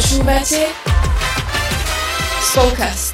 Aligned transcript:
Počúvate 0.00 0.64
Spolkast. 2.40 3.12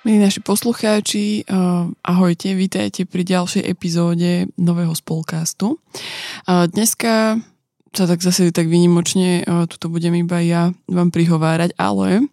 Milí 0.00 0.16
naši 0.16 0.40
poslucháči, 0.40 1.44
uh, 1.44 1.92
ahojte, 2.00 2.56
vítajte 2.56 3.04
pri 3.04 3.20
ďalšej 3.20 3.68
epizóde 3.68 4.48
nového 4.56 4.96
spolkastu. 4.96 5.76
Dneska 6.48 7.36
sa 7.92 8.04
tak 8.08 8.24
zase 8.24 8.48
tak 8.48 8.72
vynimočne, 8.72 9.44
uh, 9.44 9.68
tuto 9.68 9.92
budem 9.92 10.16
iba 10.16 10.40
ja 10.40 10.72
vám 10.88 11.12
prihovárať, 11.12 11.76
ale 11.76 12.24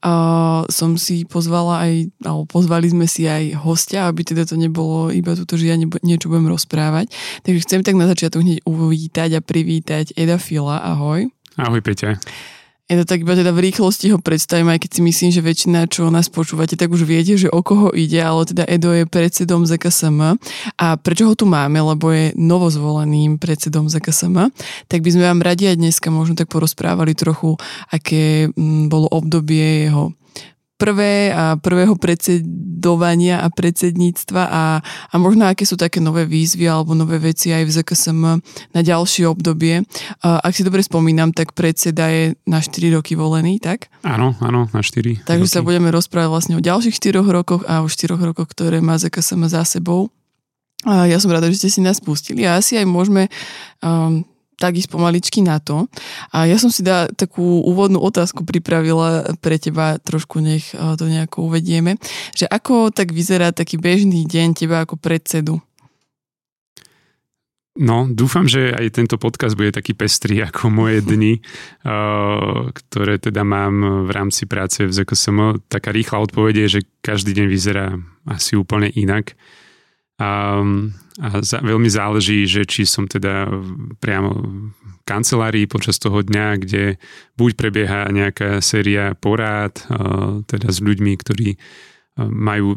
uh, 0.00 0.64
som 0.72 0.96
si 0.96 1.28
pozvala 1.28 1.84
aj, 1.84 2.08
alebo 2.24 2.48
pozvali 2.48 2.88
sme 2.88 3.04
si 3.04 3.28
aj 3.28 3.60
hostia, 3.60 4.08
aby 4.08 4.24
teda 4.24 4.48
to 4.48 4.56
nebolo 4.56 5.12
iba 5.12 5.36
tuto, 5.36 5.60
že 5.60 5.68
ja 5.68 5.76
nebo, 5.76 6.00
niečo 6.00 6.32
budem 6.32 6.48
rozprávať. 6.48 7.12
Takže 7.44 7.60
chcem 7.60 7.84
tak 7.84 8.00
na 8.00 8.08
začiatok 8.08 8.40
hneď 8.40 8.64
uvítať 8.64 9.36
a 9.36 9.44
privítať 9.44 10.16
Eda 10.16 10.40
Fila, 10.40 10.80
ahoj. 10.80 11.28
Ahoj 11.60 11.84
Peťa. 11.84 12.16
Je 12.90 12.98
to 12.98 13.06
tak 13.06 13.22
iba 13.22 13.38
teda 13.38 13.54
v 13.54 13.70
rýchlosti 13.70 14.10
ho 14.10 14.18
predstavím, 14.18 14.74
aj 14.74 14.82
keď 14.82 14.90
si 14.98 15.00
myslím, 15.06 15.30
že 15.30 15.46
väčšina, 15.46 15.86
čo 15.86 16.10
nás 16.10 16.26
počúvate, 16.26 16.74
tak 16.74 16.90
už 16.90 17.06
viete, 17.06 17.38
že 17.38 17.46
o 17.46 17.62
koho 17.62 17.94
ide, 17.94 18.18
ale 18.18 18.42
teda 18.50 18.66
Edo 18.66 18.90
je 18.90 19.06
predsedom 19.06 19.62
ZKSM. 19.62 20.18
A 20.74 20.86
prečo 20.98 21.30
ho 21.30 21.38
tu 21.38 21.46
máme, 21.46 21.78
lebo 21.78 22.10
je 22.10 22.34
novozvoleným 22.34 23.38
predsedom 23.38 23.86
ZKSM, 23.86 24.50
tak 24.90 25.06
by 25.06 25.10
sme 25.14 25.22
vám 25.22 25.38
radi 25.38 25.70
aj 25.70 25.78
dneska 25.78 26.10
možno 26.10 26.34
tak 26.34 26.50
porozprávali 26.50 27.14
trochu, 27.14 27.54
aké 27.94 28.50
mm, 28.50 28.90
bolo 28.90 29.06
obdobie 29.06 29.86
jeho 29.86 30.10
prvé 30.80 31.28
a 31.28 31.60
prvého 31.60 31.92
predsedovania 32.00 33.44
a 33.44 33.52
predsedníctva 33.52 34.42
a, 34.48 34.64
a 34.80 35.14
možno 35.20 35.44
aké 35.44 35.68
sú 35.68 35.76
také 35.76 36.00
nové 36.00 36.24
výzvy 36.24 36.64
alebo 36.64 36.96
nové 36.96 37.20
veci 37.20 37.52
aj 37.52 37.68
v 37.68 37.74
ZKSM 37.76 38.20
na 38.72 38.80
ďalšie 38.80 39.28
obdobie. 39.28 39.84
Ak 40.24 40.56
si 40.56 40.64
dobre 40.64 40.80
spomínam, 40.80 41.36
tak 41.36 41.52
predseda 41.52 42.08
je 42.08 42.32
na 42.48 42.64
4 42.64 42.96
roky 42.96 43.12
volený, 43.12 43.60
tak? 43.60 43.92
Áno, 44.00 44.32
áno, 44.40 44.72
na 44.72 44.80
4 44.80 45.28
Takže 45.28 45.44
roky. 45.44 45.52
sa 45.52 45.60
budeme 45.60 45.92
rozprávať 45.92 46.30
vlastne 46.32 46.54
o 46.56 46.64
ďalších 46.64 46.96
4 46.96 47.20
rokoch 47.20 47.68
a 47.68 47.84
o 47.84 47.88
4 47.92 48.16
rokoch, 48.16 48.48
ktoré 48.48 48.80
má 48.80 48.96
ZKSM 48.96 49.44
za 49.52 49.68
sebou. 49.68 50.08
Ja 50.88 51.20
som 51.20 51.28
rada, 51.28 51.44
že 51.52 51.60
ste 51.60 51.68
si 51.68 51.80
nás 51.84 52.00
pustili 52.00 52.48
a 52.48 52.56
asi 52.56 52.80
aj 52.80 52.88
môžeme 52.88 53.28
um, 53.84 54.24
tak 54.60 54.76
ísť 54.76 54.92
pomaličky 54.92 55.40
na 55.40 55.56
to. 55.56 55.88
A 56.36 56.44
ja 56.44 56.60
som 56.60 56.68
si 56.68 56.84
dá 56.84 57.08
takú 57.08 57.64
úvodnú 57.64 57.96
otázku 57.96 58.44
pripravila 58.44 59.32
pre 59.40 59.56
teba, 59.56 59.96
trošku 59.96 60.44
nech 60.44 60.76
to 60.76 61.04
nejako 61.08 61.48
uvedieme, 61.48 61.96
že 62.36 62.44
ako 62.44 62.92
tak 62.92 63.16
vyzerá 63.16 63.56
taký 63.56 63.80
bežný 63.80 64.28
deň 64.28 64.48
teba 64.52 64.84
ako 64.84 65.00
predsedu? 65.00 65.64
No, 67.80 68.04
dúfam, 68.10 68.44
že 68.44 68.76
aj 68.76 68.92
tento 68.92 69.16
podcast 69.16 69.56
bude 69.56 69.72
taký 69.72 69.96
pestrý 69.96 70.44
ako 70.44 70.68
moje 70.68 71.00
dni, 71.10 71.40
ktoré 72.76 73.16
teda 73.16 73.40
mám 73.46 74.04
v 74.04 74.10
rámci 74.10 74.44
práce 74.44 74.84
v 74.84 74.92
ZKSM. 74.92 75.64
Taká 75.70 75.88
rýchla 75.94 76.20
odpoveď 76.20 76.66
je, 76.66 76.68
že 76.68 76.80
každý 77.00 77.32
deň 77.32 77.46
vyzerá 77.48 77.96
asi 78.28 78.58
úplne 78.58 78.92
inak. 78.92 79.32
A, 80.20 80.60
a 81.20 81.28
za, 81.40 81.64
veľmi 81.64 81.88
záleží, 81.88 82.44
že 82.44 82.68
či 82.68 82.84
som 82.84 83.08
teda 83.08 83.48
priamo 83.98 84.30
v 84.36 84.92
kancelárii 85.08 85.64
počas 85.64 85.96
toho 85.96 86.20
dňa, 86.20 86.60
kde 86.60 87.00
buď 87.40 87.50
prebieha 87.56 88.12
nejaká 88.12 88.60
séria 88.60 89.16
porád, 89.16 89.80
teda 90.44 90.68
s 90.68 90.78
ľuďmi, 90.84 91.12
ktorí 91.16 91.56
majú 92.20 92.76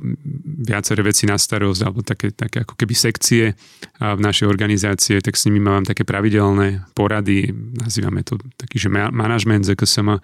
viaceré 0.63 1.03
veci 1.03 1.27
na 1.27 1.35
starosť 1.35 1.81
alebo 1.83 1.99
také, 1.99 2.31
také 2.31 2.63
ako 2.63 2.79
keby 2.79 2.95
sekcie 2.95 3.51
v 3.99 4.21
našej 4.23 4.47
organizácie, 4.47 5.19
tak 5.19 5.35
s 5.35 5.43
nimi 5.51 5.59
mám 5.59 5.83
také 5.83 6.07
pravidelné 6.07 6.87
porady, 6.95 7.51
nazývame 7.75 8.23
to 8.23 8.39
taký, 8.55 8.79
že 8.79 8.87
manažment 8.89 9.67
ZKSM, 9.67 10.15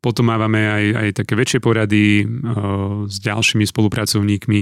potom 0.00 0.28
máme 0.28 0.60
aj, 0.60 0.84
aj 0.94 1.08
také 1.24 1.34
väčšie 1.34 1.58
porady 1.58 2.22
uh, 2.22 3.10
s 3.10 3.16
ďalšími 3.18 3.64
spolupracovníkmi, 3.66 4.60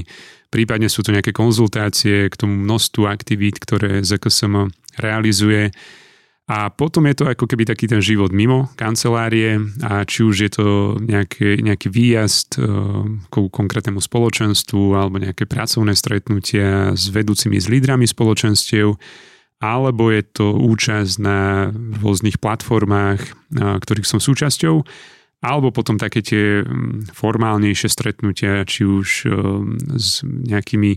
prípadne 0.49 0.87
sú 0.87 1.03
to 1.03 1.11
nejaké 1.11 1.35
konzultácie 1.35 2.31
k 2.31 2.39
tomu 2.39 2.63
množstvu 2.63 3.03
aktivít, 3.11 3.59
ktoré 3.59 4.01
ZKSM 4.07 4.71
realizuje. 5.03 5.75
A 6.45 6.69
potom 6.69 7.09
je 7.09 7.17
to 7.17 7.25
ako 7.25 7.49
keby 7.49 7.65
taký 7.65 7.89
ten 7.89 8.05
život 8.05 8.29
mimo 8.29 8.69
kancelárie 8.77 9.57
a 9.81 10.05
či 10.05 10.29
už 10.29 10.37
je 10.45 10.51
to 10.53 10.67
nejaký, 11.01 11.65
nejaký 11.65 11.89
výjazd 11.89 12.61
uh, 12.61 13.05
ku 13.33 13.49
konkrétnemu 13.49 13.99
spoločenstvu 13.99 14.93
alebo 14.93 15.19
nejaké 15.19 15.49
pracovné 15.49 15.97
stretnutia 15.97 16.93
s 16.93 17.09
vedúcimi, 17.09 17.57
s 17.57 17.73
lídrami 17.73 18.05
spoločenstiev, 18.05 18.93
alebo 19.65 20.13
je 20.13 20.21
to 20.21 20.53
účasť 20.53 21.13
na 21.17 21.73
rôznych 22.05 22.37
platformách, 22.37 23.25
uh, 23.25 23.81
ktorých 23.81 24.05
som 24.05 24.21
súčasťou 24.21 24.85
alebo 25.45 25.69
potom 25.69 26.01
také 26.01 26.25
tie 26.25 26.65
mm, 26.65 27.13
formálnejšie 27.13 27.93
stretnutia, 27.93 28.65
či 28.65 28.89
už 28.89 29.29
ehm, 29.29 29.77
s 30.01 30.25
nejakými 30.25 30.97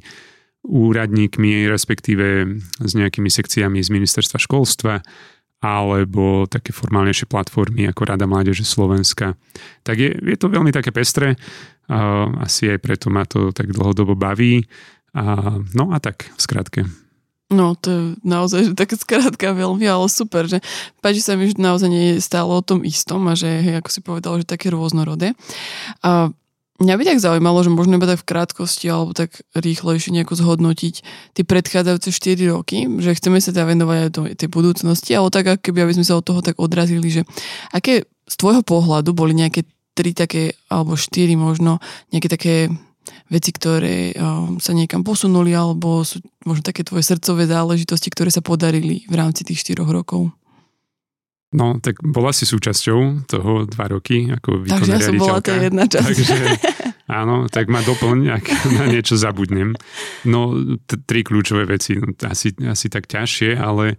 úradníkmi, 0.68 1.68
respektíve 1.68 2.47
s 2.80 2.91
nejakými 2.96 3.28
sekciami 3.31 3.80
z 3.84 3.90
ministerstva 3.91 4.40
školstva, 4.40 5.03
alebo 5.63 6.46
také 6.46 6.69
formálnejšie 6.75 7.25
platformy 7.25 7.90
ako 7.90 8.02
Rada 8.03 8.28
Mládeže 8.30 8.68
Slovenska. 8.68 9.40
Tak 9.88 9.96
je, 9.96 10.12
je 10.12 10.38
to 10.38 10.52
veľmi 10.52 10.69
také 10.69 10.91
pestré, 10.94 11.40
asi 12.44 12.69
aj 12.69 12.79
preto 12.84 13.08
ma 13.09 13.25
to 13.25 13.56
tak 13.56 13.74
dlhodobo 13.74 14.14
baví. 14.14 14.68
No 15.74 15.90
a 15.96 15.97
tak, 15.97 16.29
v 16.29 16.41
skratke. 16.41 16.81
No, 17.47 17.80
to 17.80 17.88
je 17.88 18.02
naozaj 18.28 18.72
že 18.72 18.74
také 18.75 19.00
skrátka 19.00 19.56
veľmi, 19.56 19.88
ale 19.88 20.12
super, 20.12 20.52
že 20.52 20.59
páči 21.00 21.24
sa 21.24 21.40
mi, 21.40 21.47
že 21.47 21.56
naozaj 21.56 21.88
nie 21.88 22.06
je 22.16 22.16
stále 22.19 22.52
o 22.52 22.59
tom 22.59 22.84
istom 22.84 23.24
a 23.31 23.40
že, 23.40 23.47
hej, 23.63 23.80
ako 23.80 23.90
si 23.90 24.00
povedal, 24.03 24.44
že 24.44 24.52
také 24.52 24.68
rôznorodé. 24.68 25.31
A 26.03 26.28
mňa 26.84 26.94
by 27.00 27.03
tak 27.08 27.24
zaujímalo, 27.24 27.63
že 27.63 27.72
možno 27.72 27.96
iba 27.96 28.03
tak 28.03 28.19
v 28.19 28.28
krátkosti 28.28 28.91
alebo 28.91 29.16
tak 29.16 29.47
rýchlejšie 29.56 30.12
nejako 30.12 30.35
zhodnotiť 30.35 30.96
tie 31.40 31.44
predchádzajúce 31.47 32.09
4 32.12 32.52
roky, 32.52 32.84
že 33.00 33.16
chceme 33.16 33.40
sa 33.40 33.56
teda 33.56 33.64
venovať 33.64 33.97
aj 33.97 34.09
do 34.12 34.22
tej 34.35 34.50
budúcnosti, 34.52 35.16
ale 35.16 35.31
tak, 35.31 35.64
keby 35.64 35.88
aby 35.88 35.96
sme 35.96 36.03
sa 36.03 36.19
od 36.19 36.28
toho 36.28 36.44
tak 36.44 36.59
odrazili, 36.59 37.08
že 37.08 37.24
aké 37.72 38.03
z 38.28 38.35
tvojho 38.35 38.59
pohľadu 38.59 39.16
boli 39.16 39.31
nejaké 39.31 39.64
tri 39.96 40.12
také, 40.12 40.53
alebo 40.68 41.00
štyri 41.00 41.40
možno, 41.40 41.79
nejaké 42.12 42.28
také 42.28 42.56
veci, 43.28 43.51
ktoré 43.51 44.13
um, 44.16 44.57
sa 44.62 44.72
niekam 44.72 45.03
posunuli, 45.03 45.51
alebo 45.51 46.01
sú 46.03 46.23
možno 46.44 46.63
také 46.63 46.88
tvoje 46.88 47.03
srdcové 47.06 47.47
záležitosti, 47.47 48.07
ktoré 48.12 48.31
sa 48.31 48.45
podarili 48.45 49.03
v 49.07 49.16
rámci 49.16 49.44
tých 49.44 49.63
4 49.63 49.84
rokov? 49.84 50.31
No, 51.56 51.79
tak 51.79 52.03
bola 52.03 52.35
si 52.35 52.44
súčasťou 52.44 53.23
toho 53.23 53.63
dva 53.72 53.85
roky 53.88 54.28
ako 54.28 54.67
výkonná 54.67 54.84
Takže 54.84 54.91
ja 54.91 55.00
som 55.00 55.16
bola 55.16 55.40
tá 55.40 55.56
jedna 55.56 55.88
časť. 55.88 56.03
Takže 56.03 56.35
áno, 57.07 57.47
tak 57.47 57.72
ma 57.72 57.79
doplň, 57.79 58.17
ak 58.35 58.46
na 58.78 58.85
niečo 58.91 59.16
zabudnem. 59.16 59.72
No, 60.28 60.59
t- 60.84 61.00
tri 61.07 61.23
kľúčové 61.23 61.63
veci, 61.63 61.96
no, 61.96 62.12
asi, 62.28 62.51
asi 62.67 62.91
tak 62.91 63.07
ťažšie, 63.07 63.56
ale 63.56 63.96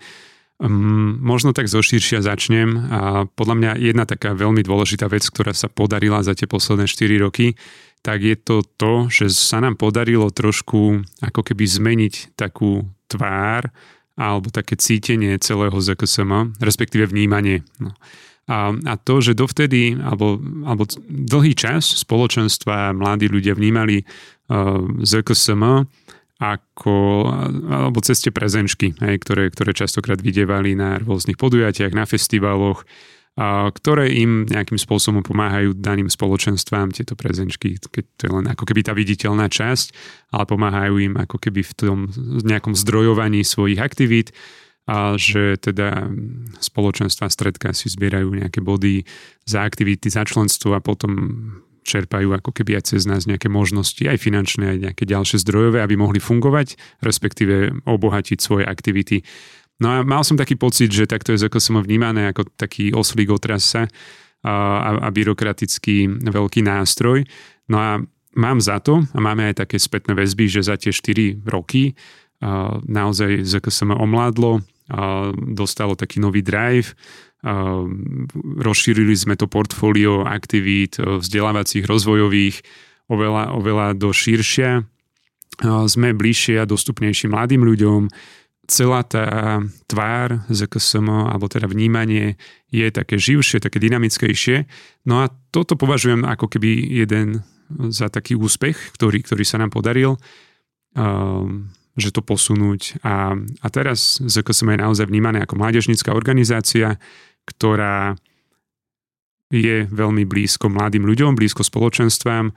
um, 0.60 1.16
možno 1.24 1.56
tak 1.56 1.72
zoširšia 1.72 2.20
začnem. 2.20 2.68
A 2.92 3.24
podľa 3.32 3.54
mňa 3.56 3.70
jedna 3.80 4.04
taká 4.04 4.36
veľmi 4.36 4.60
dôležitá 4.60 5.08
vec, 5.08 5.24
ktorá 5.24 5.56
sa 5.56 5.72
podarila 5.72 6.20
za 6.20 6.36
tie 6.36 6.44
posledné 6.44 6.84
4 6.84 7.24
roky, 7.24 7.56
tak 8.02 8.22
je 8.22 8.36
to 8.38 8.62
to, 8.76 9.10
že 9.10 9.34
sa 9.34 9.58
nám 9.60 9.76
podarilo 9.76 10.30
trošku 10.30 11.04
ako 11.20 11.40
keby 11.42 11.64
zmeniť 11.66 12.38
takú 12.38 12.86
tvár 13.10 13.70
alebo 14.18 14.50
také 14.50 14.74
cítenie 14.74 15.38
celého 15.38 15.74
ZKSM, 15.78 16.58
respektíve 16.58 17.06
vnímanie. 17.06 17.62
No. 17.78 17.94
A, 18.48 18.72
a 18.74 18.94
to, 18.96 19.20
že 19.20 19.36
dovtedy, 19.36 19.94
alebo, 19.94 20.40
alebo 20.64 20.88
dlhý 21.06 21.52
čas 21.54 21.84
spoločenstva 22.02 22.96
mladí 22.96 23.28
ľudia 23.28 23.54
vnímali 23.54 24.02
uh, 24.02 24.82
ZKSM 25.04 25.86
ako, 26.38 26.96
alebo 27.66 27.98
ceste 27.98 28.30
prezenčky, 28.30 28.94
hej, 29.02 29.18
ktoré, 29.20 29.50
ktoré 29.50 29.74
častokrát 29.74 30.22
videvali 30.22 30.78
na 30.78 31.02
rôznych 31.02 31.34
podujatiach, 31.34 31.90
na 31.90 32.06
festivaloch, 32.06 32.86
ktoré 33.70 34.10
im 34.18 34.50
nejakým 34.50 34.82
spôsobom 34.82 35.22
pomáhajú 35.22 35.78
daným 35.78 36.10
spoločenstvám, 36.10 36.90
tieto 36.90 37.14
prezenčky, 37.14 37.78
keď 37.78 38.04
to 38.18 38.22
je 38.26 38.32
len 38.34 38.46
ako 38.50 38.66
keby 38.66 38.82
tá 38.82 38.90
viditeľná 38.98 39.46
časť, 39.46 39.94
ale 40.34 40.44
pomáhajú 40.50 40.94
im 40.98 41.14
ako 41.14 41.38
keby 41.38 41.62
v 41.62 41.72
tom 41.78 41.98
nejakom 42.42 42.74
zdrojovaní 42.74 43.46
svojich 43.46 43.78
aktivít, 43.78 44.34
a 44.88 45.20
že 45.20 45.60
teda 45.60 46.08
spoločenstva 46.64 47.28
stredka 47.28 47.76
si 47.76 47.92
zbierajú 47.92 48.32
nejaké 48.32 48.64
body 48.64 49.04
za 49.44 49.60
aktivity, 49.60 50.08
za 50.08 50.24
členstvo 50.24 50.72
a 50.72 50.80
potom 50.80 51.12
čerpajú 51.84 52.32
ako 52.36 52.52
keby 52.52 52.80
aj 52.80 52.96
cez 52.96 53.04
nás 53.04 53.28
nejaké 53.28 53.52
možnosti, 53.52 54.00
aj 54.00 54.16
finančné, 54.16 54.76
aj 54.76 54.78
nejaké 54.88 55.04
ďalšie 55.04 55.40
zdrojové, 55.44 55.84
aby 55.84 55.96
mohli 55.96 56.20
fungovať, 56.20 56.76
respektíve 57.04 57.84
obohatiť 57.84 58.38
svoje 58.40 58.64
aktivity 58.64 59.24
No 59.78 59.86
a 59.94 59.96
mal 60.02 60.26
som 60.26 60.34
taký 60.34 60.58
pocit, 60.58 60.90
že 60.90 61.06
takto 61.06 61.30
je 61.30 61.42
som 61.62 61.78
vnímané 61.78 62.34
ako 62.34 62.50
taký 62.58 62.90
oslík 62.90 63.30
otrasa 63.30 63.86
a, 64.42 64.98
a 64.98 65.08
byrokratický 65.10 66.26
veľký 66.26 66.66
nástroj. 66.66 67.22
No 67.70 67.76
a 67.78 67.90
mám 68.34 68.58
za 68.58 68.82
to, 68.82 69.06
a 69.14 69.18
máme 69.22 69.50
aj 69.54 69.62
také 69.66 69.78
spätné 69.78 70.18
väzby, 70.18 70.50
že 70.50 70.66
za 70.66 70.74
tie 70.74 70.90
4 70.90 71.46
roky 71.46 71.94
a, 72.42 72.78
naozaj 72.82 73.46
ZKSM 73.46 73.94
omládlo, 73.94 74.62
a 74.88 75.30
dostalo 75.36 75.94
taký 75.94 76.16
nový 76.16 76.40
drive, 76.40 76.96
rozšírili 78.58 79.14
sme 79.14 79.38
to 79.38 79.46
portfólio 79.46 80.26
aktivít 80.26 80.98
vzdelávacích, 80.98 81.86
rozvojových 81.86 82.56
oveľa, 83.06 83.54
oveľa 83.54 83.86
do 83.94 84.10
širšia. 84.10 84.82
Sme 85.86 86.14
bližšie 86.14 86.62
a 86.62 86.68
dostupnejší 86.68 87.30
mladým 87.30 87.62
ľuďom. 87.62 88.10
Celá 88.68 89.00
tá 89.00 89.58
tvár 89.88 90.44
ZKSM, 90.52 91.08
alebo 91.08 91.48
teda 91.48 91.64
vnímanie 91.64 92.36
je 92.68 92.84
také 92.92 93.16
živšie, 93.16 93.64
také 93.64 93.80
dynamickejšie. 93.80 94.68
No 95.08 95.24
a 95.24 95.32
toto 95.48 95.72
považujem 95.72 96.28
ako 96.28 96.52
keby 96.52 97.00
jeden 97.00 97.40
za 97.88 98.12
taký 98.12 98.36
úspech, 98.36 98.92
ktorý, 98.92 99.24
ktorý 99.24 99.44
sa 99.44 99.56
nám 99.60 99.72
podaril 99.72 100.20
že 101.98 102.14
to 102.14 102.22
posunúť. 102.22 103.02
A, 103.02 103.34
a 103.36 103.66
teraz 103.74 104.22
ZKSM 104.22 104.78
je 104.78 104.82
naozaj 104.86 105.06
vnímané 105.10 105.42
ako 105.42 105.58
mládežnická 105.58 106.14
organizácia, 106.14 106.96
ktorá 107.44 108.14
je 109.50 109.88
veľmi 109.90 110.22
blízko 110.28 110.70
mladým 110.70 111.08
ľuďom, 111.08 111.34
blízko 111.34 111.66
spoločenstvám 111.66 112.54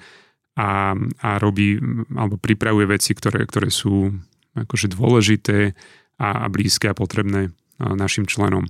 a, 0.59 0.93
a 1.23 1.29
robí 1.41 1.79
alebo 2.13 2.37
pripravuje 2.37 2.85
veci, 2.85 3.15
ktoré, 3.15 3.47
ktoré 3.47 3.71
sú 3.73 4.11
akože 4.53 4.91
dôležité 4.91 5.73
a, 6.19 6.49
blízke 6.51 6.91
a 6.91 6.97
potrebné 6.97 7.53
našim 7.79 8.25
členom. 8.25 8.67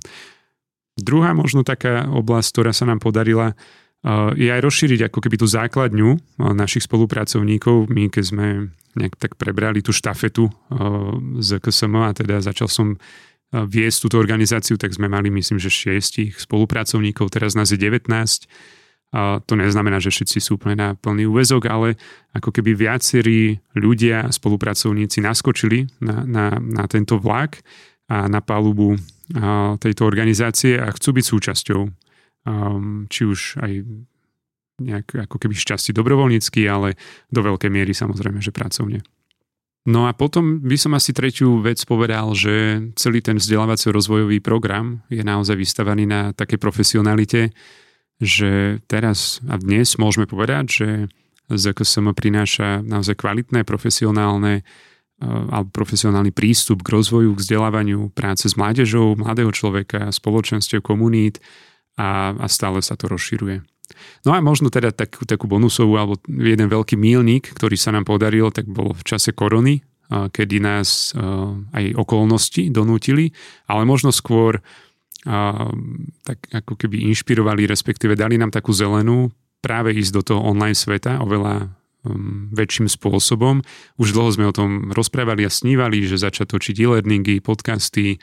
Druhá 0.96 1.32
možno 1.32 1.64
taká 1.64 2.04
oblasť, 2.08 2.48
ktorá 2.52 2.72
sa 2.76 2.84
nám 2.84 3.00
podarila, 3.00 3.56
je 4.34 4.50
aj 4.50 4.60
rozšíriť 4.60 5.08
ako 5.08 5.18
keby 5.22 5.36
tú 5.40 5.46
základňu 5.46 6.38
našich 6.52 6.84
spolupracovníkov. 6.84 7.86
My, 7.86 8.10
keď 8.10 8.24
sme 8.24 8.46
nejak 8.98 9.14
tak 9.16 9.32
prebrali 9.40 9.80
tú 9.80 9.94
štafetu 9.94 10.50
z 11.40 11.50
KSM 11.62 11.94
a 11.96 12.12
teda 12.12 12.42
začal 12.44 12.68
som 12.68 13.00
viesť 13.52 14.08
túto 14.08 14.16
organizáciu, 14.16 14.80
tak 14.80 14.96
sme 14.96 15.12
mali 15.12 15.28
myslím, 15.32 15.60
že 15.60 15.68
šiestich 15.68 16.40
spolupracovníkov, 16.40 17.30
teraz 17.32 17.52
nás 17.52 17.68
je 17.72 17.78
19. 17.78 18.08
To 19.12 19.52
neznamená, 19.52 20.00
že 20.00 20.08
všetci 20.08 20.40
sú 20.40 20.56
úplne 20.56 20.76
na 20.76 20.88
plný 20.96 21.28
úvezok, 21.28 21.68
ale 21.68 22.00
ako 22.32 22.48
keby 22.48 22.72
viacerí 22.72 23.60
ľudia, 23.76 24.32
spolupracovníci 24.32 25.20
naskočili 25.20 25.84
na, 26.00 26.24
na, 26.24 26.46
na 26.56 26.84
tento 26.88 27.20
vlak 27.20 27.60
a 28.08 28.24
na 28.24 28.40
palubu 28.40 28.96
tejto 29.76 30.08
organizácie 30.08 30.80
a 30.80 30.88
chcú 30.96 31.20
byť 31.20 31.24
súčasťou 31.28 31.80
či 33.06 33.22
už 33.22 33.62
aj 33.62 33.72
nejak 34.82 35.06
ako 35.28 35.36
keby 35.38 35.54
šťastí 35.54 35.94
dobrovoľnícky, 35.94 36.66
ale 36.66 36.98
do 37.30 37.40
veľkej 37.44 37.70
miery 37.70 37.94
samozrejme, 37.94 38.42
že 38.42 38.50
pracovne. 38.50 39.04
No 39.82 40.06
a 40.06 40.14
potom 40.14 40.62
by 40.62 40.78
som 40.78 40.94
asi 40.94 41.10
tretiu 41.10 41.58
vec 41.58 41.82
povedal, 41.86 42.34
že 42.38 42.86
celý 42.94 43.18
ten 43.18 43.38
vzdelávacio-rozvojový 43.38 44.38
program 44.38 45.02
je 45.10 45.22
naozaj 45.22 45.58
vystavaný 45.58 46.06
na 46.06 46.30
takej 46.30 46.58
profesionalite, 46.58 47.50
že 48.22 48.78
teraz 48.86 49.42
a 49.50 49.58
dnes 49.58 49.98
môžeme 49.98 50.30
povedať, 50.30 50.64
že 50.70 50.88
ZKSM 51.50 52.14
prináša 52.14 52.80
naozaj 52.86 53.18
kvalitné, 53.18 53.66
profesionálne 53.66 54.62
e, 54.62 55.26
alebo 55.26 55.68
profesionálny 55.74 56.30
prístup 56.30 56.86
k 56.86 56.94
rozvoju, 56.94 57.34
k 57.34 57.42
vzdelávaniu 57.42 58.14
práce 58.14 58.46
s 58.46 58.54
mládežou, 58.54 59.18
mladého 59.18 59.50
človeka, 59.50 60.14
spoločensťou, 60.14 60.80
komunít 60.80 61.42
a, 61.98 62.32
a 62.38 62.46
stále 62.46 62.78
sa 62.78 62.94
to 62.94 63.10
rozširuje. 63.10 63.66
No 64.24 64.32
a 64.32 64.40
možno 64.40 64.70
teda 64.70 64.94
takú, 64.94 65.26
takú 65.26 65.50
bonusovú 65.50 65.98
alebo 65.98 66.14
jeden 66.30 66.70
veľký 66.70 66.94
mílnik, 66.94 67.52
ktorý 67.52 67.74
sa 67.74 67.90
nám 67.92 68.08
podaril, 68.08 68.48
tak 68.54 68.70
bol 68.70 68.94
v 68.94 69.04
čase 69.04 69.34
korony, 69.36 69.84
kedy 70.08 70.60
nás 70.60 71.12
aj 71.72 71.84
okolnosti 71.96 72.72
donútili, 72.72 73.36
ale 73.68 73.84
možno 73.84 74.08
skôr 74.08 74.64
tak 75.22 76.38
ako 76.50 76.74
keby 76.74 77.06
inšpirovali, 77.14 77.70
respektíve 77.70 78.18
dali 78.18 78.34
nám 78.38 78.50
takú 78.50 78.74
zelenú 78.74 79.30
práve 79.62 79.94
ísť 79.94 80.12
do 80.18 80.22
toho 80.26 80.40
online 80.42 80.74
sveta 80.74 81.22
oveľa 81.22 81.70
um, 82.02 82.50
väčším 82.50 82.90
spôsobom. 82.90 83.62
Už 84.02 84.10
dlho 84.10 84.34
sme 84.34 84.50
o 84.50 84.56
tom 84.56 84.90
rozprávali 84.90 85.46
a 85.46 85.54
snívali, 85.54 86.02
že 86.02 86.18
začať 86.18 86.50
točiť 86.58 86.74
e-learningy, 86.82 87.38
podcasty 87.38 88.18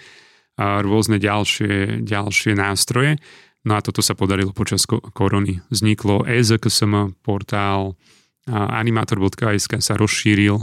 a 0.59 0.83
rôzne 0.83 1.23
ďalšie, 1.23 2.03
ďalšie 2.03 2.51
nástroje. 2.59 3.15
No 3.63 3.79
a 3.79 3.83
toto 3.83 4.03
sa 4.03 4.15
podarilo 4.15 4.51
počas 4.51 4.83
korony. 4.87 5.63
Vzniklo 5.71 6.27
EZKSM 6.27 7.15
portál, 7.23 7.95
animator.sk 8.47 9.79
sa 9.79 9.93
rozšíril, 9.95 10.59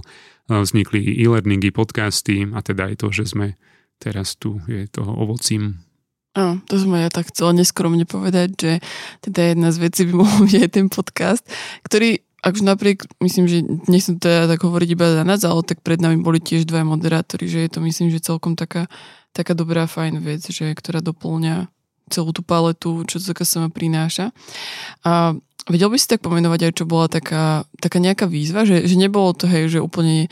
vznikli 0.48 1.00
e-learningy, 1.24 1.72
podcasty 1.72 2.44
a 2.52 2.60
teda 2.60 2.92
aj 2.92 2.94
to, 3.00 3.08
že 3.12 3.24
sme 3.32 3.56
teraz 3.96 4.36
tu, 4.36 4.60
je 4.68 4.84
toho 4.92 5.12
ovocím. 5.16 5.85
Áno, 6.36 6.60
to 6.68 6.76
som 6.76 6.92
ja 6.92 7.08
tak 7.08 7.32
chcela 7.32 7.56
neskromne 7.56 8.04
povedať, 8.04 8.48
že 8.60 8.72
teda 9.24 9.56
jedna 9.56 9.72
z 9.72 9.78
vecí 9.80 10.04
by 10.04 10.14
mohol 10.20 10.38
byť 10.46 10.56
aj 10.60 10.70
ten 10.70 10.86
podcast, 10.92 11.42
ktorý 11.88 12.20
akože 12.44 12.62
napriek, 12.62 12.98
myslím, 13.24 13.44
že 13.48 13.64
nechcem 13.90 14.20
teda 14.20 14.46
tak 14.46 14.62
hovoriť 14.62 14.88
iba 14.92 15.18
za 15.18 15.24
nás, 15.26 15.42
ale 15.42 15.66
tak 15.66 15.82
pred 15.82 15.98
nami 15.98 16.20
boli 16.20 16.38
tiež 16.38 16.68
dva 16.68 16.86
moderátori, 16.86 17.50
že 17.50 17.64
je 17.64 17.70
to 17.72 17.80
myslím, 17.82 18.12
že 18.12 18.22
celkom 18.22 18.54
taká, 18.54 18.86
taká 19.34 19.56
dobrá, 19.56 19.88
fajn 19.90 20.22
vec, 20.22 20.46
že 20.46 20.70
ktorá 20.70 21.02
doplňa 21.02 21.66
celú 22.06 22.30
tú 22.30 22.46
paletu, 22.46 23.02
čo 23.08 23.18
to 23.18 23.34
sama 23.42 23.66
prináša. 23.66 24.30
A 25.02 25.34
vedel 25.66 25.90
by 25.90 25.98
si 25.98 26.06
tak 26.06 26.22
pomenovať 26.22 26.70
aj, 26.70 26.72
čo 26.78 26.84
bola 26.86 27.10
taká, 27.10 27.66
taká 27.82 27.98
nejaká 27.98 28.30
výzva, 28.30 28.62
že, 28.62 28.86
že 28.86 28.94
nebolo 28.94 29.34
to, 29.34 29.50
hej, 29.50 29.66
že 29.66 29.82
úplne 29.82 30.30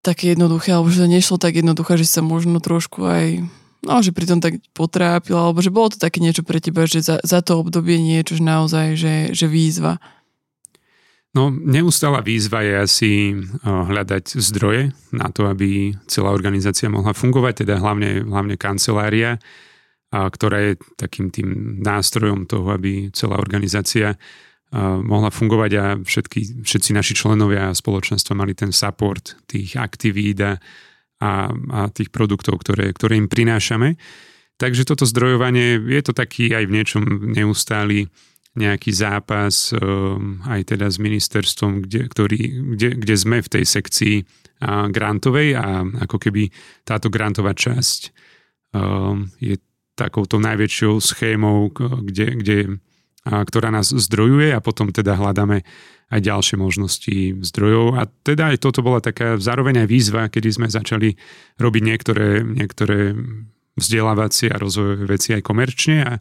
také 0.00 0.32
jednoduché, 0.32 0.72
alebo 0.72 0.88
že 0.88 1.04
to 1.04 1.08
nešlo 1.08 1.36
tak 1.36 1.56
jednoduché, 1.56 2.00
že 2.00 2.08
sa 2.08 2.24
možno 2.24 2.64
trošku 2.64 3.04
aj 3.04 3.44
no, 3.84 4.00
že 4.00 4.10
pri 4.10 4.26
tom 4.26 4.40
tak 4.40 4.58
potrápila, 4.72 5.48
alebo 5.48 5.60
že 5.60 5.70
bolo 5.72 5.92
to 5.92 5.98
také 6.00 6.18
niečo 6.18 6.42
pre 6.42 6.58
teba, 6.58 6.88
že 6.88 7.04
za, 7.04 7.20
za 7.20 7.44
to 7.44 7.60
obdobie 7.60 8.00
niečo, 8.00 8.40
že 8.40 8.44
naozaj, 8.44 8.86
že, 8.96 9.14
že 9.36 9.46
výzva. 9.46 10.00
No, 11.34 11.50
neustála 11.50 12.22
výzva 12.22 12.62
je 12.62 12.74
asi 12.78 13.10
hľadať 13.66 14.38
zdroje 14.38 14.94
na 15.10 15.34
to, 15.34 15.50
aby 15.50 15.92
celá 16.06 16.30
organizácia 16.30 16.86
mohla 16.86 17.10
fungovať, 17.10 17.66
teda 17.66 17.82
hlavne, 17.82 18.22
hlavne 18.22 18.54
kancelária 18.54 19.42
ktorá 20.14 20.58
je 20.62 20.72
takým 20.94 21.30
tým 21.34 21.80
nástrojom 21.82 22.46
toho, 22.46 22.70
aby 22.70 23.10
celá 23.10 23.38
organizácia 23.38 24.14
mohla 25.02 25.30
fungovať 25.30 25.72
a 25.78 25.84
všetky, 26.02 26.66
všetci 26.66 26.90
naši 26.94 27.14
členovia 27.14 27.70
a 27.70 27.78
spoločenstva 27.78 28.34
mali 28.34 28.58
ten 28.58 28.74
support 28.74 29.38
tých 29.46 29.78
aktivít 29.78 30.38
a, 30.42 30.58
a, 31.22 31.50
a 31.50 31.80
tých 31.90 32.10
produktov, 32.10 32.62
ktoré, 32.62 32.90
ktoré 32.90 33.18
im 33.18 33.30
prinášame. 33.30 33.98
Takže 34.58 34.86
toto 34.86 35.02
zdrojovanie 35.02 35.82
je 35.82 36.02
to 36.02 36.12
taký 36.14 36.54
aj 36.54 36.64
v 36.70 36.74
niečom 36.74 37.04
neustály 37.34 38.06
nejaký 38.54 38.94
zápas 38.94 39.74
um, 39.74 40.38
aj 40.46 40.74
teda 40.74 40.86
s 40.86 41.02
ministerstvom, 41.02 41.90
kde, 41.90 42.06
ktorý, 42.06 42.40
kde, 42.78 42.88
kde 43.02 43.14
sme 43.18 43.42
v 43.42 43.50
tej 43.50 43.64
sekcii 43.66 44.16
grantovej 44.94 45.58
a 45.58 45.82
ako 46.06 46.16
keby 46.16 46.48
táto 46.86 47.10
grantová 47.10 47.52
časť 47.52 48.14
um, 48.72 49.26
je 49.42 49.58
takouto 49.98 50.38
najväčšou 50.42 50.98
schémou, 51.02 51.70
kde, 51.74 52.26
kde, 52.38 52.58
ktorá 53.26 53.70
nás 53.70 53.94
zdrojuje 53.94 54.50
a 54.50 54.62
potom 54.62 54.90
teda 54.90 55.14
hľadáme 55.14 55.62
aj 56.10 56.20
ďalšie 56.20 56.56
možnosti 56.60 57.16
zdrojov. 57.40 57.96
A 57.96 58.08
teda 58.26 58.52
aj 58.52 58.60
toto 58.60 58.84
bola 58.84 59.00
taká 59.00 59.40
zároveň 59.40 59.84
aj 59.84 59.88
výzva, 59.88 60.28
kedy 60.28 60.48
sme 60.50 60.66
začali 60.68 61.16
robiť 61.56 61.82
niektoré, 61.82 62.44
niektoré 62.44 63.16
vzdelávacie 63.74 64.52
a 64.52 64.60
rozvojové 64.60 65.04
veci 65.08 65.34
aj 65.34 65.42
komerčne 65.42 65.96
a, 66.04 66.12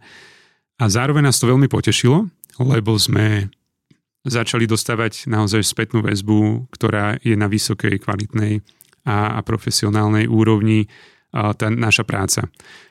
a 0.82 0.84
zároveň 0.90 1.30
nás 1.30 1.38
to 1.38 1.50
veľmi 1.50 1.70
potešilo, 1.70 2.26
lebo 2.58 2.98
sme 2.98 3.52
začali 4.24 4.64
dostávať 4.66 5.28
naozaj 5.28 5.62
spätnú 5.62 6.00
väzbu, 6.02 6.72
ktorá 6.72 7.20
je 7.20 7.36
na 7.36 7.52
vysokej, 7.52 8.00
kvalitnej 8.02 8.64
a, 9.04 9.38
a 9.38 9.40
profesionálnej 9.44 10.32
úrovni 10.32 10.88
tá 11.34 11.68
naša 11.68 12.06
práca. 12.06 12.46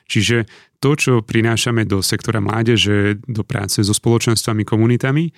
Čiže 0.05 0.43
to, 0.83 0.99
čo 0.99 1.13
prinášame 1.23 1.87
do 1.87 2.03
sektora 2.03 2.43
mládeže, 2.43 3.23
do 3.23 3.47
práce 3.47 3.79
so 3.79 3.95
spoločenstvami, 3.95 4.67
komunitami, 4.67 5.31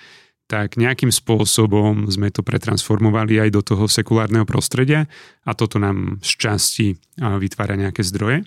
tak 0.45 0.77
nejakým 0.77 1.09
spôsobom 1.09 2.05
sme 2.05 2.29
to 2.29 2.45
pretransformovali 2.45 3.41
aj 3.41 3.49
do 3.49 3.61
toho 3.65 3.89
sekulárneho 3.89 4.45
prostredia 4.45 5.09
a 5.41 5.57
toto 5.57 5.81
nám 5.81 6.21
z 6.21 6.31
časti 6.37 6.87
vytvára 7.17 7.73
nejaké 7.73 8.05
zdroje. 8.05 8.45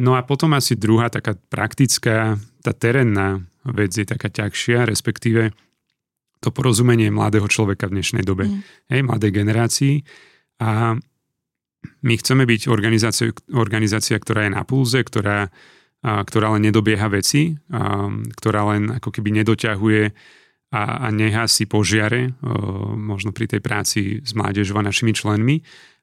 No 0.00 0.14
a 0.16 0.24
potom 0.24 0.54
asi 0.56 0.78
druhá 0.78 1.10
taká 1.10 1.36
praktická, 1.36 2.38
tá 2.62 2.72
terénna 2.72 3.44
vec 3.66 3.92
je 3.92 4.06
taká 4.08 4.32
ťažšia, 4.32 4.88
respektíve 4.88 5.52
to 6.40 6.48
porozumenie 6.48 7.12
mladého 7.12 7.44
človeka 7.50 7.90
v 7.90 8.00
dnešnej 8.00 8.24
dobe, 8.24 8.48
mm. 8.48 8.60
hej, 8.96 9.00
mladej 9.04 9.30
generácii. 9.34 9.94
A 10.64 10.96
my 12.00 12.14
chceme 12.16 12.48
byť 12.48 12.72
organizácia, 12.72 13.28
organizácia 13.52 14.16
ktorá 14.16 14.48
je 14.48 14.56
na 14.56 14.64
pulze, 14.64 15.04
ktorá, 15.04 15.52
a, 16.00 16.24
ktorá 16.24 16.56
len 16.56 16.64
nedobieha 16.64 17.08
veci, 17.12 17.56
a, 17.72 18.08
ktorá 18.10 18.74
len 18.76 18.96
ako 18.96 19.12
keby 19.12 19.30
nedoťahuje 19.42 20.02
a, 20.72 20.82
a 21.04 21.06
nehasí 21.12 21.68
požiare, 21.68 22.30
a, 22.30 22.32
možno 22.96 23.32
pri 23.32 23.46
tej 23.56 23.60
práci 23.60 24.00
s 24.24 24.32
mládežou 24.32 24.80
a 24.80 24.86
našimi 24.86 25.12
členmi, 25.12 25.60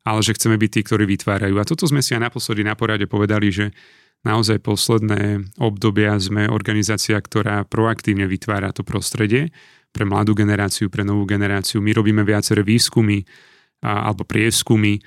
ale 0.07 0.19
že 0.23 0.37
chceme 0.37 0.55
byť 0.55 0.69
tí, 0.71 0.81
ktorí 0.87 1.03
vytvárajú. 1.03 1.59
A 1.59 1.67
toto 1.67 1.83
sme 1.83 1.99
si 1.99 2.15
aj 2.15 2.31
naposledy 2.31 2.63
na 2.63 2.79
porade 2.79 3.09
povedali, 3.09 3.51
že 3.51 3.75
naozaj 4.23 4.63
posledné 4.63 5.53
obdobia 5.59 6.15
sme 6.17 6.47
organizácia, 6.47 7.19
ktorá 7.19 7.67
proaktívne 7.67 8.25
vytvára 8.25 8.71
to 8.71 8.87
prostredie 8.87 9.51
pre 9.91 10.07
mladú 10.07 10.33
generáciu, 10.33 10.87
pre 10.87 11.03
novú 11.03 11.27
generáciu. 11.27 11.83
My 11.83 11.91
robíme 11.91 12.23
viaceré 12.23 12.63
výskumy 12.63 13.23
a, 13.83 14.09
alebo 14.09 14.23
prieskumy 14.23 15.01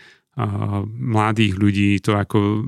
mladých 0.87 1.59
ľudí, 1.59 1.91
to 2.01 2.15
ako, 2.17 2.65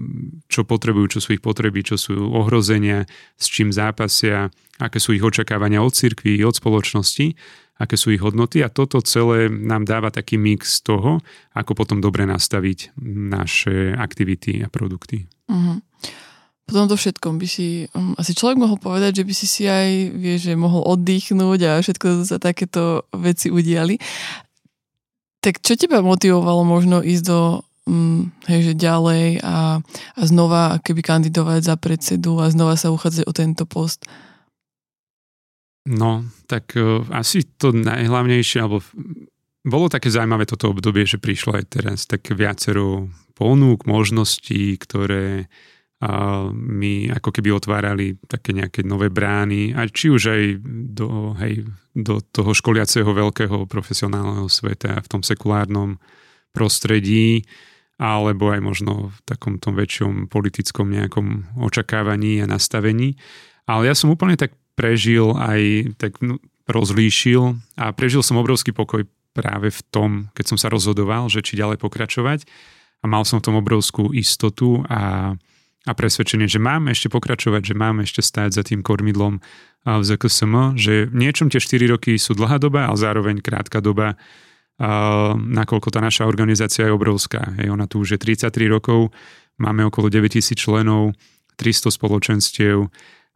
čo 0.51 0.67
potrebujú, 0.67 1.19
čo 1.19 1.21
sú 1.23 1.39
ich 1.39 1.45
potreby, 1.45 1.87
čo 1.87 1.97
sú 1.97 2.15
ohrozenia, 2.35 3.07
s 3.39 3.47
čím 3.49 3.71
zápasia, 3.71 4.51
aké 4.83 4.99
sú 4.99 5.15
ich 5.15 5.23
očakávania 5.23 5.81
od 5.81 5.95
cirkví, 5.95 6.43
od 6.43 6.59
spoločnosti 6.59 7.39
aké 7.83 7.99
sú 7.99 8.15
ich 8.15 8.23
hodnoty 8.23 8.63
a 8.63 8.71
toto 8.71 9.03
celé 9.03 9.51
nám 9.51 9.83
dáva 9.83 10.15
taký 10.15 10.39
mix 10.39 10.79
toho, 10.87 11.19
ako 11.51 11.75
potom 11.75 11.99
dobre 11.99 12.23
nastaviť 12.31 12.95
naše 13.03 13.99
aktivity 13.99 14.63
a 14.63 14.71
produkty. 14.71 15.27
Uh-huh. 15.51 15.83
Po 16.63 16.71
tomto 16.79 16.95
všetkom 16.95 17.43
by 17.43 17.49
si 17.51 17.91
um, 17.91 18.15
asi 18.15 18.39
človek 18.39 18.63
mohol 18.63 18.79
povedať, 18.79 19.23
že 19.23 19.27
by 19.27 19.35
si 19.35 19.47
si 19.51 19.63
aj, 19.67 20.15
vie, 20.15 20.39
že 20.39 20.55
mohol 20.55 20.87
oddychnúť 20.87 21.61
a 21.67 21.83
všetko 21.83 22.23
sa 22.23 22.39
takéto 22.39 23.11
veci 23.19 23.51
udiali. 23.51 23.99
Tak 25.43 25.59
čo 25.59 25.75
teba 25.75 25.99
motivovalo 26.01 26.63
možno 26.63 27.03
ísť 27.03 27.25
do 27.27 27.41
že 28.47 28.79
ďalej 28.79 29.43
a, 29.43 29.83
a 30.15 30.23
znova 30.23 30.79
keby 30.87 31.03
kandidovať 31.03 31.67
za 31.67 31.75
predsedu 31.75 32.39
a 32.39 32.47
znova 32.47 32.79
sa 32.79 32.95
uchádzať 32.95 33.27
o 33.27 33.33
tento 33.35 33.67
post? 33.67 34.07
No, 35.83 36.23
tak 36.47 36.79
uh, 36.79 37.03
asi 37.11 37.43
to 37.59 37.75
najhlavnejšie, 37.75 38.63
alebo 38.63 38.87
bolo 39.67 39.91
také 39.91 40.15
zaujímavé 40.15 40.47
toto 40.47 40.71
obdobie, 40.71 41.11
že 41.11 41.19
prišlo 41.19 41.59
aj 41.59 41.65
teraz 41.75 42.07
tak 42.07 42.31
viacero 42.31 43.11
ponúk, 43.35 43.83
možností, 43.83 44.79
ktoré 44.79 45.51
mi 46.51 47.07
ako 47.07 47.31
keby 47.31 47.55
otvárali 47.55 48.19
také 48.27 48.51
nejaké 48.51 48.83
nové 48.83 49.07
brány, 49.07 49.71
a 49.71 49.87
či 49.87 50.11
už 50.11 50.23
aj 50.35 50.43
do, 50.99 51.39
hej, 51.39 51.63
do 51.95 52.19
toho 52.19 52.51
školiaceho 52.51 53.07
veľkého 53.07 53.71
profesionálneho 53.71 54.51
sveta 54.51 54.99
v 54.99 55.11
tom 55.11 55.23
sekulárnom 55.23 56.03
prostredí, 56.51 57.47
alebo 58.03 58.51
aj 58.51 58.61
možno 58.61 58.93
v 59.15 59.19
takom 59.23 59.63
tom 59.63 59.79
väčšom 59.79 60.27
politickom 60.27 60.91
nejakom 60.91 61.59
očakávaní 61.63 62.43
a 62.43 62.51
nastavení. 62.51 63.15
Ale 63.71 63.87
ja 63.87 63.95
som 63.95 64.11
úplne 64.11 64.35
tak 64.35 64.59
prežil 64.75 65.39
aj, 65.39 65.95
tak 66.03 66.19
no, 66.19 66.43
rozlíšil 66.67 67.55
a 67.79 67.95
prežil 67.95 68.27
som 68.27 68.43
obrovský 68.43 68.75
pokoj 68.75 69.07
práve 69.33 69.71
v 69.71 69.81
tom, 69.95 70.11
keď 70.35 70.45
som 70.51 70.59
sa 70.59 70.67
rozhodoval, 70.67 71.31
že 71.31 71.47
či 71.47 71.55
ďalej 71.55 71.79
pokračovať 71.79 72.43
a 73.03 73.05
mal 73.07 73.23
som 73.23 73.39
v 73.39 73.47
tom 73.47 73.57
obrovskú 73.59 74.11
istotu 74.11 74.83
a, 74.91 75.35
a 75.83 75.93
presvedčenie, 75.99 76.47
že 76.47 76.63
mám 76.63 76.87
ešte 76.87 77.11
pokračovať, 77.11 77.73
že 77.73 77.75
mám 77.75 78.03
ešte 78.07 78.23
stáť 78.23 78.51
za 78.55 78.63
tým 78.63 78.87
kormidlom 78.87 79.43
v 79.83 80.03
ZKSM, 80.07 80.79
že 80.79 81.11
v 81.11 81.15
niečom 81.15 81.51
tie 81.51 81.59
4 81.59 81.91
roky 81.91 82.15
sú 82.15 82.39
dlhá 82.39 82.63
doba, 82.63 82.87
ale 82.87 82.99
zároveň 83.03 83.43
krátka 83.43 83.83
doba, 83.83 84.15
nakoľko 85.35 85.91
tá 85.91 85.99
naša 85.99 86.31
organizácia 86.31 86.87
je 86.87 86.95
obrovská. 86.95 87.59
Hej, 87.59 87.75
ona 87.75 87.91
tu 87.91 87.99
už 87.99 88.15
je 88.15 88.19
33 88.23 88.71
rokov, 88.71 89.11
máme 89.59 89.83
okolo 89.83 90.07
9000 90.07 90.55
členov, 90.55 91.19
300 91.59 91.91
spoločenstiev, 91.91 92.87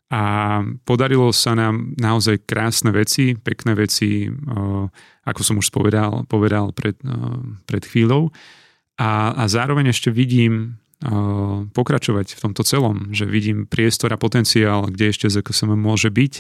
a 0.07 0.63
podarilo 0.87 1.35
sa 1.35 1.59
nám 1.59 1.99
naozaj 1.99 2.47
krásne 2.47 2.95
veci, 2.95 3.35
pekné 3.35 3.75
veci, 3.75 4.31
ako 5.27 5.41
som 5.43 5.59
už 5.59 5.75
povedal, 5.75 6.23
povedal 6.31 6.71
pred, 6.71 6.95
pred 7.67 7.83
chvíľou. 7.83 8.31
A, 9.03 9.35
a 9.35 9.43
zároveň 9.51 9.91
ešte 9.91 10.15
vidím 10.15 10.79
pokračovať 11.77 12.37
v 12.37 12.41
tomto 12.41 12.65
celom, 12.65 13.13
že 13.13 13.29
vidím 13.29 13.69
priestor 13.69 14.17
a 14.17 14.21
potenciál, 14.21 14.89
kde 14.89 15.13
ešte 15.13 15.29
ZKSM 15.29 15.77
môže 15.77 16.09
byť, 16.09 16.35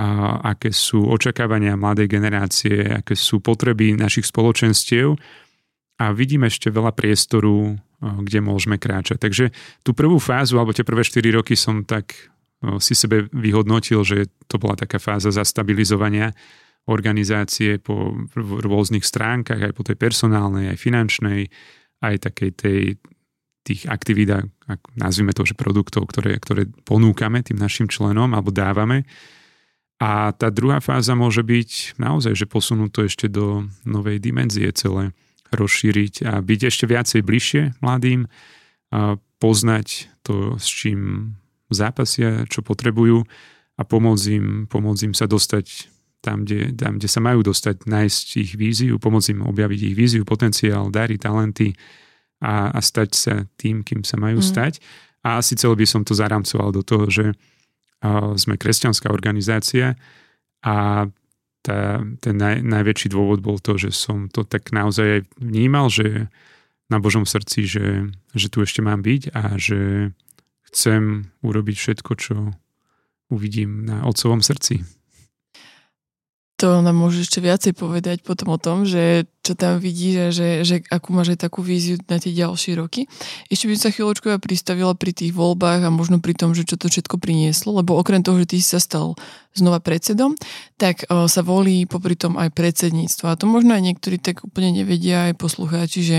a 0.00 0.38
aké 0.54 0.70
sú 0.70 1.04
očakávania 1.10 1.74
mladej 1.74 2.08
generácie, 2.08 2.88
aké 2.88 3.18
sú 3.18 3.42
potreby 3.42 3.98
našich 3.98 4.24
spoločenstiev 4.24 5.18
a 6.00 6.14
vidím 6.14 6.46
ešte 6.46 6.70
veľa 6.72 6.94
priestoru, 6.94 7.76
kde 8.00 8.38
môžeme 8.40 8.80
kráčať. 8.80 9.20
Takže 9.20 9.44
tú 9.84 9.92
prvú 9.92 10.16
fázu, 10.16 10.56
alebo 10.56 10.72
tie 10.72 10.86
prvé 10.86 11.04
4 11.04 11.20
roky 11.36 11.52
som 11.52 11.84
tak 11.84 12.16
si 12.80 12.96
sebe 12.96 13.28
vyhodnotil, 13.34 14.00
že 14.06 14.30
to 14.48 14.56
bola 14.56 14.78
taká 14.78 14.96
fáza 14.96 15.28
zastabilizovania 15.34 16.32
organizácie 16.88 17.76
po 17.76 18.16
rôznych 18.38 19.04
stránkach, 19.04 19.60
aj 19.60 19.72
po 19.76 19.84
tej 19.84 20.00
personálnej, 20.00 20.72
aj 20.72 20.78
finančnej, 20.80 21.40
aj 22.00 22.14
takej 22.24 22.50
tej, 22.56 22.80
tých 23.62 23.86
aktivít, 23.86 24.32
nazvime 24.96 25.36
to, 25.36 25.44
že 25.44 25.58
produktov, 25.58 26.08
ktoré, 26.08 26.40
ktoré 26.40 26.64
ponúkame 26.88 27.44
tým 27.44 27.60
našim 27.60 27.86
členom 27.86 28.32
alebo 28.32 28.48
dávame. 28.48 29.04
A 30.00 30.32
tá 30.32 30.48
druhá 30.48 30.80
fáza 30.80 31.12
môže 31.12 31.44
byť 31.44 32.00
naozaj, 32.00 32.32
že 32.32 32.48
posunúť 32.48 32.90
to 32.90 33.00
ešte 33.04 33.26
do 33.28 33.68
novej 33.84 34.16
dimenzie 34.16 34.72
celé, 34.72 35.12
rozšíriť 35.52 36.24
a 36.24 36.40
byť 36.40 36.60
ešte 36.72 36.84
viacej 36.88 37.20
bližšie 37.20 37.62
mladým, 37.84 38.24
a 38.90 39.20
poznať 39.38 40.08
to, 40.24 40.56
s 40.56 40.66
čím 40.66 41.32
zápasia, 41.68 42.48
čo 42.48 42.64
potrebujú 42.64 43.22
a 43.76 43.82
pomôcť 43.84 44.26
im, 44.34 44.46
pomôcť 44.66 45.12
im 45.12 45.14
sa 45.14 45.30
dostať 45.30 45.88
tam 46.20 46.44
kde, 46.44 46.76
tam, 46.76 47.00
kde 47.00 47.08
sa 47.08 47.20
majú 47.24 47.40
dostať, 47.40 47.88
nájsť 47.88 48.26
ich 48.36 48.52
víziu, 48.52 49.00
pomôcť 49.00 49.32
im 49.32 49.40
objaviť 49.40 49.80
ich 49.88 49.96
víziu, 49.96 50.22
potenciál, 50.28 50.92
dary, 50.92 51.16
talenty 51.16 51.72
a, 52.40 52.72
a 52.72 52.78
stať 52.80 53.10
sa 53.12 53.34
tým, 53.60 53.84
kým 53.84 54.02
sa 54.02 54.16
majú 54.16 54.40
mm. 54.40 54.46
stať. 54.46 54.72
A 55.20 55.40
asi 55.40 55.54
celé 55.54 55.76
by 55.76 55.86
som 55.86 56.02
to 56.02 56.16
zaramcoval 56.16 56.72
do 56.72 56.80
toho, 56.80 57.06
že 57.12 57.26
uh, 57.36 58.32
sme 58.34 58.56
kresťanská 58.56 59.12
organizácia 59.12 60.00
a 60.64 61.06
tá, 61.60 62.00
ten 62.24 62.34
naj, 62.40 62.64
najväčší 62.64 63.12
dôvod 63.12 63.44
bol 63.44 63.60
to, 63.60 63.76
že 63.76 63.92
som 63.92 64.32
to 64.32 64.48
tak 64.48 64.72
naozaj 64.72 65.28
vnímal, 65.36 65.92
že 65.92 66.32
na 66.88 66.98
Božom 66.98 67.28
srdci, 67.28 67.68
že, 67.68 68.08
že 68.32 68.48
tu 68.48 68.64
ešte 68.64 68.80
mám 68.80 69.04
byť 69.04 69.36
a 69.36 69.60
že 69.60 70.10
chcem 70.72 71.30
urobiť 71.44 71.76
všetko, 71.76 72.12
čo 72.16 72.34
uvidím 73.30 73.86
na 73.86 74.02
otcovom 74.08 74.42
srdci. 74.42 74.82
To 76.60 76.84
nám 76.84 76.92
môže 76.92 77.24
ešte 77.24 77.40
viacej 77.40 77.72
povedať 77.72 78.20
potom 78.20 78.52
o 78.52 78.60
tom, 78.60 78.84
že 78.84 79.24
čo 79.40 79.56
tam 79.56 79.80
vidíš 79.80 80.14
a 80.20 80.28
že, 80.28 80.48
že 80.60 80.76
akú 80.92 81.16
máš 81.16 81.32
aj 81.32 81.48
takú 81.48 81.64
víziu 81.64 81.96
na 82.04 82.20
tie 82.20 82.36
ďalšie 82.36 82.76
roky. 82.76 83.08
Ešte 83.48 83.64
by 83.64 83.74
sa 83.80 83.88
chvíľočku 83.88 84.28
ja 84.28 84.36
pristavila 84.36 84.92
pri 84.92 85.16
tých 85.16 85.32
voľbách 85.32 85.88
a 85.88 85.88
možno 85.88 86.20
pri 86.20 86.36
tom, 86.36 86.52
že 86.52 86.68
čo 86.68 86.76
to 86.76 86.92
všetko 86.92 87.16
prinieslo, 87.16 87.80
lebo 87.80 87.96
okrem 87.96 88.20
toho, 88.20 88.36
že 88.44 88.52
ty 88.52 88.56
si 88.60 88.68
sa 88.68 88.76
stal 88.76 89.16
znova 89.56 89.80
predsedom, 89.80 90.36
tak 90.76 91.08
o, 91.08 91.24
sa 91.32 91.40
volí 91.40 91.88
popri 91.88 92.12
tom 92.12 92.36
aj 92.36 92.52
predsedníctvo. 92.52 93.24
A 93.32 93.40
to 93.40 93.48
možno 93.48 93.72
aj 93.72 93.80
niektorí 93.80 94.20
tak 94.20 94.44
úplne 94.44 94.84
nevedia 94.84 95.32
aj 95.32 95.40
poslucháči, 95.40 96.04
že, 96.04 96.18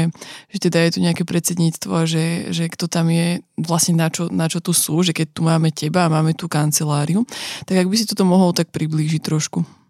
že 0.49 0.57
teda 0.57 0.81
je 0.89 0.97
tu 0.97 0.99
nejaké 1.05 1.21
predsedníctvo 1.21 1.91
a 1.93 2.09
že, 2.09 2.49
že 2.49 2.65
kto 2.65 2.89
tam 2.89 3.13
je 3.13 3.45
vlastne 3.61 3.93
na 3.93 4.09
čo, 4.09 4.25
na 4.33 4.49
čo 4.49 4.57
tu 4.57 4.73
sú, 4.73 5.05
že 5.05 5.13
keď 5.13 5.27
tu 5.37 5.45
máme 5.45 5.69
teba 5.69 6.09
a 6.09 6.13
máme 6.13 6.33
tu 6.33 6.49
kanceláriu, 6.49 7.29
tak 7.69 7.77
ak 7.77 7.85
by 7.85 7.93
si 7.93 8.09
toto 8.09 8.25
mohol 8.25 8.57
tak 8.57 8.73
priblížiť 8.73 9.21
trošku. 9.21 9.80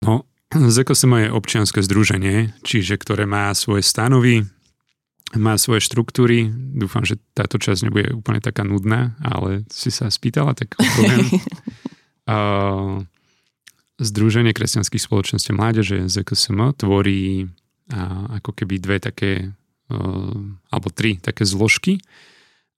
No, 0.00 0.24
ZKSM 0.50 1.28
je 1.28 1.28
občianske 1.30 1.84
združenie, 1.84 2.56
čiže 2.64 2.96
ktoré 2.96 3.28
má 3.28 3.52
svoje 3.52 3.84
stanovy, 3.84 4.48
má 5.36 5.54
svoje 5.60 5.84
štruktúry. 5.86 6.50
Dúfam, 6.50 7.06
že 7.06 7.20
táto 7.36 7.60
časť 7.60 7.86
nebude 7.86 8.10
úplne 8.16 8.42
taká 8.42 8.66
nudná, 8.66 9.14
ale 9.22 9.62
si 9.70 9.92
sa 9.94 10.10
spýtala, 10.10 10.58
tak 10.58 10.74
poviem. 10.74 11.26
uh, 12.32 12.98
Združenie 14.00 14.56
kresťanských 14.56 15.04
spoločností 15.04 15.52
mládeže 15.52 16.08
ZKSM 16.08 16.72
tvorí 16.80 17.46
uh, 17.46 18.40
ako 18.40 18.56
keby 18.56 18.80
dve 18.80 18.96
také 18.98 19.52
uh, 19.92 20.34
alebo 20.72 20.88
tri 20.90 21.20
také 21.20 21.44
zložky. 21.44 22.00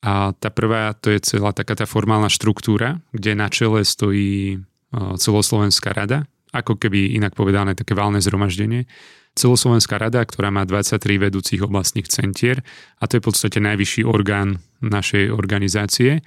A 0.03 0.35
tá 0.35 0.51
prvá, 0.51 0.99
to 0.99 1.15
je 1.15 1.23
celá 1.23 1.55
taká 1.55 1.79
tá 1.79 1.87
formálna 1.87 2.27
štruktúra, 2.27 2.99
kde 3.15 3.39
na 3.39 3.47
čele 3.47 3.87
stojí 3.87 4.59
celoslovenská 4.93 5.95
rada, 5.95 6.27
ako 6.53 6.77
keby 6.77 7.17
inak 7.17 7.33
povedané 7.33 7.73
také 7.73 7.97
valné 7.97 8.21
zhromaždenie. 8.21 8.85
Celoslovenská 9.33 9.97
rada, 9.97 10.21
ktorá 10.21 10.53
má 10.53 10.69
23 10.69 11.01
vedúcich 11.17 11.65
oblastných 11.65 12.05
centier 12.13 12.61
a 13.01 13.09
to 13.09 13.17
je 13.17 13.23
v 13.25 13.27
podstate 13.33 13.59
najvyšší 13.65 14.05
orgán 14.05 14.61
našej 14.85 15.33
organizácie. 15.33 16.21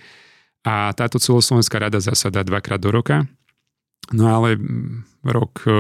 A 0.66 0.90
táto 0.98 1.22
celoslovenská 1.22 1.78
rada 1.78 2.02
zasada 2.02 2.42
dvakrát 2.42 2.82
do 2.82 2.90
roka. 2.90 3.30
No 4.10 4.26
ale 4.34 4.58
rok 5.22 5.62
e, 5.70 5.74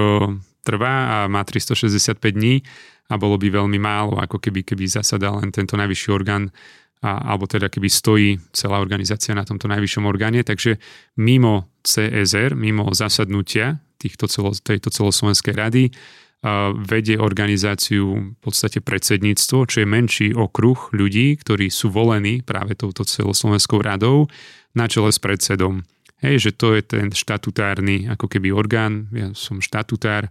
trvá 0.61 0.93
a 1.09 1.17
má 1.25 1.41
365 1.41 2.21
dní 2.21 2.61
a 3.09 3.17
bolo 3.17 3.41
by 3.41 3.49
veľmi 3.49 3.81
málo, 3.81 4.21
ako 4.21 4.37
keby, 4.37 4.61
keby 4.61 4.85
zasadal 4.85 5.41
len 5.41 5.49
tento 5.49 5.73
najvyšší 5.73 6.09
orgán 6.13 6.53
a, 7.01 7.33
alebo 7.33 7.49
teda 7.49 7.69
keby 7.69 7.89
stojí 7.89 8.29
celá 8.53 8.77
organizácia 8.81 9.33
na 9.33 9.45
tomto 9.45 9.65
najvyššom 9.65 10.05
orgáne. 10.05 10.41
Takže 10.41 10.77
mimo 11.21 11.69
CSR, 11.85 12.53
mimo 12.53 12.89
zasadnutia 12.93 13.81
týchto 13.97 14.27
celo, 14.29 14.51
tejto 14.53 14.91
celoslovenskej 14.91 15.53
rady 15.55 15.83
vedie 16.85 17.17
organizáciu 17.17 18.37
v 18.37 18.37
podstate 18.37 18.77
predsedníctvo, 18.77 19.65
čo 19.65 19.77
je 19.81 19.87
menší 19.89 20.27
okruh 20.37 20.77
ľudí, 20.93 21.41
ktorí 21.41 21.73
sú 21.73 21.89
volení 21.89 22.45
práve 22.45 22.77
touto 22.77 23.01
celoslovenskou 23.01 23.81
radou 23.81 24.29
na 24.77 24.85
čele 24.85 25.09
s 25.09 25.17
predsedom. 25.17 25.81
Hej, 26.21 26.49
že 26.49 26.51
to 26.53 26.77
je 26.77 26.85
ten 26.85 27.09
štatutárny 27.09 28.05
ako 28.13 28.29
keby 28.29 28.53
orgán, 28.53 29.09
ja 29.09 29.33
som 29.33 29.57
štatutár 29.57 30.29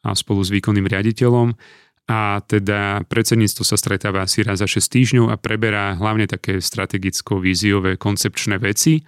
a 0.00 0.16
spolu 0.16 0.40
s 0.40 0.48
výkonným 0.48 0.88
riaditeľom. 0.88 1.52
A 2.10 2.42
teda 2.42 3.06
predsedníctvo 3.06 3.62
sa 3.62 3.78
stretáva 3.78 4.26
asi 4.26 4.42
raz 4.42 4.58
za 4.58 4.66
6 4.66 4.82
týždňov 4.82 5.26
a 5.30 5.38
preberá 5.38 5.94
hlavne 5.94 6.26
také 6.26 6.58
strategicko-víziové 6.58 8.00
koncepčné 8.00 8.58
veci, 8.58 9.04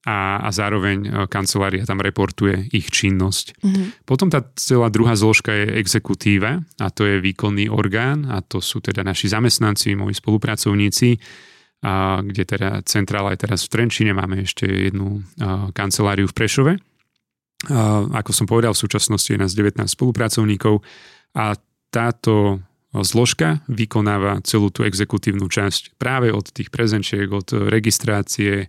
a, 0.00 0.40
a 0.40 0.48
zároveň 0.48 0.98
e, 1.04 1.08
kancelária 1.28 1.84
tam 1.84 2.00
reportuje 2.00 2.72
ich 2.72 2.88
činnosť. 2.88 3.60
Mm-hmm. 3.60 3.86
Potom 4.08 4.32
tá 4.32 4.40
celá 4.56 4.88
druhá 4.88 5.12
zložka 5.12 5.52
je 5.52 5.76
exekutíva 5.76 6.64
a 6.80 6.86
to 6.88 7.04
je 7.04 7.20
výkonný 7.20 7.68
orgán 7.68 8.24
a 8.32 8.40
to 8.40 8.64
sú 8.64 8.80
teda 8.80 9.04
naši 9.04 9.28
zamestnanci, 9.28 9.92
moji 10.00 10.16
spolupracovníci, 10.16 11.20
a, 11.84 12.24
kde 12.24 12.42
teda 12.48 12.68
centrála 12.88 13.36
je 13.36 13.44
teraz 13.44 13.68
v 13.68 13.72
Trenčine, 13.76 14.16
máme 14.16 14.40
ešte 14.48 14.64
jednu 14.64 15.20
a, 15.36 15.68
kanceláriu 15.76 16.24
v 16.24 16.36
Prešove. 16.36 16.72
A, 16.76 16.80
ako 18.24 18.32
som 18.32 18.48
povedal, 18.48 18.72
v 18.72 18.82
súčasnosti 18.88 19.28
je 19.28 19.36
nás 19.36 19.52
19 19.52 19.84
spolupracovníkov 19.84 20.80
a 21.36 21.52
táto 21.92 22.64
zložka 22.90 23.62
vykonáva 23.70 24.42
celú 24.42 24.72
tú 24.74 24.82
exekutívnu 24.82 25.46
časť 25.46 25.94
práve 25.94 26.34
od 26.34 26.50
tých 26.50 26.74
prezenčiek, 26.74 27.30
od 27.30 27.70
registrácie, 27.70 28.66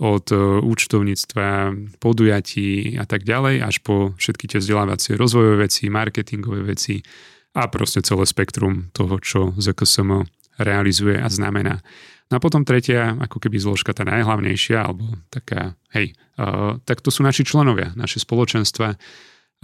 od 0.00 0.32
e, 0.32 0.36
účtovníctva, 0.64 1.76
podujatí 2.00 2.96
a 2.96 3.04
tak 3.04 3.28
ďalej, 3.28 3.60
až 3.60 3.76
po 3.84 4.16
všetky 4.16 4.48
tie 4.48 4.58
vzdelávacie 4.58 5.20
rozvojové 5.20 5.68
veci, 5.68 5.92
marketingové 5.92 6.64
veci 6.64 7.04
a 7.52 7.68
proste 7.68 8.00
celé 8.00 8.24
spektrum 8.24 8.88
toho, 8.96 9.20
čo 9.20 9.52
ZKSM 9.60 10.24
realizuje 10.56 11.20
a 11.20 11.28
znamená. 11.28 11.84
No 12.30 12.38
a 12.38 12.40
potom 12.40 12.62
tretia, 12.62 13.18
ako 13.18 13.42
keby 13.42 13.58
zložka 13.58 13.90
tá 13.90 14.06
najhlavnejšia, 14.06 14.86
alebo 14.86 15.02
taká, 15.34 15.74
hej, 15.98 16.14
uh, 16.38 16.78
tak 16.86 17.02
to 17.02 17.10
sú 17.10 17.26
naši 17.26 17.42
členovia, 17.42 17.90
naše 17.98 18.22
spoločenstva. 18.22 18.94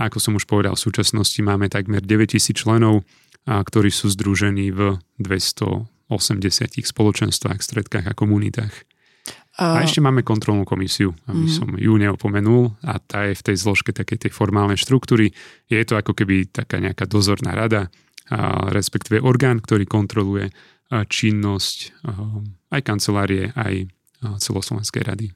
Ako 0.02 0.19
som 0.19 0.35
už 0.35 0.50
povedal, 0.50 0.75
v 0.75 0.83
súčasnosti 0.83 1.38
máme 1.47 1.71
takmer 1.71 2.02
9000 2.02 2.59
členov, 2.59 3.07
a, 3.47 3.62
ktorí 3.62 3.95
sú 3.95 4.11
združení 4.11 4.75
v 4.75 4.99
280 5.23 5.87
spoločenstvách, 6.83 7.61
stredkách 7.62 8.11
a 8.11 8.12
komunitách. 8.19 8.75
A 9.56 9.80
ešte 9.80 10.04
máme 10.04 10.20
kontrolnú 10.20 10.68
komisiu, 10.68 11.16
aby 11.25 11.48
mm. 11.48 11.52
som 11.52 11.68
ju 11.80 11.96
neopomenul 11.96 12.76
a 12.84 13.00
tá 13.00 13.25
je 13.25 13.40
v 13.40 13.44
tej 13.52 13.56
zložke 13.56 13.88
takej 13.96 14.28
tej 14.28 14.32
formálnej 14.36 14.76
štruktúry. 14.76 15.32
Je 15.72 15.80
to 15.88 15.96
ako 15.96 16.12
keby 16.12 16.44
taká 16.52 16.76
nejaká 16.76 17.08
dozorná 17.08 17.56
rada, 17.56 17.88
a 18.26 18.68
respektíve 18.75 19.22
orgán, 19.22 19.62
ktorý 19.62 19.86
kontroluje 19.86 20.50
činnosť 20.90 21.78
aj 22.75 22.80
kancelárie, 22.82 23.54
aj 23.54 23.86
celoslovenskej 24.42 25.02
rady. 25.06 25.26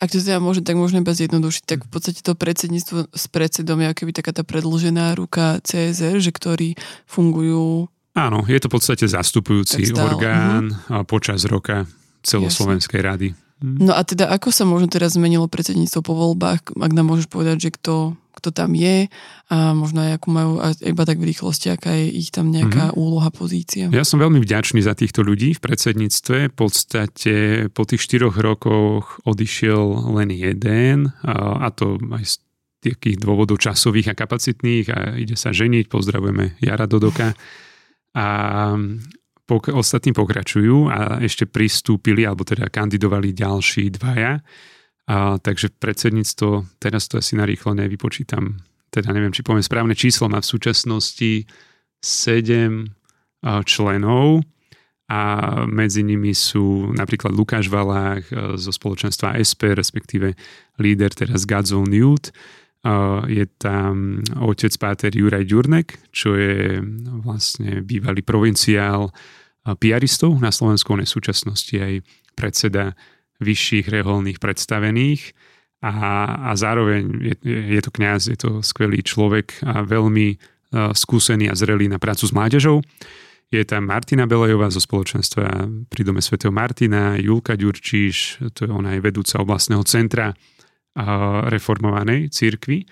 Ak 0.00 0.12
to 0.12 0.20
teda 0.20 0.40
môže, 0.40 0.64
tak 0.64 0.76
možno 0.76 1.00
iba 1.00 1.12
zjednodušiť, 1.12 1.64
tak 1.64 1.78
v 1.84 1.90
podstate 1.90 2.20
to 2.20 2.36
predsedníctvo 2.36 3.12
s 3.12 3.24
predsedom 3.28 3.80
je 3.82 3.96
keby 3.96 4.12
taká 4.12 4.32
tá 4.32 4.44
predlžená 4.44 5.16
ruka 5.16 5.60
CSR, 5.64 6.20
že 6.20 6.32
ktorí 6.32 6.68
fungujú 7.08 7.90
Áno, 8.16 8.48
je 8.48 8.56
to 8.56 8.72
v 8.72 8.74
podstate 8.80 9.04
zastupujúci 9.04 9.92
orgán 9.92 10.72
uh-huh. 10.72 11.04
počas 11.04 11.44
roka 11.44 11.84
celoslovenskej 12.26 12.98
Jasne. 12.98 13.08
rady. 13.08 13.28
Hm. 13.62 13.88
No 13.88 13.96
a 13.96 14.04
teda 14.04 14.28
ako 14.28 14.52
sa 14.52 14.68
možno 14.68 14.90
teraz 14.92 15.16
zmenilo 15.16 15.48
predsedníctvo 15.48 16.00
po 16.04 16.12
voľbách, 16.12 16.76
ak 16.76 16.92
nám 16.92 17.06
môžeš 17.08 17.32
povedať, 17.32 17.56
že 17.56 17.70
kto, 17.72 18.12
kto 18.36 18.52
tam 18.52 18.76
je 18.76 19.08
a 19.48 19.72
možno 19.72 20.04
aj 20.04 20.20
ako 20.20 20.28
majú, 20.28 20.52
iba 20.84 21.02
tak 21.08 21.16
v 21.16 21.28
rýchlosti, 21.32 21.72
aká 21.72 21.96
je 21.96 22.20
ich 22.20 22.28
tam 22.28 22.52
nejaká 22.52 22.92
mm-hmm. 22.92 23.00
úloha, 23.00 23.32
pozícia. 23.32 23.88
Ja 23.88 24.04
som 24.04 24.20
veľmi 24.20 24.44
vďačný 24.44 24.84
za 24.84 24.92
týchto 24.92 25.24
ľudí 25.24 25.56
v 25.56 25.64
predsedníctve. 25.64 26.52
V 26.52 26.54
podstate 26.54 27.34
po 27.72 27.88
tých 27.88 28.04
štyroch 28.04 28.36
rokoch 28.36 29.24
odišiel 29.24 30.12
len 30.20 30.36
jeden 30.36 31.16
a 31.24 31.66
to 31.72 31.96
aj 32.12 32.24
z 32.28 32.34
takých 32.84 33.16
dôvodov 33.24 33.56
časových 33.56 34.12
a 34.12 34.18
kapacitných 34.18 34.86
a 34.92 34.98
ide 35.16 35.34
sa 35.34 35.56
ženiť, 35.56 35.88
pozdravujeme 35.88 36.60
Jara 36.60 36.84
Dodoka. 36.84 37.32
A 38.12 38.26
pok- 39.46 39.72
ostatní 39.72 40.12
pokračujú 40.12 40.90
a 40.90 41.22
ešte 41.22 41.46
pristúpili, 41.46 42.26
alebo 42.26 42.42
teda 42.42 42.66
kandidovali 42.68 43.32
ďalší 43.32 43.94
dvaja. 43.96 44.42
A, 45.06 45.38
takže 45.38 45.70
predsedníctvo, 45.70 46.82
teraz 46.82 47.06
to 47.06 47.22
asi 47.22 47.38
narýchlo 47.38 47.78
nevypočítam, 47.78 48.58
teda 48.90 49.14
neviem, 49.14 49.30
či 49.30 49.46
poviem 49.46 49.62
správne 49.62 49.94
číslo, 49.94 50.26
má 50.26 50.42
v 50.42 50.50
súčasnosti 50.50 51.46
7 52.02 52.90
členov 53.62 54.42
a 55.06 55.20
medzi 55.70 56.02
nimi 56.02 56.34
sú 56.34 56.90
napríklad 56.90 57.30
Lukáš 57.30 57.70
Valách 57.70 58.26
e, 58.26 58.58
zo 58.58 58.74
spoločenstva 58.74 59.38
SP, 59.38 59.70
respektíve 59.70 60.34
líder 60.82 61.14
teraz 61.14 61.46
Godzone 61.46 61.94
Youth. 61.94 62.34
Je 63.26 63.44
tam 63.58 64.22
otec 64.38 64.70
páter 64.78 65.10
Juraj 65.10 65.48
Ďurnek, 65.48 65.98
čo 66.14 66.38
je 66.38 66.78
vlastne 67.24 67.82
bývalý 67.82 68.22
provinciál 68.22 69.10
piaristov 69.74 70.38
na 70.38 70.54
Slovensku, 70.54 70.94
on 70.94 71.02
je 71.02 71.10
v 71.10 71.16
súčasnosti 71.18 71.74
aj 71.74 71.94
predseda 72.38 72.94
vyšších 73.42 73.90
reholných 73.90 74.38
predstavených 74.38 75.34
a, 75.82 75.94
a 76.48 76.50
zároveň 76.54 77.02
je, 77.20 77.34
je 77.76 77.80
to 77.82 77.90
kňaz, 77.90 78.32
je 78.32 78.38
to 78.38 78.50
skvelý 78.62 79.02
človek 79.02 79.60
a 79.66 79.84
veľmi 79.84 80.28
uh, 80.36 80.94
skúsený 80.94 81.52
a 81.52 81.58
zrelý 81.58 81.90
na 81.90 82.00
prácu 82.00 82.24
s 82.24 82.32
mládežou. 82.32 82.80
Je 83.46 83.62
tam 83.62 83.86
Martina 83.86 84.26
Belejová 84.26 84.72
zo 84.74 84.82
spoločenstva 84.82 85.70
pri 85.86 86.02
dome 86.02 86.18
svätého 86.18 86.50
Martina, 86.50 87.14
Julka 87.14 87.54
Ďurčíš, 87.54 88.42
to 88.56 88.66
je 88.66 88.70
ona 88.70 88.98
aj 88.98 89.00
vedúca 89.04 89.38
oblastného 89.38 89.84
centra 89.86 90.34
reformovanej 91.52 92.32
církvy 92.32 92.88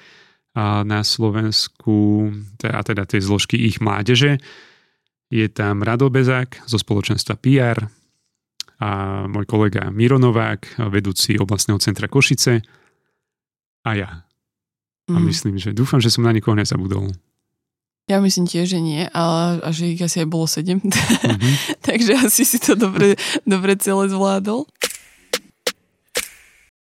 na 0.85 1.01
Slovensku, 1.03 2.31
a 2.63 2.81
teda 2.85 3.09
tej 3.09 3.27
zložky 3.27 3.59
ich 3.59 3.83
mládeže. 3.83 4.39
Je 5.33 5.47
tam 5.51 5.83
Rado 5.83 6.07
Bezák 6.13 6.63
zo 6.69 6.79
spoločenstva 6.79 7.35
PR 7.41 7.91
a 8.79 8.91
môj 9.27 9.49
kolega 9.49 9.91
Miro 9.91 10.21
Novák, 10.21 10.79
vedúci 10.93 11.35
oblastného 11.41 11.81
centra 11.83 12.07
Košice 12.07 12.63
a 13.83 13.91
ja. 13.99 14.11
A 15.11 15.19
mm. 15.19 15.25
myslím, 15.27 15.57
že 15.59 15.75
dúfam, 15.77 15.99
že 15.99 16.13
som 16.13 16.25
na 16.25 16.33
nikoho 16.33 16.55
nezabudol. 16.55 17.13
Ja 18.05 18.21
myslím 18.21 18.45
tiež, 18.45 18.77
že 18.77 18.81
nie, 18.85 19.09
ale 19.17 19.65
a 19.65 19.69
že 19.73 19.97
ich 19.97 20.01
asi 20.05 20.25
aj 20.25 20.29
bolo 20.29 20.45
sedem. 20.45 20.77
Mm-hmm. 20.77 21.55
Takže 21.89 22.13
asi 22.21 22.45
si 22.45 22.61
to 22.61 22.77
dobre, 22.77 23.17
dobre 23.49 23.81
celé 23.81 24.13
zvládol. 24.13 24.69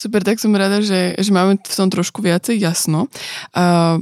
Super, 0.00 0.24
tak 0.24 0.40
som 0.40 0.56
rada, 0.56 0.80
že, 0.80 1.12
že 1.20 1.28
máme 1.28 1.60
v 1.60 1.76
tom 1.76 1.92
trošku 1.92 2.24
viacej 2.24 2.56
jasno. 2.56 3.12
A 3.52 4.00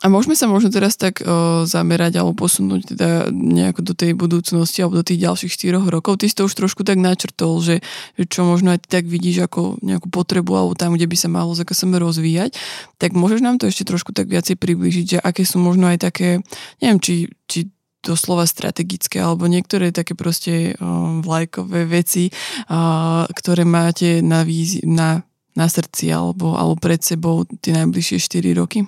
a 0.00 0.08
môžeme 0.08 0.32
sa 0.32 0.48
možno 0.48 0.72
teraz 0.72 0.96
tak 0.96 1.20
o, 1.20 1.68
zamerať 1.68 2.16
alebo 2.16 2.32
posunúť 2.32 2.96
teda 2.96 3.28
nejako 3.28 3.84
do 3.84 3.92
tej 3.92 4.16
budúcnosti 4.16 4.80
alebo 4.80 4.96
do 4.96 5.04
tých 5.04 5.20
ďalších 5.28 5.76
4 5.76 5.76
rokov. 5.92 6.16
Ty 6.16 6.24
si 6.24 6.36
to 6.40 6.48
už 6.48 6.56
trošku 6.56 6.88
tak 6.88 6.96
načrtol, 6.96 7.60
že, 7.60 7.84
že 8.16 8.24
čo 8.24 8.48
možno 8.48 8.72
aj 8.72 8.80
ty 8.80 8.96
tak 8.96 9.04
vidíš 9.04 9.44
ako 9.44 9.76
nejakú 9.84 10.08
potrebu 10.08 10.56
alebo 10.56 10.72
tam, 10.72 10.96
kde 10.96 11.04
by 11.04 11.16
sa 11.20 11.28
malo 11.28 11.52
za 11.52 11.68
KSM 11.68 12.00
rozvíjať. 12.00 12.56
Tak 12.96 13.12
môžeš 13.12 13.44
nám 13.44 13.60
to 13.60 13.68
ešte 13.68 13.84
trošku 13.84 14.16
tak 14.16 14.32
viacej 14.32 14.56
približiť, 14.56 15.04
že 15.04 15.18
aké 15.20 15.44
sú 15.44 15.60
možno 15.60 15.92
aj 15.92 16.00
také, 16.00 16.40
neviem, 16.80 16.96
či, 16.96 17.28
či 17.44 17.68
doslova 18.00 18.48
strategické 18.48 19.20
alebo 19.20 19.46
niektoré 19.46 19.92
také 19.92 20.16
proste 20.16 20.74
o, 20.76 21.20
vlajkové 21.20 21.84
veci, 21.84 22.32
o, 22.32 23.24
ktoré 23.28 23.62
máte 23.68 24.24
na, 24.24 24.42
vízi, 24.42 24.82
na, 24.84 25.24
na 25.54 25.66
srdci 25.68 26.08
alebo, 26.10 26.56
alebo 26.56 26.80
pred 26.80 27.00
sebou 27.00 27.44
tie 27.60 27.76
najbližšie 27.76 28.18
4 28.20 28.60
roky? 28.60 28.84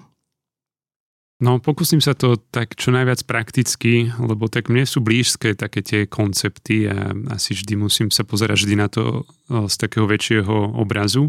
No, 1.43 1.59
pokúsim 1.59 1.99
sa 1.99 2.15
to 2.15 2.39
tak 2.39 2.79
čo 2.79 2.95
najviac 2.95 3.27
prakticky, 3.27 4.15
lebo 4.15 4.47
tak 4.47 4.71
mne 4.71 4.87
sú 4.87 5.03
blízke 5.03 5.59
také 5.59 5.83
tie 5.83 6.07
koncepty 6.07 6.87
a 6.87 7.11
asi 7.35 7.59
vždy 7.59 7.75
musím 7.75 8.15
sa 8.15 8.23
pozerať 8.23 8.63
vždy 8.63 8.75
na 8.79 8.87
to 8.87 9.27
z 9.51 9.75
takého 9.75 10.07
väčšieho 10.07 10.79
obrazu. 10.79 11.27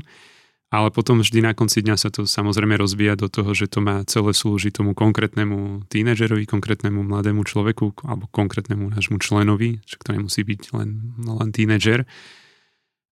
Ale 0.74 0.90
potom 0.90 1.22
vždy 1.22 1.46
na 1.46 1.54
konci 1.54 1.86
dňa 1.86 2.02
sa 2.02 2.10
to 2.10 2.26
samozrejme 2.26 2.74
rozvíja 2.74 3.14
do 3.14 3.30
toho, 3.30 3.54
že 3.54 3.70
to 3.70 3.78
má 3.78 4.02
celé 4.10 4.34
slúžiť 4.34 4.82
tomu 4.82 4.98
konkrétnemu 4.98 5.86
tínežerovi, 5.86 6.50
konkrétnemu 6.50 7.06
mladému 7.06 7.46
človeku 7.46 7.94
alebo 8.02 8.26
konkrétnemu 8.34 8.90
nášmu 8.90 9.22
členovi, 9.22 9.86
že 9.86 10.02
to 10.02 10.18
nemusí 10.18 10.42
byť 10.42 10.74
len, 10.74 11.14
len 11.22 11.50
tínežer. 11.54 12.10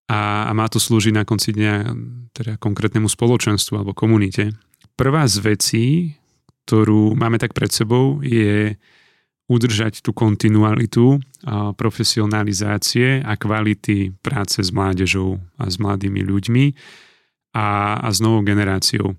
A, 0.09 0.49
a 0.49 0.51
má 0.57 0.65
to 0.73 0.81
slúžiť 0.81 1.13
na 1.13 1.21
konci 1.21 1.53
dňa 1.53 1.73
teda 2.33 2.57
konkrétnemu 2.57 3.05
spoločenstvu 3.05 3.77
alebo 3.77 3.93
komunite. 3.93 4.57
Prvá 4.97 5.29
z 5.29 5.37
vecí, 5.45 5.85
ktorú 6.65 7.13
máme 7.13 7.37
tak 7.37 7.53
pred 7.53 7.69
sebou, 7.69 8.25
je 8.25 8.73
udržať 9.45 10.01
tú 10.01 10.17
kontinualitu 10.17 11.21
profesionalizácie 11.77 13.21
a 13.21 13.37
kvality 13.37 14.17
práce 14.25 14.65
s 14.65 14.73
mládežou 14.73 15.37
a 15.61 15.69
s 15.69 15.77
mladými 15.77 16.25
ľuďmi 16.25 16.65
a, 17.53 17.99
a 17.99 18.07
s 18.11 18.19
novou 18.23 18.41
generáciou. 18.41 19.15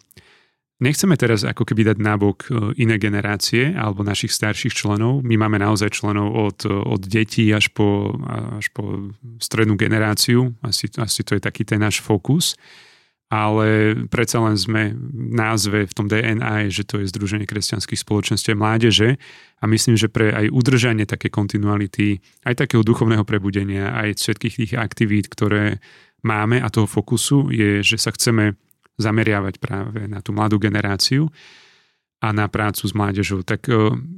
nechceme 0.83 1.15
teraz 1.15 1.47
ako 1.47 1.63
keby 1.63 1.95
dať 1.95 1.99
nabok 2.03 2.39
e, 2.51 2.75
iné 2.83 2.99
generácie 2.99 3.71
alebo 3.71 4.03
našich 4.03 4.35
starších 4.35 4.75
členov. 4.75 5.23
My 5.23 5.39
máme 5.39 5.63
naozaj 5.63 5.95
členov 5.95 6.35
od, 6.35 6.59
od 6.67 7.03
detí 7.07 7.55
až 7.55 7.71
po, 7.71 8.19
až 8.59 8.67
po 8.75 9.15
strednú 9.39 9.79
generáciu. 9.79 10.57
Asi, 10.65 10.91
asi 10.99 11.23
to 11.23 11.39
je 11.39 11.43
taký 11.45 11.63
ten 11.63 11.79
náš 11.79 12.03
fokus. 12.03 12.59
Ale 13.33 13.97
predsa 14.13 14.45
len 14.45 14.61
sme 14.61 14.93
v 14.93 15.33
názve, 15.33 15.89
v 15.89 15.95
tom 15.97 16.05
DNA 16.05 16.69
že 16.69 16.85
to 16.85 17.01
je 17.01 17.09
Združenie 17.09 17.49
kresťanských 17.49 18.05
spoločenstiev 18.05 18.61
mládeže 18.61 19.17
a 19.57 19.65
myslím, 19.65 19.97
že 19.97 20.13
pre 20.13 20.37
aj 20.37 20.53
udržanie 20.53 21.09
také 21.09 21.33
kontinuality, 21.33 22.21
aj 22.45 22.61
takého 22.61 22.85
duchovného 22.85 23.25
prebudenia, 23.25 23.89
aj 23.97 24.21
všetkých 24.21 24.55
tých 24.61 24.73
aktivít, 24.77 25.33
ktoré 25.33 25.81
máme 26.23 26.63
a 26.63 26.71
toho 26.71 26.87
fokusu 26.87 27.51
je, 27.51 27.83
že 27.83 27.99
sa 27.99 28.15
chceme 28.15 28.55
zameriavať 28.99 29.55
práve 29.59 30.07
na 30.07 30.23
tú 30.23 30.31
mladú 30.35 30.63
generáciu 30.63 31.29
a 32.23 32.31
na 32.31 32.47
prácu 32.47 32.87
s 32.87 32.95
mládežou. 32.95 33.43
Tak 33.43 33.67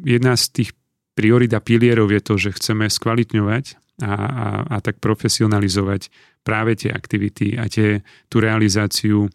jedna 0.05 0.37
z 0.37 0.45
tých 0.53 0.71
priorit 1.17 1.55
a 1.57 1.62
pilierov 1.62 2.11
je 2.12 2.21
to, 2.21 2.35
že 2.37 2.57
chceme 2.59 2.90
skvalitňovať 2.90 3.81
a, 4.03 4.12
a, 4.12 4.47
a 4.67 4.77
tak 4.83 4.99
profesionalizovať 4.99 6.11
práve 6.43 6.77
tie 6.77 6.90
aktivity 6.90 7.55
a 7.57 7.71
tie, 7.71 8.03
tú 8.29 8.43
realizáciu 8.43 9.31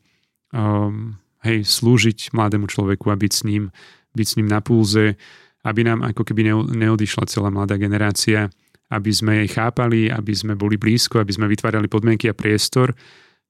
um, 0.54 1.16
hej, 1.48 1.64
slúžiť 1.64 2.36
mladému 2.36 2.68
človeku 2.68 3.08
a 3.10 3.18
byť 3.18 3.32
s 3.32 3.42
ním, 3.48 3.72
byť 4.14 4.28
s 4.28 4.36
ním 4.38 4.52
na 4.52 4.60
púlze, 4.60 5.16
aby 5.64 5.82
nám 5.88 6.04
ako 6.04 6.28
keby 6.28 6.52
neodišla 6.76 7.32
celá 7.32 7.50
mladá 7.50 7.80
generácia, 7.80 8.52
aby 8.89 9.12
sme 9.13 9.45
jej 9.45 9.49
chápali, 9.54 10.10
aby 10.10 10.34
sme 10.34 10.58
boli 10.58 10.78
blízko, 10.82 11.21
aby 11.21 11.34
sme 11.34 11.45
vytvárali 11.45 11.86
podmienky 11.86 12.25
a 12.30 12.38
priestor, 12.38 12.93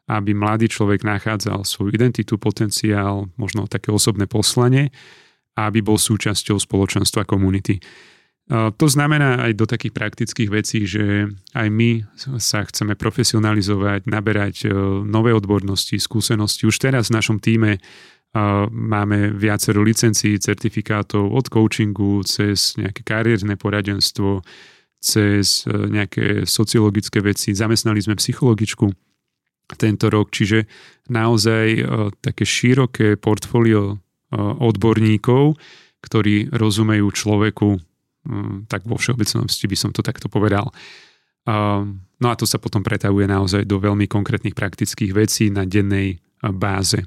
aby 0.09 0.33
mladý 0.35 0.67
človek 0.67 1.05
nachádzal 1.05 1.63
svoju 1.63 1.95
identitu, 1.95 2.35
potenciál, 2.41 3.29
možno 3.37 3.69
také 3.69 3.93
osobné 3.93 4.25
poslanie 4.25 4.89
a 5.55 5.69
aby 5.69 5.79
bol 5.85 5.95
súčasťou 5.95 6.59
spoločenstva 6.59 7.23
komunity. 7.23 7.79
To 8.49 8.87
znamená 8.89 9.45
aj 9.45 9.53
do 9.53 9.69
takých 9.69 9.93
praktických 9.93 10.49
vecí, 10.49 10.81
že 10.89 11.29
aj 11.53 11.67
my 11.69 12.01
sa 12.41 12.65
chceme 12.65 12.97
profesionalizovať, 12.97 14.09
naberať 14.09 14.65
e, 14.65 14.73
nové 15.05 15.37
odbornosti, 15.37 16.01
skúsenosti. 16.01 16.65
Už 16.65 16.81
teraz 16.81 17.13
v 17.13 17.21
našom 17.21 17.37
týme 17.37 17.77
e, 17.77 17.79
máme 18.73 19.37
viacero 19.37 19.85
licencií, 19.85 20.41
certifikátov 20.41 21.29
od 21.29 21.45
coachingu 21.45 22.25
cez 22.25 22.73
nejaké 22.81 23.05
kariérne 23.05 23.53
poradenstvo, 23.53 24.41
cez 24.99 25.63
e, 25.63 25.71
nejaké 25.71 26.43
sociologické 26.43 27.23
veci. 27.23 27.55
Zamestnali 27.55 28.03
sme 28.03 28.19
psychologičku 28.19 28.85
tento 29.79 30.05
rok. 30.11 30.29
Čiže 30.29 30.67
naozaj 31.09 31.67
e, 31.75 31.81
také 32.19 32.43
široké 32.43 33.15
portfólio 33.15 33.95
e, 33.95 33.97
odborníkov, 34.39 35.55
ktorí 35.99 36.51
rozumejú 36.55 37.11
človeku, 37.11 37.75
tak 38.71 38.87
vo 38.87 38.95
všeobecnosti 38.95 39.65
by 39.67 39.77
som 39.79 39.91
to 39.91 39.99
takto 39.99 40.31
povedal. 40.31 40.71
No 42.19 42.27
a 42.29 42.35
to 42.39 42.47
sa 42.47 42.55
potom 42.55 42.83
pretavuje 42.83 43.27
naozaj 43.27 43.67
do 43.67 43.83
veľmi 43.83 44.07
konkrétnych 44.07 44.55
praktických 44.55 45.11
vecí 45.11 45.51
na 45.51 45.67
dennej 45.67 46.23
báze. 46.55 47.03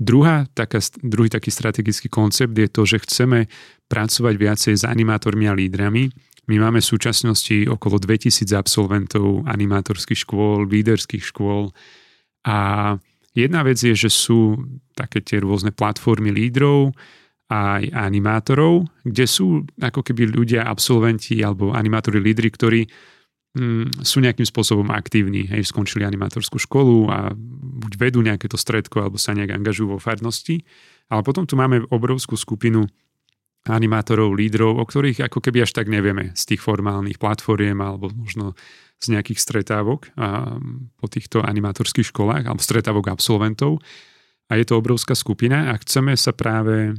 Druhá, 0.00 0.48
taká, 0.56 0.80
druhý 1.04 1.28
taký 1.28 1.52
strategický 1.52 2.08
koncept 2.08 2.56
je 2.56 2.68
to, 2.68 2.88
že 2.88 3.04
chceme 3.04 3.44
pracovať 3.92 4.34
viacej 4.40 4.74
s 4.80 4.84
animátormi 4.88 5.44
a 5.50 5.52
lídrami. 5.52 6.08
My 6.50 6.58
máme 6.58 6.82
v 6.82 6.90
súčasnosti 6.90 7.70
okolo 7.70 8.02
2000 8.02 8.42
absolventov 8.58 9.46
animátorských 9.46 10.26
škôl, 10.26 10.66
líderských 10.66 11.22
škôl, 11.22 11.70
a 12.44 12.96
jedna 13.36 13.60
vec 13.62 13.76
je, 13.80 13.92
že 13.92 14.10
sú 14.10 14.56
také 14.96 15.20
tie 15.20 15.40
rôzne 15.44 15.70
platformy 15.70 16.32
lídrov, 16.32 16.96
aj 17.50 17.90
animátorov, 17.90 18.86
kde 19.02 19.26
sú 19.26 19.66
ako 19.82 20.06
keby 20.06 20.30
ľudia, 20.30 20.62
absolventi 20.62 21.42
alebo 21.42 21.74
animátori, 21.74 22.22
lídry, 22.22 22.46
ktorí 22.54 22.80
mm, 23.58 24.06
sú 24.06 24.22
nejakým 24.22 24.46
spôsobom 24.46 24.86
aktívni, 24.94 25.50
hej, 25.50 25.66
skončili 25.66 26.06
animátorskú 26.06 26.62
školu 26.62 27.10
a 27.10 27.34
buď 27.82 27.92
vedú 27.98 28.22
nejaké 28.22 28.46
to 28.46 28.54
stredko, 28.54 29.02
alebo 29.02 29.18
sa 29.18 29.34
nejak 29.34 29.50
angažujú 29.50 29.98
vo 29.98 30.02
farnosti. 30.02 30.62
Ale 31.10 31.26
potom 31.26 31.42
tu 31.42 31.58
máme 31.58 31.82
obrovskú 31.90 32.38
skupinu 32.38 32.86
animátorov, 33.68 34.32
lídrov, 34.32 34.80
o 34.80 34.84
ktorých 34.84 35.28
ako 35.28 35.44
keby 35.44 35.68
až 35.68 35.76
tak 35.76 35.92
nevieme 35.92 36.32
z 36.32 36.42
tých 36.54 36.64
formálnych 36.64 37.20
platformiem 37.20 37.76
alebo 37.76 38.08
možno 38.08 38.56
z 39.00 39.16
nejakých 39.16 39.40
stretávok 39.40 40.12
a, 40.16 40.56
po 40.96 41.06
týchto 41.08 41.44
animátorských 41.44 42.08
školách 42.08 42.48
alebo 42.48 42.60
stretávok 42.60 43.12
absolventov. 43.12 43.80
A 44.48 44.56
je 44.56 44.64
to 44.64 44.80
obrovská 44.80 45.12
skupina 45.12 45.70
a 45.70 45.78
chceme 45.78 46.16
sa 46.16 46.32
práve 46.32 46.96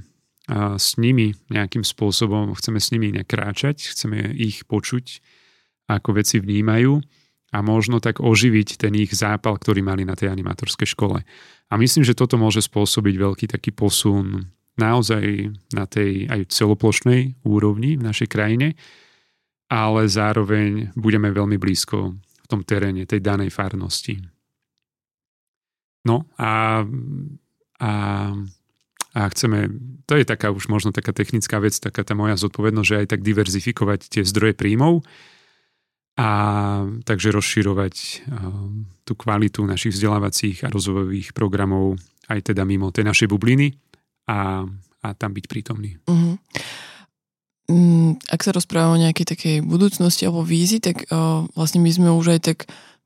s 0.51 0.97
nimi 0.97 1.37
nejakým 1.47 1.85
spôsobom, 1.85 2.51
chceme 2.57 2.79
s 2.81 2.91
nimi 2.91 3.13
nekráčať, 3.13 3.93
chceme 3.93 4.33
ich 4.35 4.65
počuť, 4.65 5.21
ako 5.87 6.17
veci 6.17 6.39
vnímajú 6.39 6.99
a 7.51 7.57
možno 7.59 7.99
tak 7.99 8.23
oživiť 8.23 8.79
ten 8.79 8.95
ich 8.95 9.11
zápal, 9.11 9.59
ktorý 9.59 9.83
mali 9.83 10.07
na 10.07 10.15
tej 10.15 10.31
animátorskej 10.31 10.87
škole. 10.95 11.23
A 11.71 11.73
myslím, 11.75 12.03
že 12.07 12.15
toto 12.15 12.39
môže 12.39 12.63
spôsobiť 12.63 13.15
veľký 13.15 13.45
taký 13.51 13.75
posun 13.75 14.47
naozaj 14.79 15.51
na 15.75 15.85
tej 15.87 16.27
aj 16.31 16.51
celoplošnej 16.51 17.43
úrovni 17.43 17.99
v 17.99 18.05
našej 18.05 18.27
krajine, 18.31 18.77
ale 19.71 20.07
zároveň 20.07 20.91
budeme 20.99 21.31
veľmi 21.31 21.55
blízko 21.55 22.15
v 22.15 22.45
tom 22.47 22.63
teréne, 22.67 23.07
tej 23.07 23.23
danej 23.23 23.51
farnosti. 23.51 24.19
No 26.03 26.27
a, 26.35 26.83
a, 27.79 27.91
a 29.15 29.21
chceme, 29.31 29.69
to 30.09 30.17
je 30.17 30.25
taká 30.25 30.49
už 30.49 30.67
možno 30.67 30.89
taká 30.91 31.13
technická 31.13 31.61
vec, 31.61 31.77
taká 31.77 32.01
tá 32.03 32.17
moja 32.17 32.35
zodpovednosť, 32.35 32.87
že 32.87 32.99
aj 33.05 33.07
tak 33.07 33.21
diverzifikovať 33.21 33.99
tie 34.11 34.23
zdroje 34.25 34.57
príjmov 34.57 35.05
a 36.19 36.29
takže 37.07 37.31
rozširovať 37.31 37.95
um, 38.27 38.83
tú 39.07 39.15
kvalitu 39.15 39.63
našich 39.63 39.95
vzdelávacích 39.95 40.67
a 40.67 40.73
rozvojových 40.73 41.31
programov 41.31 41.95
aj 42.27 42.51
teda 42.51 42.67
mimo 42.67 42.91
tej 42.91 43.07
našej 43.07 43.31
bubliny 43.31 43.71
a, 44.31 44.63
a 45.03 45.07
tam 45.19 45.35
byť 45.35 45.45
prítomný. 45.51 45.99
Uh-huh. 46.07 46.39
Ak 48.31 48.43
sa 48.43 48.55
rozprávame 48.55 48.95
o 48.95 49.03
nejakej 49.03 49.27
takej 49.35 49.55
budúcnosti 49.63 50.23
alebo 50.27 50.47
vízi, 50.47 50.79
tak 50.79 51.07
uh, 51.11 51.43
vlastne 51.55 51.83
my 51.83 51.91
sme 51.91 52.09
už 52.11 52.35
aj 52.35 52.39
tak, 52.43 52.59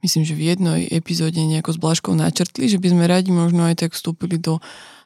myslím, 0.06 0.26
že 0.26 0.38
v 0.38 0.54
jednej 0.54 0.86
epizóde 0.94 1.42
nejako 1.42 1.74
s 1.74 1.82
Blažkou 1.82 2.14
načrtli, 2.14 2.70
že 2.70 2.82
by 2.82 2.94
sme 2.94 3.06
radi 3.10 3.34
možno 3.34 3.66
aj 3.66 3.86
tak 3.86 3.92
vstúpili 3.98 4.38
do 4.38 4.62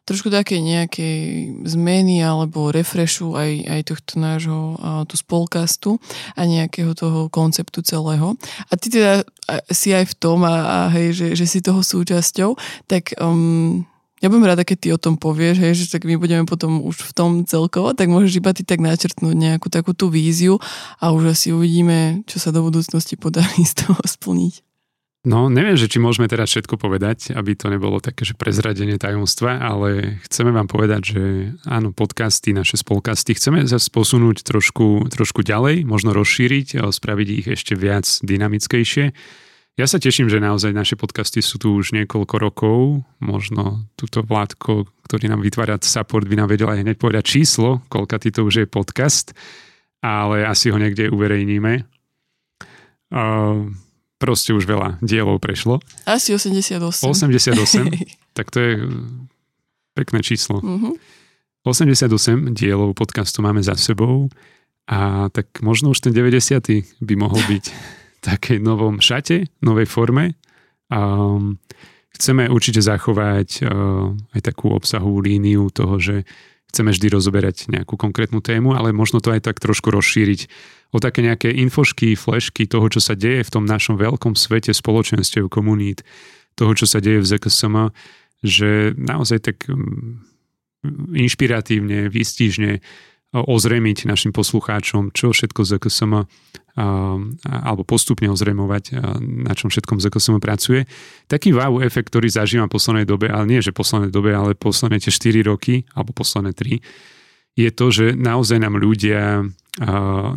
trošku 0.07 0.33
také 0.33 0.57
nejakej 0.57 1.53
zmeny 1.69 2.25
alebo 2.25 2.73
refreshu 2.73 3.37
aj, 3.37 3.61
aj 3.69 3.81
tohto 3.93 4.13
nášho 4.17 4.61
tu 5.05 5.13
spolkastu 5.13 6.01
a 6.33 6.49
nejakého 6.49 6.97
toho 6.97 7.29
konceptu 7.29 7.85
celého. 7.85 8.33
A 8.73 8.73
ty 8.73 8.89
teda 8.89 9.21
si 9.69 9.93
aj 9.93 10.09
v 10.09 10.17
tom 10.17 10.41
a, 10.49 10.65
a 10.65 10.77
hej, 10.97 11.13
že, 11.13 11.27
že 11.37 11.45
si 11.45 11.61
toho 11.61 11.85
súčasťou, 11.85 12.57
tak 12.89 13.13
um, 13.21 13.85
ja 14.19 14.27
budem 14.27 14.47
rada, 14.47 14.67
keď 14.67 14.77
ty 14.77 14.87
o 14.91 14.99
tom 14.99 15.15
povieš, 15.15 15.57
hej, 15.63 15.73
že 15.75 15.85
tak 15.91 16.03
my 16.03 16.19
budeme 16.19 16.43
potom 16.43 16.83
už 16.83 17.07
v 17.07 17.11
tom 17.15 17.31
celkovo, 17.47 17.95
tak 17.95 18.11
môžeš 18.11 18.43
iba 18.43 18.51
ty 18.51 18.67
tak 18.67 18.83
načrtnúť 18.83 19.35
nejakú 19.35 19.71
takú 19.71 19.95
tú 19.95 20.11
víziu 20.11 20.59
a 20.99 21.15
už 21.15 21.35
asi 21.35 21.55
uvidíme, 21.55 22.27
čo 22.27 22.37
sa 22.37 22.51
do 22.51 22.59
budúcnosti 22.59 23.15
podarí 23.15 23.63
z 23.63 23.87
toho 23.87 23.99
splniť. 24.03 24.63
No, 25.27 25.51
neviem, 25.51 25.75
že 25.75 25.91
či 25.91 25.99
môžeme 25.99 26.31
teraz 26.31 26.47
všetko 26.47 26.79
povedať, 26.79 27.35
aby 27.35 27.51
to 27.51 27.67
nebolo 27.67 27.99
také, 27.99 28.23
že 28.23 28.39
prezradenie 28.39 28.95
tajomstva, 28.95 29.59
ale 29.59 30.15
chceme 30.23 30.55
vám 30.55 30.71
povedať, 30.71 31.01
že 31.11 31.23
áno, 31.67 31.91
podcasty, 31.91 32.55
naše 32.55 32.79
spolkasty, 32.79 33.35
chceme 33.35 33.67
zase 33.67 33.91
posunúť 33.91 34.47
trošku, 34.47 35.11
trošku 35.11 35.43
ďalej, 35.43 35.83
možno 35.83 36.15
rozšíriť, 36.15 36.79
spraviť 36.79 37.27
ich 37.35 37.47
ešte 37.51 37.75
viac 37.75 38.07
dynamickejšie 38.23 39.11
ja 39.79 39.87
sa 39.87 39.95
teším, 39.95 40.27
že 40.27 40.43
naozaj 40.43 40.75
naše 40.75 40.99
podcasty 40.99 41.39
sú 41.39 41.55
tu 41.55 41.79
už 41.79 41.95
niekoľko 41.95 42.35
rokov. 42.35 42.79
Možno 43.23 43.87
túto 43.95 44.19
Vládko, 44.27 44.91
ktorý 45.07 45.31
nám 45.31 45.39
vytvára 45.39 45.79
support, 45.79 46.27
by 46.27 46.35
nám 46.35 46.51
vedel 46.51 46.67
aj 46.67 46.83
hneď 46.83 46.99
povedať 46.99 47.39
číslo, 47.39 47.79
koľka 47.87 48.19
to 48.19 48.43
už 48.43 48.53
je 48.59 48.65
podcast, 48.67 49.31
ale 50.03 50.43
asi 50.43 50.67
ho 50.67 50.75
niekde 50.75 51.07
uverejníme. 51.07 51.87
Uh, 53.09 53.71
proste 54.19 54.51
už 54.51 54.67
veľa 54.67 54.99
dielov 54.99 55.39
prešlo. 55.39 55.79
Asi 56.03 56.35
88. 56.35 56.83
88, 57.07 57.55
tak 58.37 58.51
to 58.51 58.59
je 58.59 58.71
pekné 59.95 60.19
číslo. 60.19 60.59
Uh-huh. 60.59 60.91
Mhm. 60.91 60.91
88 61.63 62.51
dielov 62.51 62.95
podcastu 62.99 63.39
máme 63.39 63.63
za 63.63 63.79
sebou 63.79 64.27
a 64.87 65.27
tak 65.31 65.59
možno 65.63 65.91
už 65.91 66.03
ten 66.03 66.11
90. 66.15 67.03
by 67.03 67.13
mohol 67.15 67.39
byť 67.47 67.65
takej 68.21 68.59
novom 68.59 68.99
šate, 68.99 69.47
novej 69.63 69.87
forme. 69.87 70.35
Um, 70.89 71.61
chceme 72.15 72.49
určite 72.49 72.83
zachovať 72.83 73.63
uh, 73.63 74.11
aj 74.35 74.41
takú 74.43 74.73
obsahovú 74.73 75.23
líniu 75.23 75.71
toho, 75.71 76.01
že 76.01 76.27
chceme 76.69 76.93
vždy 76.93 77.07
rozoberať 77.09 77.71
nejakú 77.73 77.97
konkrétnu 77.97 78.45
tému, 78.45 78.77
ale 78.77 78.93
možno 78.93 79.17
to 79.19 79.33
aj 79.33 79.41
tak 79.41 79.57
trošku 79.57 79.89
rozšíriť 79.89 80.45
o 80.93 80.97
také 81.01 81.25
nejaké 81.25 81.49
infošky, 81.49 82.13
flešky 82.13 82.69
toho, 82.69 82.85
čo 82.89 83.01
sa 83.01 83.17
deje 83.17 83.45
v 83.45 83.53
tom 83.53 83.65
našom 83.65 83.97
veľkom 83.97 84.37
svete 84.37 84.73
spoločenstiev, 84.73 85.49
komunít, 85.49 86.05
toho, 86.53 86.73
čo 86.77 86.85
sa 86.85 87.01
deje 87.01 87.21
v 87.21 87.29
ZKSM, 87.29 87.75
že 88.45 88.93
naozaj 88.97 89.39
tak 89.41 89.57
um, 89.69 90.21
inšpiratívne, 91.13 92.09
výstižne 92.09 92.79
ozremiť 93.33 94.09
našim 94.09 94.33
poslucháčom, 94.33 95.13
čo 95.13 95.29
všetko 95.29 95.61
ZKSM 95.61 96.13
alebo 97.43 97.83
postupne 97.83 98.31
ozremovať, 98.31 98.95
na 99.19 99.51
čom 99.51 99.67
všetkom 99.67 99.99
ZKSM 99.99 100.39
pracuje. 100.39 100.87
Taký 101.27 101.51
wow 101.51 101.83
efekt, 101.83 102.09
ktorý 102.09 102.31
zažívam 102.31 102.71
v 102.71 102.75
poslednej 102.79 103.05
dobe, 103.05 103.27
ale 103.27 103.45
nie, 103.51 103.59
že 103.59 103.75
poslednej 103.75 104.09
dobe, 104.09 104.31
ale 104.31 104.55
posledné 104.55 105.03
tie 105.03 105.11
4 105.11 105.43
roky, 105.43 105.83
alebo 105.91 106.15
posledné 106.15 106.55
3, 106.55 106.79
je 107.59 107.69
to, 107.75 107.85
že 107.91 108.05
naozaj 108.15 108.63
nám 108.63 108.79
ľudia, 108.79 109.43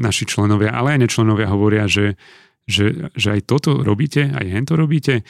naši 0.03 0.27
členovia, 0.27 0.75
ale 0.75 0.99
aj 0.99 1.01
nečlenovia 1.07 1.51
hovoria, 1.51 1.87
že, 1.87 2.19
že, 2.67 3.11
že 3.15 3.29
aj 3.39 3.41
toto 3.47 3.83
robíte, 3.83 4.31
aj 4.31 4.47
hen 4.47 4.67
to 4.67 4.75
robíte, 4.75 5.27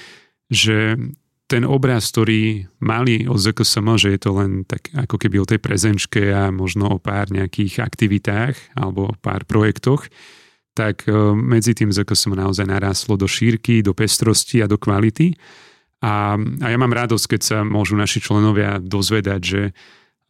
že 0.52 0.96
ten 1.52 1.68
obraz, 1.68 2.08
ktorý 2.08 2.64
mali 2.80 3.28
o 3.28 3.36
ZKSM, 3.36 3.84
že 4.00 4.16
je 4.16 4.20
to 4.24 4.30
len 4.32 4.64
tak 4.64 4.88
ako 4.96 5.20
keby 5.20 5.36
o 5.36 5.44
tej 5.44 5.60
prezenčke 5.60 6.32
a 6.32 6.48
možno 6.48 6.96
o 6.96 6.96
pár 6.96 7.28
nejakých 7.28 7.84
aktivitách 7.84 8.56
alebo 8.72 9.12
o 9.12 9.14
pár 9.20 9.44
projektoch, 9.44 10.08
tak 10.72 11.04
e, 11.04 11.12
medzi 11.36 11.76
tým 11.76 11.92
ZKSM 11.92 12.32
naozaj 12.32 12.64
naráslo 12.64 13.20
do 13.20 13.28
šírky, 13.28 13.84
do 13.84 13.92
pestrosti 13.92 14.64
a 14.64 14.66
do 14.66 14.80
kvality. 14.80 15.36
A, 16.00 16.40
a 16.40 16.66
ja 16.72 16.78
mám 16.80 16.96
radosť, 16.96 17.36
keď 17.36 17.40
sa 17.44 17.56
môžu 17.60 18.00
naši 18.00 18.24
členovia 18.24 18.80
dozvedať, 18.80 19.40
že 19.44 19.62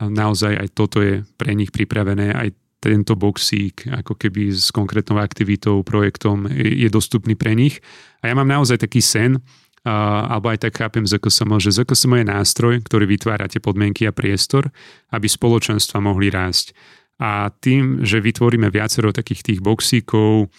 naozaj 0.03 0.59
aj 0.59 0.69
toto 0.75 0.99
je 0.99 1.23
pre 1.39 1.55
nich 1.55 1.71
pripravené, 1.71 2.35
aj 2.35 2.51
tento 2.83 3.15
boxík 3.15 3.87
ako 3.87 4.19
keby 4.19 4.51
s 4.51 4.75
konkrétnou 4.75 5.23
aktivitou, 5.23 5.87
projektom 5.87 6.51
je, 6.51 6.91
dostupný 6.91 7.39
pre 7.39 7.55
nich. 7.55 7.79
A 8.27 8.27
ja 8.27 8.35
mám 8.35 8.51
naozaj 8.51 8.83
taký 8.83 8.99
sen, 8.99 9.39
alebo 9.83 10.55
aj 10.55 10.67
tak 10.67 10.79
chápem 10.79 11.03
ZKSM, 11.03 11.59
že 11.59 11.75
ZKSM 11.75 12.23
je 12.23 12.27
nástroj, 12.31 12.75
ktorý 12.87 13.05
vytvára 13.11 13.51
tie 13.51 13.59
podmienky 13.59 14.07
a 14.07 14.15
priestor, 14.15 14.71
aby 15.11 15.27
spoločenstva 15.27 15.99
mohli 15.99 16.31
rásť. 16.31 16.71
A 17.23 17.51
tým, 17.51 18.03
že 18.07 18.23
vytvoríme 18.23 18.71
viacero 18.71 19.11
takých 19.11 19.43
tých 19.43 19.61
boxíkov, 19.63 20.51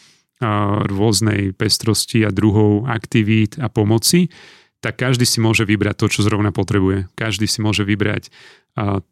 rôznej 0.91 1.55
pestrosti 1.55 2.27
a 2.27 2.31
druhov 2.35 2.83
aktivít 2.91 3.55
a 3.63 3.71
pomoci, 3.71 4.27
tak 4.83 4.99
každý 4.99 5.23
si 5.23 5.39
môže 5.39 5.63
vybrať 5.63 5.95
to, 5.95 6.11
čo 6.11 6.27
zrovna 6.27 6.51
potrebuje. 6.51 7.07
Každý 7.15 7.47
si 7.47 7.63
môže 7.63 7.87
vybrať 7.87 8.27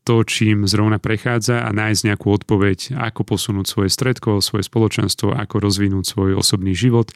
to, 0.03 0.15
čím 0.27 0.67
zrovna 0.67 0.99
prechádza 0.99 1.63
a 1.63 1.71
nájsť 1.71 2.11
nejakú 2.11 2.27
odpoveď, 2.27 2.99
ako 2.99 3.23
posunúť 3.23 3.65
svoje 3.71 3.87
stredko, 3.87 4.43
svoje 4.43 4.67
spoločenstvo, 4.67 5.31
ako 5.31 5.63
rozvinúť 5.63 6.03
svoj 6.03 6.35
osobný 6.35 6.75
život. 6.75 7.15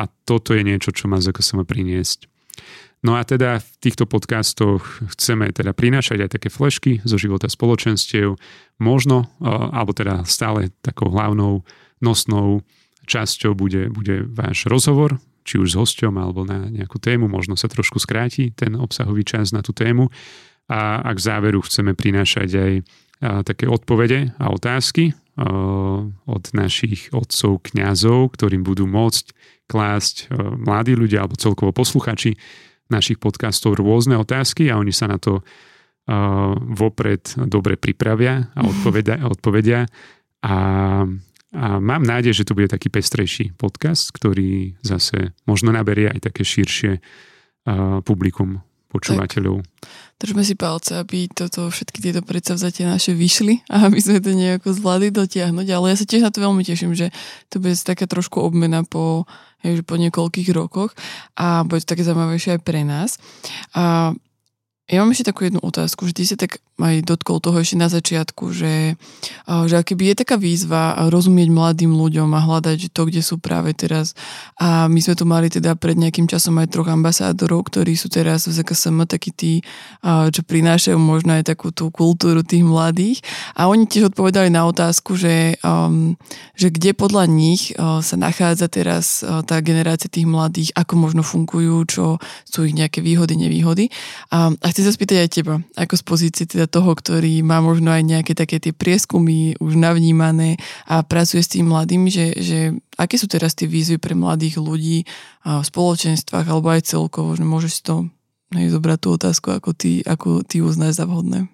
A 0.00 0.08
toto 0.24 0.56
je 0.56 0.64
niečo, 0.64 0.96
čo 0.96 1.12
má 1.12 1.20
ZKSM 1.20 1.68
priniesť. 1.68 2.24
No 3.04 3.16
a 3.16 3.24
teda 3.24 3.60
v 3.60 3.70
týchto 3.80 4.04
podcastoch 4.04 4.84
chceme 5.16 5.52
teda 5.52 5.72
prinášať 5.72 6.24
aj 6.24 6.30
také 6.36 6.48
flešky 6.52 7.00
zo 7.04 7.16
života 7.16 7.48
spoločenstiev. 7.48 8.36
Možno, 8.80 9.28
alebo 9.44 9.92
teda 9.92 10.24
stále 10.24 10.72
takou 10.80 11.12
hlavnou 11.12 11.64
nosnou 12.00 12.64
časťou 13.08 13.56
bude, 13.56 13.88
bude 13.92 14.24
váš 14.28 14.68
rozhovor, 14.68 15.16
či 15.48 15.56
už 15.56 15.72
s 15.72 15.78
hosťom 15.80 16.16
alebo 16.20 16.44
na 16.44 16.68
nejakú 16.68 17.00
tému, 17.00 17.28
možno 17.28 17.56
sa 17.56 17.72
trošku 17.72 17.96
skráti 17.96 18.52
ten 18.52 18.76
obsahový 18.76 19.24
čas 19.24 19.52
na 19.56 19.64
tú 19.64 19.72
tému. 19.72 20.12
A, 20.68 21.00
a 21.00 21.10
k 21.16 21.24
záveru 21.24 21.64
chceme 21.64 21.96
prinášať 21.96 22.48
aj 22.56 22.72
také 23.44 23.68
odpovede 23.68 24.32
a 24.36 24.48
otázky 24.52 25.12
od 26.28 26.44
našich 26.52 27.08
otcov, 27.16 27.64
kňazov, 27.64 28.36
ktorým 28.36 28.60
budú 28.60 28.84
môcť 28.84 29.32
klásť 29.70 30.26
a, 30.26 30.50
mladí 30.58 30.98
ľudia 30.98 31.22
alebo 31.22 31.38
celkovo 31.38 31.70
posluchači 31.70 32.34
našich 32.90 33.22
podcastov 33.22 33.78
rôzne 33.78 34.18
otázky 34.18 34.66
a 34.66 34.74
oni 34.74 34.90
sa 34.90 35.06
na 35.06 35.14
to 35.14 35.38
uh, 35.38 35.44
vopred 36.58 37.22
dobre 37.46 37.78
pripravia 37.78 38.50
a 38.50 38.66
odpovedia, 38.70 39.22
odpovedia. 39.22 39.86
A, 40.42 40.56
a 41.54 41.66
mám 41.78 42.02
nádej, 42.02 42.42
že 42.42 42.46
to 42.50 42.58
bude 42.58 42.66
taký 42.66 42.90
pestrejší 42.90 43.54
podcast, 43.54 44.10
ktorý 44.10 44.74
zase 44.82 45.38
možno 45.46 45.70
naberie 45.70 46.10
aj 46.10 46.34
také 46.34 46.42
širšie 46.42 46.98
uh, 46.98 48.02
publikum 48.02 48.58
počúvateľov. 48.90 49.62
Držme 50.20 50.44
si 50.44 50.52
palce, 50.52 51.00
aby 51.00 51.32
toto, 51.32 51.72
všetky 51.72 52.04
tieto 52.04 52.20
predsavzatia 52.20 52.92
naše 52.92 53.16
vyšli 53.16 53.64
a 53.72 53.88
aby 53.88 53.96
sme 54.02 54.20
to 54.20 54.36
nejako 54.36 54.76
zvládli 54.76 55.08
dotiahnuť, 55.08 55.66
ale 55.72 55.94
ja 55.94 55.96
sa 55.96 56.04
tiež 56.04 56.28
na 56.28 56.34
to 56.34 56.44
veľmi 56.44 56.60
teším, 56.60 56.92
že 56.92 57.08
to 57.48 57.56
bude 57.62 57.72
taká 57.80 58.04
trošku 58.04 58.36
obmena 58.42 58.84
po 58.84 59.24
hej, 59.64 59.80
po 59.80 59.96
niekoľkých 59.96 60.52
rokoch 60.52 60.92
a 61.40 61.64
bude 61.64 61.80
to 61.80 61.96
také 61.96 62.04
zaujímavejšie 62.04 62.58
aj 62.58 62.60
pre 62.60 62.84
nás. 62.84 63.16
A 63.72 64.12
ja 64.90 64.98
mám 65.00 65.14
ešte 65.14 65.30
takú 65.30 65.46
jednu 65.46 65.62
otázku, 65.62 66.04
ty 66.10 66.26
si 66.26 66.34
tak 66.34 66.58
aj 66.82 67.04
dotkol 67.04 67.38
toho 67.40 67.60
ešte 67.60 67.76
na 67.76 67.88
začiatku, 67.92 68.50
že, 68.52 68.96
že 69.46 69.74
akéby 69.76 70.12
je 70.12 70.20
taká 70.24 70.36
výzva 70.40 71.08
rozumieť 71.12 71.48
mladým 71.52 71.92
ľuďom 71.92 72.28
a 72.32 72.40
hľadať 72.40 72.90
to, 72.92 73.02
kde 73.08 73.20
sú 73.20 73.36
práve 73.36 73.76
teraz. 73.76 74.16
A 74.56 74.88
my 74.88 75.00
sme 75.00 75.14
tu 75.16 75.24
mali 75.28 75.52
teda 75.52 75.76
pred 75.76 75.96
nejakým 75.96 76.24
časom 76.24 76.56
aj 76.56 76.72
troch 76.72 76.88
ambasádorov, 76.88 77.68
ktorí 77.68 77.94
sú 77.98 78.08
teraz 78.08 78.48
v 78.48 78.56
ZKSM 78.56 79.04
takí 79.04 79.30
tí, 79.34 79.52
čo 80.04 80.40
prinášajú 80.46 80.96
možno 80.96 81.36
aj 81.36 81.52
takú 81.52 81.74
tú 81.74 81.92
kultúru 81.92 82.40
tých 82.40 82.64
mladých. 82.64 83.20
A 83.58 83.68
oni 83.68 83.84
tiež 83.84 84.14
odpovedali 84.14 84.48
na 84.48 84.64
otázku, 84.64 85.18
že, 85.18 85.58
um, 85.66 86.16
že 86.56 86.72
kde 86.72 86.96
podľa 86.96 87.24
nich 87.26 87.74
sa 87.78 88.16
nachádza 88.16 88.70
teraz 88.70 89.20
tá 89.20 89.56
generácia 89.60 90.06
tých 90.06 90.30
mladých, 90.30 90.70
ako 90.78 90.94
možno 90.96 91.22
fungujú, 91.26 91.76
čo 91.90 92.04
sú 92.46 92.64
ich 92.64 92.76
nejaké 92.76 93.02
výhody, 93.02 93.34
nevýhody. 93.34 93.90
A, 94.30 94.54
a 94.54 94.66
chcem 94.70 94.86
sa 94.86 94.94
spýtať 94.94 95.16
aj 95.26 95.30
teba, 95.30 95.54
ako 95.74 95.94
z 95.98 96.02
pozície 96.06 96.44
teda 96.46 96.69
toho, 96.70 96.94
ktorý 96.94 97.42
má 97.42 97.58
možno 97.58 97.90
aj 97.90 98.02
nejaké 98.06 98.32
také 98.38 98.62
tie 98.62 98.70
prieskumy 98.70 99.58
už 99.58 99.74
navnímané 99.74 100.56
a 100.86 101.02
pracuje 101.02 101.42
s 101.42 101.52
tým 101.52 101.66
mladým, 101.68 102.06
že, 102.06 102.38
že 102.38 102.58
aké 102.94 103.18
sú 103.18 103.26
teraz 103.26 103.58
tie 103.58 103.66
výzvy 103.66 103.98
pre 103.98 104.14
mladých 104.14 104.62
ľudí 104.62 105.04
v 105.42 105.64
spoločenstvách 105.66 106.46
alebo 106.46 106.70
aj 106.70 106.86
celkovo, 106.86 107.34
že 107.34 107.42
môžeš 107.42 107.72
si 107.74 107.82
to 107.82 108.06
hej, 108.54 108.70
zobrať 108.70 108.98
tú 109.02 109.08
otázku, 109.18 109.48
ako 109.50 109.74
ty, 109.74 110.06
ako 110.06 110.46
ty 110.46 110.62
uznáš 110.62 111.02
za 111.02 111.10
vhodné. 111.10 111.50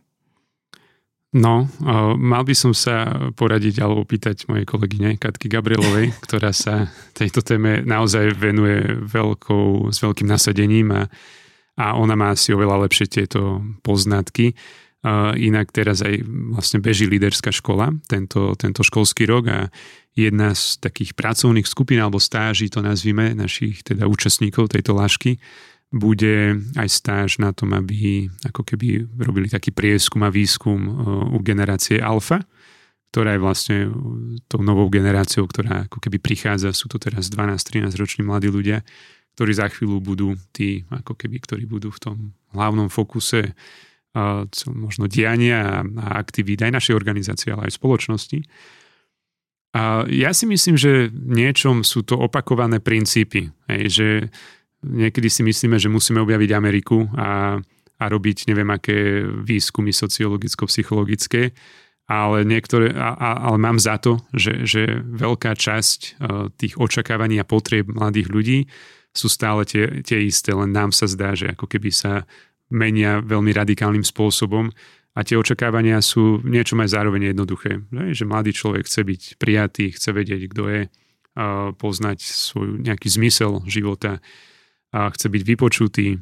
No, 1.37 1.69
mal 2.17 2.49
by 2.49 2.55
som 2.57 2.73
sa 2.73 3.29
poradiť 3.37 3.83
alebo 3.85 4.05
opýtať 4.05 4.49
mojej 4.49 4.65
kolegyne 4.65 5.21
Katky 5.21 5.49
Gabrielovej, 5.49 6.13
ktorá 6.29 6.53
sa 6.53 6.93
tejto 7.17 7.41
téme 7.41 7.81
naozaj 7.81 8.37
venuje 8.37 9.01
veľkou, 9.01 9.89
s 9.89 10.05
veľkým 10.05 10.29
nasadením 10.29 10.93
a 10.93 11.03
a 11.77 11.93
ona 11.95 12.17
má 12.17 12.33
asi 12.33 12.57
oveľa 12.57 12.89
lepšie 12.89 13.07
tieto 13.07 13.61
poznatky. 13.85 14.57
Inak 15.37 15.71
teraz 15.71 16.03
aj 16.03 16.25
vlastne 16.57 16.83
beží 16.83 17.07
líderská 17.07 17.53
škola 17.55 17.95
tento, 18.11 18.57
tento 18.59 18.83
školský 18.83 19.29
rok 19.29 19.45
a 19.53 19.59
jedna 20.17 20.57
z 20.57 20.81
takých 20.81 21.13
pracovných 21.13 21.69
skupín 21.69 22.01
alebo 22.01 22.17
stáží, 22.17 22.67
to 22.73 22.81
nazvime, 22.81 23.37
našich 23.37 23.85
teda 23.85 24.09
účastníkov 24.09 24.73
tejto 24.73 24.97
lášky, 24.97 25.37
bude 25.95 26.59
aj 26.75 26.89
stáž 26.91 27.39
na 27.39 27.55
tom, 27.55 27.71
aby 27.77 28.27
ako 28.43 28.67
keby 28.67 29.07
robili 29.23 29.47
taký 29.47 29.71
prieskum 29.71 30.27
a 30.27 30.35
výskum 30.35 30.81
u 31.31 31.39
generácie 31.45 32.03
alfa, 32.03 32.43
ktorá 33.15 33.39
je 33.39 33.41
vlastne 33.41 33.79
tou 34.51 34.61
novou 34.67 34.91
generáciou, 34.91 35.47
ktorá 35.47 35.87
ako 35.87 36.03
keby 36.03 36.19
prichádza, 36.19 36.75
sú 36.75 36.91
to 36.91 36.99
teraz 36.99 37.31
12-13 37.31 37.95
roční 37.95 38.27
mladí 38.27 38.51
ľudia, 38.51 38.83
ktorí 39.39 39.53
za 39.55 39.71
chvíľu 39.71 40.03
budú 40.03 40.35
tí, 40.51 40.83
ako 40.91 41.15
keby, 41.15 41.37
ktorí 41.45 41.65
budú 41.69 41.95
v 41.95 42.01
tom 42.03 42.17
hlavnom 42.57 42.91
fokuse 42.91 43.55
možno 44.73 45.07
diania 45.07 45.85
a 45.85 46.07
aktivít 46.17 46.65
aj 46.65 46.73
našej 46.73 46.95
organizácie, 46.97 47.53
ale 47.53 47.69
aj 47.69 47.77
spoločnosti. 47.77 48.39
A 49.77 50.09
ja 50.09 50.33
si 50.33 50.49
myslím, 50.49 50.81
že 50.81 51.13
niečom 51.13 51.85
sú 51.85 52.01
to 52.01 52.17
opakované 52.17 52.81
princípy. 52.81 53.53
Hej, 53.69 53.83
že 53.93 54.09
niekedy 54.81 55.29
si 55.29 55.45
myslíme, 55.45 55.77
že 55.77 55.93
musíme 55.93 56.25
objaviť 56.25 56.51
Ameriku 56.57 57.05
a, 57.13 57.61
a 58.01 58.05
robiť 58.09 58.49
neviem 58.49 58.73
aké 58.73 59.21
výskumy 59.27 59.93
sociologicko-psychologické, 59.93 61.53
ale, 62.07 62.47
niektoré, 62.47 62.95
a, 62.95 63.19
a, 63.19 63.31
ale 63.51 63.59
mám 63.59 63.77
za 63.83 63.99
to, 63.99 64.23
že, 64.31 64.63
že 64.65 65.03
veľká 65.03 65.59
časť 65.59 66.01
uh, 66.01 66.49
tých 66.55 66.79
očakávaní 66.79 67.43
a 67.43 67.49
potrieb 67.49 67.91
mladých 67.91 68.29
ľudí 68.31 68.59
sú 69.11 69.27
stále 69.27 69.65
tie, 69.65 70.05
tie 70.05 70.23
isté, 70.29 70.53
len 70.53 70.71
nám 70.71 70.93
sa 70.93 71.09
zdá, 71.09 71.33
že 71.33 71.51
ako 71.51 71.67
keby 71.67 71.91
sa 71.91 72.29
menia 72.71 73.23
veľmi 73.23 73.55
radikálnym 73.55 74.03
spôsobom 74.03 74.71
a 75.17 75.21
tie 75.25 75.39
očakávania 75.39 76.03
sú 76.05 76.45
niečo 76.45 76.77
aj 76.77 76.93
zároveň 76.93 77.33
jednoduché. 77.33 77.81
Že, 77.89 78.25
mladý 78.29 78.53
človek 78.53 78.85
chce 78.85 79.01
byť 79.07 79.23
prijatý, 79.41 79.95
chce 79.95 80.11
vedieť, 80.13 80.43
kto 80.53 80.63
je, 80.69 80.83
poznať 81.77 82.19
svoj 82.25 82.81
nejaký 82.81 83.09
zmysel 83.13 83.61
života, 83.69 84.25
chce 84.93 85.27
byť 85.29 85.43
vypočutý, 85.45 86.17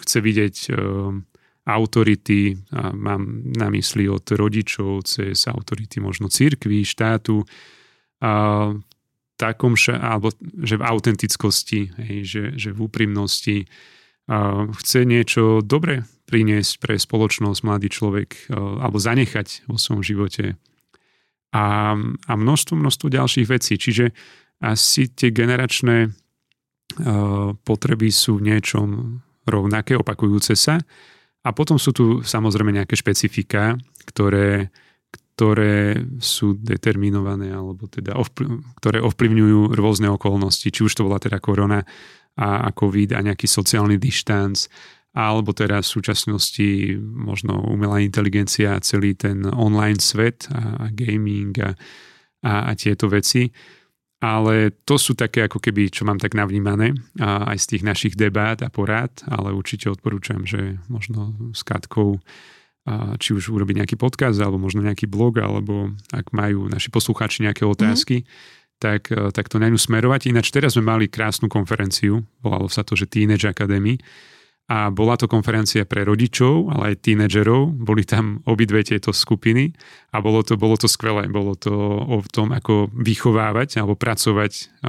chce 0.00 0.18
vidieť 0.24 0.56
autority, 1.62 2.56
mám 2.96 3.22
na 3.54 3.68
mysli 3.70 4.08
od 4.08 4.24
rodičov 4.24 5.04
cez 5.04 5.46
autority 5.46 6.00
možno 6.00 6.32
církvy, 6.32 6.82
štátu, 6.82 7.44
takom, 9.36 9.72
alebo 9.92 10.32
že 10.64 10.74
v 10.80 10.86
autentickosti, 10.86 11.80
hej, 12.02 12.18
že, 12.24 12.42
že 12.56 12.68
v 12.72 12.80
úprimnosti 12.82 13.68
uh, 14.32 14.72
chce 14.80 15.04
niečo 15.04 15.60
dobre 15.60 16.08
priniesť 16.24 16.80
pre 16.80 16.96
spoločnosť 16.96 17.60
mladý 17.60 17.92
človek 17.92 18.48
alebo 18.56 18.96
zanechať 18.96 19.68
vo 19.68 19.76
svojom 19.76 20.00
živote 20.00 20.56
a, 21.52 21.92
a 22.00 22.32
množstvo, 22.32 22.72
množstvo 22.72 23.12
ďalších 23.12 23.46
vecí. 23.52 23.76
Čiže 23.76 24.16
asi 24.64 25.12
tie 25.12 25.28
generačné 25.28 26.08
potreby 27.68 28.08
sú 28.08 28.40
v 28.40 28.48
niečom 28.48 29.20
rovnaké, 29.44 29.92
opakujúce 29.92 30.56
sa. 30.56 30.80
A 31.42 31.48
potom 31.50 31.76
sú 31.76 31.92
tu 31.92 32.24
samozrejme 32.24 32.70
nejaké 32.70 32.94
špecifika, 32.94 33.76
ktoré, 34.08 34.70
ktoré 35.34 36.00
sú 36.22 36.54
determinované 36.54 37.50
alebo 37.50 37.90
teda 37.90 38.14
ovplyv, 38.14 38.78
ktoré 38.78 39.02
ovplyvňujú 39.02 39.74
rôzne 39.74 40.08
okolnosti, 40.08 40.70
či 40.70 40.80
už 40.80 40.96
to 40.96 41.04
bola 41.04 41.18
teda 41.18 41.42
korona 41.42 41.82
a, 42.38 42.66
a 42.66 42.68
COVID 42.72 43.16
a 43.16 43.20
nejaký 43.20 43.44
sociálny 43.44 44.00
dištanc, 44.00 44.68
alebo 45.12 45.52
teda 45.52 45.84
v 45.84 45.92
súčasnosti 45.92 46.96
možno 47.02 47.60
umelá 47.68 48.00
inteligencia 48.00 48.76
a 48.76 48.84
celý 48.84 49.12
ten 49.12 49.44
online 49.44 50.00
svet 50.00 50.48
a, 50.48 50.88
a 50.88 50.94
gaming 50.94 51.52
a, 51.60 51.76
a, 52.44 52.52
a 52.68 52.72
tieto 52.72 53.12
veci 53.12 53.52
ale 54.22 54.70
to 54.86 54.94
sú 54.94 55.18
také 55.18 55.50
ako 55.50 55.58
keby, 55.58 55.90
čo 55.90 56.06
mám 56.06 56.22
tak 56.22 56.38
navnímané 56.38 56.94
a 57.18 57.50
aj 57.50 57.58
z 57.58 57.66
tých 57.74 57.82
našich 57.82 58.14
debát 58.14 58.62
a 58.62 58.70
porád, 58.70 59.10
ale 59.26 59.50
určite 59.50 59.90
odporúčam, 59.90 60.46
že 60.46 60.78
možno 60.86 61.34
s 61.50 61.66
Katkou 61.66 62.22
a 62.82 63.14
či 63.18 63.34
už 63.34 63.50
urobiť 63.50 63.82
nejaký 63.82 63.96
podcast 63.98 64.38
alebo 64.42 64.58
možno 64.58 64.82
nejaký 64.82 65.06
blog, 65.10 65.38
alebo 65.38 65.90
ak 66.10 66.30
majú 66.34 66.66
naši 66.70 66.90
poslucháči 66.90 67.46
nejaké 67.46 67.62
otázky, 67.66 68.22
mm-hmm. 68.22 68.61
Tak, 68.82 69.14
tak 69.14 69.46
to 69.46 69.62
najnú 69.62 69.78
smerovať. 69.78 70.34
Ináč 70.34 70.50
teraz 70.50 70.74
sme 70.74 70.90
mali 70.90 71.06
krásnu 71.06 71.46
konferenciu, 71.46 72.26
volalo 72.42 72.66
sa 72.66 72.82
to, 72.82 72.98
že 72.98 73.06
Teenage 73.06 73.46
Academy, 73.46 74.02
a 74.70 74.88
bola 74.94 75.18
to 75.18 75.26
konferencia 75.26 75.82
pre 75.84 76.06
rodičov, 76.06 76.70
ale 76.72 76.94
aj 76.94 77.04
tínedžerov. 77.04 77.82
Boli 77.82 78.06
tam 78.06 78.40
obidve 78.46 78.86
tieto 78.86 79.10
skupiny 79.10 79.74
a 80.14 80.22
bolo 80.22 80.40
to, 80.46 80.54
bolo 80.54 80.78
to 80.78 80.86
skvelé. 80.86 81.26
Bolo 81.28 81.58
to 81.58 81.74
o 81.98 82.22
tom, 82.30 82.54
ako 82.54 82.88
vychovávať 82.94 83.82
alebo 83.82 83.98
pracovať 83.98 84.82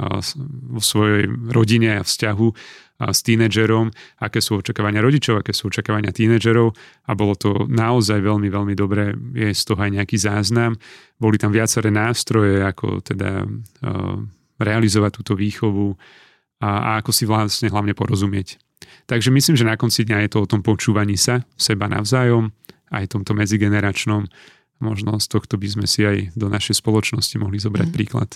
vo 0.72 0.80
svojej 0.80 1.26
rodine 1.50 2.00
a 2.00 2.06
vzťahu 2.06 2.48
s 2.94 3.20
tínedžerom, 3.26 3.90
aké 4.22 4.38
sú 4.38 4.62
očakávania 4.62 5.02
rodičov, 5.02 5.42
aké 5.42 5.50
sú 5.50 5.66
očakávania 5.66 6.14
tínedžerov 6.14 6.72
a 7.04 7.12
bolo 7.18 7.34
to 7.34 7.66
naozaj 7.66 8.22
veľmi, 8.22 8.48
veľmi 8.48 8.74
dobré. 8.78 9.12
Je 9.34 9.50
z 9.50 9.64
toho 9.66 9.82
aj 9.82 9.90
nejaký 10.00 10.16
záznam. 10.16 10.78
Boli 11.18 11.36
tam 11.36 11.50
viaceré 11.50 11.90
nástroje, 11.90 12.62
ako 12.62 13.02
teda 13.02 13.42
realizovať 14.62 15.10
túto 15.18 15.34
výchovu 15.34 15.98
a, 16.62 16.70
a 16.70 16.90
ako 17.02 17.10
si 17.10 17.26
vlastne 17.26 17.68
hlavne 17.68 17.92
porozumieť. 17.92 18.62
Takže 19.06 19.30
myslím, 19.34 19.56
že 19.56 19.68
na 19.68 19.76
konci 19.76 20.04
dňa 20.04 20.26
je 20.26 20.30
to 20.30 20.38
o 20.44 20.50
tom 20.50 20.60
počúvaní 20.60 21.18
sa 21.18 21.42
seba 21.58 21.86
navzájom, 21.90 22.52
aj 22.94 23.10
tomto 23.10 23.34
medzigeneračnom. 23.34 24.28
Možno 24.82 25.16
z 25.22 25.26
tohto 25.30 25.56
by 25.56 25.68
sme 25.70 25.86
si 25.86 26.02
aj 26.02 26.34
do 26.34 26.50
našej 26.50 26.82
spoločnosti 26.82 27.36
mohli 27.38 27.62
zobrať 27.62 27.88
mm. 27.88 27.94
príklad. 27.94 28.28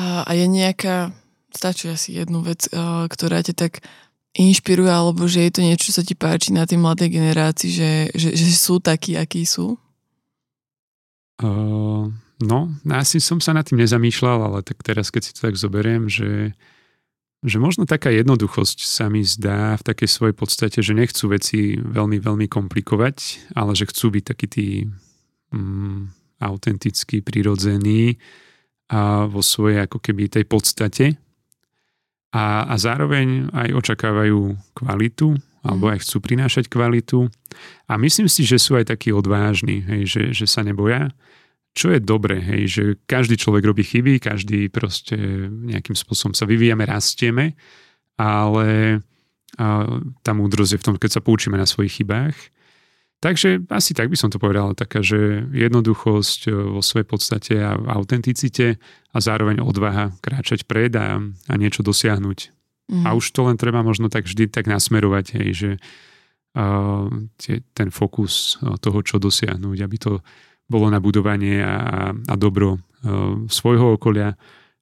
A, 0.00 0.24
a 0.24 0.30
je 0.32 0.46
nejaká, 0.48 1.12
stačí 1.52 1.90
asi 1.92 2.16
jednu 2.16 2.40
vec, 2.40 2.66
ktorá 3.08 3.44
ťa 3.44 3.54
tak 3.54 3.84
inšpiruje, 4.36 4.92
alebo 4.92 5.26
že 5.26 5.48
je 5.48 5.52
to 5.52 5.60
niečo, 5.64 5.90
čo 5.90 5.96
sa 5.98 6.06
ti 6.06 6.14
páči 6.14 6.54
na 6.54 6.68
tej 6.68 6.78
mladej 6.78 7.10
generácii, 7.10 7.70
že, 7.72 7.92
že, 8.14 8.30
že 8.36 8.46
sú 8.54 8.78
takí, 8.78 9.18
akí 9.18 9.42
sú? 9.42 9.74
Uh, 11.38 12.10
no, 12.42 12.58
asi 12.92 13.18
som 13.18 13.38
sa 13.38 13.54
nad 13.54 13.66
tým 13.66 13.78
nezamýšľal, 13.82 14.38
ale 14.50 14.58
tak 14.62 14.82
teraz, 14.82 15.10
keď 15.10 15.22
si 15.22 15.32
to 15.34 15.40
tak 15.48 15.56
zoberiem, 15.58 16.10
že 16.10 16.54
že 17.38 17.62
možno 17.62 17.86
taká 17.86 18.10
jednoduchosť 18.10 18.82
sa 18.82 19.06
mi 19.06 19.22
zdá 19.22 19.78
v 19.78 19.86
takej 19.86 20.10
svojej 20.10 20.34
podstate, 20.34 20.78
že 20.82 20.96
nechcú 20.96 21.30
veci 21.30 21.78
veľmi, 21.78 22.18
veľmi 22.18 22.46
komplikovať, 22.50 23.50
ale 23.54 23.78
že 23.78 23.86
chcú 23.86 24.18
byť 24.18 24.24
takí 24.26 24.46
tí 24.50 24.68
mm, 25.54 26.00
autentickí, 26.42 27.22
prirodzení 27.22 28.18
a 28.90 29.30
vo 29.30 29.44
svojej 29.44 29.86
ako 29.86 30.02
keby 30.02 30.32
tej 30.32 30.44
podstate. 30.50 31.06
A, 32.34 32.66
a 32.66 32.74
zároveň 32.74 33.48
aj 33.54 33.68
očakávajú 33.72 34.58
kvalitu 34.74 35.38
alebo 35.62 35.90
mhm. 35.90 35.92
aj 35.94 35.98
chcú 36.06 36.16
prinášať 36.22 36.64
kvalitu. 36.66 37.30
A 37.86 37.98
myslím 37.98 38.26
si, 38.26 38.42
že 38.42 38.58
sú 38.58 38.78
aj 38.78 38.90
takí 38.94 39.14
odvážni, 39.14 39.82
hej, 39.86 40.02
že, 40.06 40.22
že 40.34 40.46
sa 40.50 40.66
neboja 40.66 41.10
čo 41.78 41.94
je 41.94 42.02
dobré, 42.02 42.42
hej, 42.42 42.62
že 42.66 42.82
každý 43.06 43.38
človek 43.38 43.62
robí 43.62 43.86
chyby, 43.86 44.18
každý 44.18 44.66
proste 44.66 45.14
nejakým 45.46 45.94
spôsobom 45.94 46.34
sa 46.34 46.42
vyvíjame, 46.42 46.82
rastieme, 46.82 47.54
ale 48.18 48.98
a, 49.54 49.86
tá 50.26 50.34
múdrosť 50.34 50.74
je 50.74 50.80
v 50.82 50.86
tom, 50.90 50.96
keď 50.98 51.10
sa 51.18 51.24
poučíme 51.24 51.54
na 51.54 51.70
svojich 51.70 52.02
chybách. 52.02 52.34
Takže 53.18 53.66
asi 53.70 53.94
tak 53.94 54.10
by 54.10 54.16
som 54.18 54.30
to 54.30 54.42
povedal, 54.42 54.78
taká, 54.78 55.02
že 55.02 55.46
jednoduchosť 55.50 56.40
e, 56.46 56.50
vo 56.54 56.82
svojej 56.82 57.06
podstate 57.06 57.54
a 57.58 57.74
autenticite 57.74 58.78
a 59.10 59.18
zároveň 59.18 59.58
odvaha 59.58 60.14
kráčať 60.22 60.66
pred 60.70 60.94
a, 60.94 61.18
a 61.22 61.54
niečo 61.58 61.82
dosiahnuť. 61.82 62.38
Mm. 62.90 63.04
A 63.06 63.18
už 63.18 63.34
to 63.34 63.46
len 63.50 63.58
treba 63.58 63.82
možno 63.82 64.06
tak 64.06 64.26
vždy 64.26 64.46
tak 64.46 64.70
nasmerovať, 64.70 65.34
hej, 65.34 65.50
že 65.50 65.70
uh, 66.54 67.10
tie, 67.42 67.60
ten 67.74 67.90
fokus 67.90 68.54
toho, 68.80 68.98
čo 69.02 69.18
dosiahnuť, 69.18 69.78
aby 69.82 69.96
to 69.98 70.22
bolo 70.68 70.92
na 70.92 71.00
budovanie 71.00 71.64
a, 71.64 72.12
a 72.12 72.34
dobro 72.36 72.76
uh, 72.76 73.48
svojho 73.48 73.96
okolia 73.96 74.36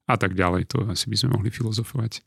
a 0.07 0.15
tak 0.19 0.35
ďalej. 0.35 0.71
To 0.75 0.87
asi 0.91 1.07
by 1.07 1.17
sme 1.17 1.39
mohli 1.39 1.51
filozofovať. 1.51 2.23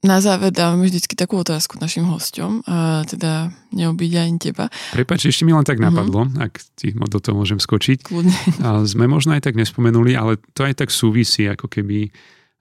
Na 0.00 0.16
záver 0.24 0.48
dávame 0.48 0.88
vždycky 0.88 1.12
takú 1.12 1.36
otázku 1.36 1.76
našim 1.76 2.08
hosťom, 2.08 2.64
a 2.64 3.04
teda 3.04 3.52
neobíde 3.68 4.16
ani 4.16 4.40
teba. 4.40 4.72
Prepač, 4.96 5.28
ešte 5.28 5.44
mi 5.44 5.52
len 5.52 5.64
tak 5.64 5.76
mhm. 5.76 5.84
napadlo, 5.92 6.24
uh-huh. 6.24 6.40
ak 6.40 6.52
ti 6.72 6.96
do 6.96 7.20
toho 7.20 7.36
môžem 7.36 7.60
skočiť. 7.60 8.08
Kľudne. 8.08 8.36
A 8.64 8.80
sme 8.88 9.04
možno 9.04 9.36
aj 9.36 9.44
tak 9.44 9.60
nespomenuli, 9.60 10.16
ale 10.16 10.40
to 10.56 10.64
aj 10.64 10.80
tak 10.80 10.88
súvisí 10.88 11.44
ako 11.44 11.68
keby 11.68 12.08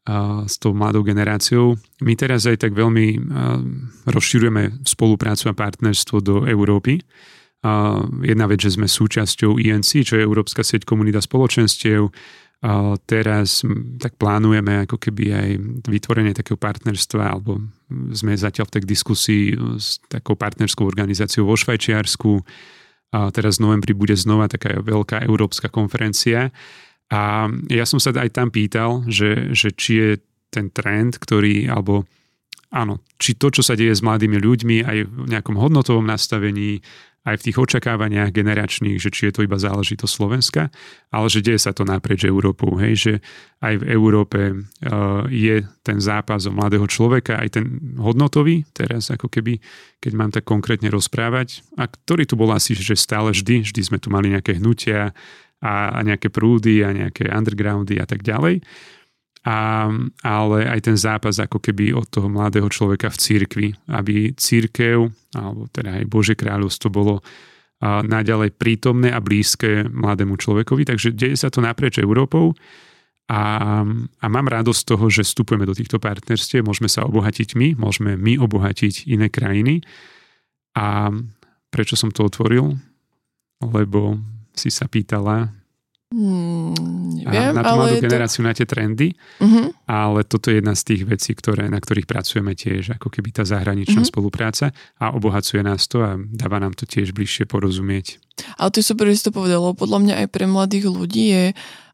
a, 0.03 0.43
s 0.43 0.59
tou 0.59 0.75
mladou 0.75 0.99
generáciou. 0.99 1.79
My 2.03 2.19
teraz 2.19 2.43
aj 2.43 2.59
tak 2.59 2.75
veľmi 2.75 3.07
a, 3.15 3.19
rozširujeme 4.11 4.83
spoluprácu 4.83 5.47
a 5.47 5.55
partnerstvo 5.55 6.19
do 6.19 6.35
Európy. 6.43 6.99
Jedna 8.23 8.45
vec, 8.47 8.63
že 8.63 8.71
sme 8.79 8.87
súčasťou 8.87 9.59
INC, 9.59 10.07
čo 10.07 10.15
je 10.15 10.23
Európska 10.23 10.63
sieť 10.63 10.87
komunita 10.87 11.19
spoločenstiev. 11.19 12.07
A 12.59 12.99
teraz 13.07 13.63
tak 14.03 14.19
plánujeme 14.19 14.83
ako 14.83 14.99
keby 14.99 15.23
aj 15.31 15.49
vytvorenie 15.87 16.35
takého 16.35 16.59
partnerstva, 16.59 17.23
alebo 17.35 17.63
sme 18.11 18.35
zatiaľ 18.35 18.67
v 18.67 18.75
tak 18.79 18.83
diskusii 18.83 19.55
s 19.79 20.03
takou 20.11 20.35
partnerskou 20.35 20.83
organizáciou 20.83 21.47
vo 21.47 21.55
Švajčiarsku. 21.55 22.43
A 23.15 23.31
teraz 23.31 23.59
v 23.59 23.67
novembri 23.67 23.95
bude 23.95 24.15
znova 24.15 24.51
taká 24.51 24.79
veľká 24.79 25.23
európska 25.23 25.71
konferencia. 25.71 26.51
A 27.09 27.49
ja 27.71 27.83
som 27.87 27.97
sa 27.97 28.11
aj 28.11 28.29
tam 28.35 28.51
pýtal, 28.51 29.07
že, 29.07 29.55
že 29.55 29.71
či 29.73 29.91
je 29.97 30.09
ten 30.51 30.69
trend, 30.69 31.17
ktorý, 31.17 31.65
alebo 31.71 32.05
áno, 32.69 33.01
či 33.17 33.33
to, 33.33 33.49
čo 33.49 33.65
sa 33.65 33.73
deje 33.73 33.95
s 33.97 34.05
mladými 34.05 34.37
ľuďmi 34.37 34.77
aj 34.85 34.97
v 35.09 35.25
nejakom 35.31 35.57
hodnotovom 35.57 36.05
nastavení, 36.05 36.85
aj 37.29 37.35
v 37.39 37.45
tých 37.49 37.57
očakávaniach 37.61 38.33
generačných, 38.33 38.97
že 38.97 39.13
či 39.13 39.29
je 39.29 39.33
to 39.37 39.45
iba 39.45 39.61
záležitosť 39.61 40.09
Slovenska, 40.09 40.73
ale 41.13 41.27
že 41.29 41.45
deje 41.45 41.61
sa 41.61 41.71
to 41.71 41.85
naprieč 41.85 42.25
Európou, 42.25 42.73
hej, 42.81 42.93
že 42.97 43.13
aj 43.61 43.73
v 43.79 43.83
Európe 43.93 44.39
uh, 44.49 45.25
je 45.29 45.61
ten 45.85 45.97
zápas 46.01 46.49
o 46.49 46.51
mladého 46.51 46.89
človeka, 46.89 47.37
aj 47.37 47.61
ten 47.61 47.65
hodnotový, 48.01 48.65
teraz 48.73 49.13
ako 49.13 49.29
keby, 49.29 49.61
keď 50.01 50.11
mám 50.17 50.31
tak 50.33 50.49
konkrétne 50.49 50.89
rozprávať, 50.89 51.61
a 51.77 51.85
ktorý 51.85 52.25
tu 52.25 52.33
bol 52.33 52.49
asi, 52.49 52.73
že 52.73 52.97
stále 52.97 53.29
vždy, 53.29 53.69
vždy 53.69 53.81
sme 53.85 53.97
tu 54.01 54.09
mali 54.09 54.33
nejaké 54.33 54.57
hnutia 54.57 55.13
a, 55.61 55.73
a 55.93 55.99
nejaké 56.01 56.33
prúdy 56.33 56.81
a 56.81 56.95
nejaké 56.95 57.29
undergroundy 57.29 57.99
a 57.99 58.07
tak 58.09 58.25
ďalej 58.25 58.63
a, 59.47 59.87
ale 60.23 60.57
aj 60.67 60.79
ten 60.83 60.97
zápas 60.99 61.39
ako 61.39 61.63
keby 61.63 61.95
od 61.95 62.11
toho 62.11 62.27
mladého 62.27 62.67
človeka 62.67 63.07
v 63.07 63.19
církvi, 63.21 63.67
aby 63.87 64.35
církev, 64.35 65.07
alebo 65.35 65.71
teda 65.71 66.03
aj 66.03 66.05
Bože 66.11 66.35
kráľovstvo 66.35 66.91
bolo 66.91 67.23
a 67.79 68.03
naďalej 68.03 68.59
prítomné 68.59 69.07
a 69.07 69.23
blízke 69.23 69.87
mladému 69.87 70.35
človekovi. 70.35 70.83
Takže 70.83 71.15
deje 71.15 71.39
sa 71.39 71.47
to 71.47 71.63
naprieč 71.63 72.03
Európou 72.03 72.51
a, 73.31 73.41
a 74.03 74.25
mám 74.27 74.51
radosť 74.51 74.81
toho, 74.83 75.07
že 75.07 75.23
vstupujeme 75.23 75.63
do 75.63 75.71
týchto 75.71 75.95
partnerstiev, 75.95 76.67
môžeme 76.67 76.91
sa 76.91 77.07
obohatiť 77.07 77.55
my, 77.55 77.79
môžeme 77.79 78.19
my 78.19 78.35
obohatiť 78.35 79.07
iné 79.07 79.31
krajiny. 79.31 79.79
A 80.75 81.07
prečo 81.71 81.95
som 81.95 82.11
to 82.11 82.27
otvoril? 82.27 82.75
Lebo 83.63 84.19
si 84.51 84.67
sa 84.67 84.91
pýtala, 84.91 85.47
Hmm, 86.09 86.73
neviem, 87.21 87.53
na 87.53 87.61
tú 87.61 87.77
mladú 87.77 88.01
generáciu, 88.01 88.41
to... 88.41 88.47
na 88.49 88.53
tie 88.57 88.65
trendy, 88.65 89.13
uh-huh. 89.13 89.69
ale 89.85 90.25
toto 90.25 90.49
je 90.49 90.57
jedna 90.57 90.73
z 90.73 90.81
tých 90.81 91.01
vecí, 91.05 91.37
ktoré, 91.37 91.69
na 91.69 91.77
ktorých 91.77 92.09
pracujeme 92.09 92.57
tiež, 92.57 92.97
ako 92.97 93.13
keby 93.13 93.29
tá 93.29 93.45
zahraničná 93.45 94.01
uh-huh. 94.01 94.09
spolupráca 94.09 94.73
a 94.97 95.13
obohacuje 95.13 95.61
nás 95.61 95.85
to 95.85 96.01
a 96.01 96.17
dáva 96.17 96.57
nám 96.57 96.73
to 96.73 96.89
tiež 96.89 97.13
bližšie 97.13 97.45
porozumieť. 97.45 98.17
Ale 98.57 98.73
to 98.73 98.81
je 98.81 98.89
super, 98.89 99.05
že 99.05 99.21
si 99.21 99.25
to 99.29 99.37
povedalo. 99.37 99.77
Podľa 99.77 99.99
mňa 100.01 100.13
aj 100.25 100.27
pre 100.33 100.49
mladých 100.49 100.89
ľudí 100.89 101.25
je, 101.29 101.45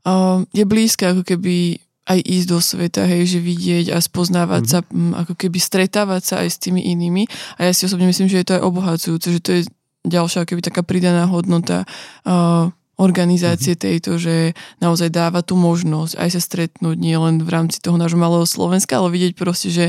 uh, 0.07 0.39
je 0.55 0.63
blízke 0.63 1.11
ako 1.11 1.27
keby 1.27 1.83
aj 2.07 2.19
ísť 2.21 2.47
do 2.47 2.59
sveta, 2.63 3.03
hej, 3.11 3.35
že 3.35 3.39
vidieť 3.43 3.91
a 3.91 3.99
spoznávať 3.99 4.63
mm. 4.63 4.69
sa, 4.71 4.79
ako 5.27 5.33
keby 5.35 5.57
stretávať 5.59 6.21
sa 6.23 6.35
aj 6.45 6.55
s 6.55 6.57
tými 6.63 6.87
inými. 6.87 7.27
A 7.59 7.67
ja 7.67 7.71
si 7.75 7.83
osobne 7.83 8.07
myslím, 8.07 8.31
že 8.31 8.39
je 8.39 8.47
to 8.47 8.55
aj 8.55 8.63
obohacujúce, 8.63 9.27
že 9.27 9.41
to 9.43 9.51
je 9.59 9.61
ďalšia 10.07 10.47
keby 10.47 10.61
taká 10.63 10.85
pridaná 10.85 11.27
hodnota 11.27 11.83
uh, 12.23 12.69
organizácie 12.95 13.75
mm-hmm. 13.75 13.85
tejto, 13.85 14.11
že 14.15 14.35
naozaj 14.79 15.11
dáva 15.11 15.43
tú 15.43 15.59
možnosť 15.59 16.15
aj 16.15 16.29
sa 16.31 16.41
stretnúť 16.41 16.95
nie 16.95 17.15
len 17.15 17.43
v 17.43 17.49
rámci 17.51 17.83
toho 17.83 17.99
nášho 17.99 18.19
malého 18.19 18.47
Slovenska, 18.47 18.99
ale 18.99 19.11
vidieť 19.11 19.33
proste, 19.35 19.67
že, 19.67 19.87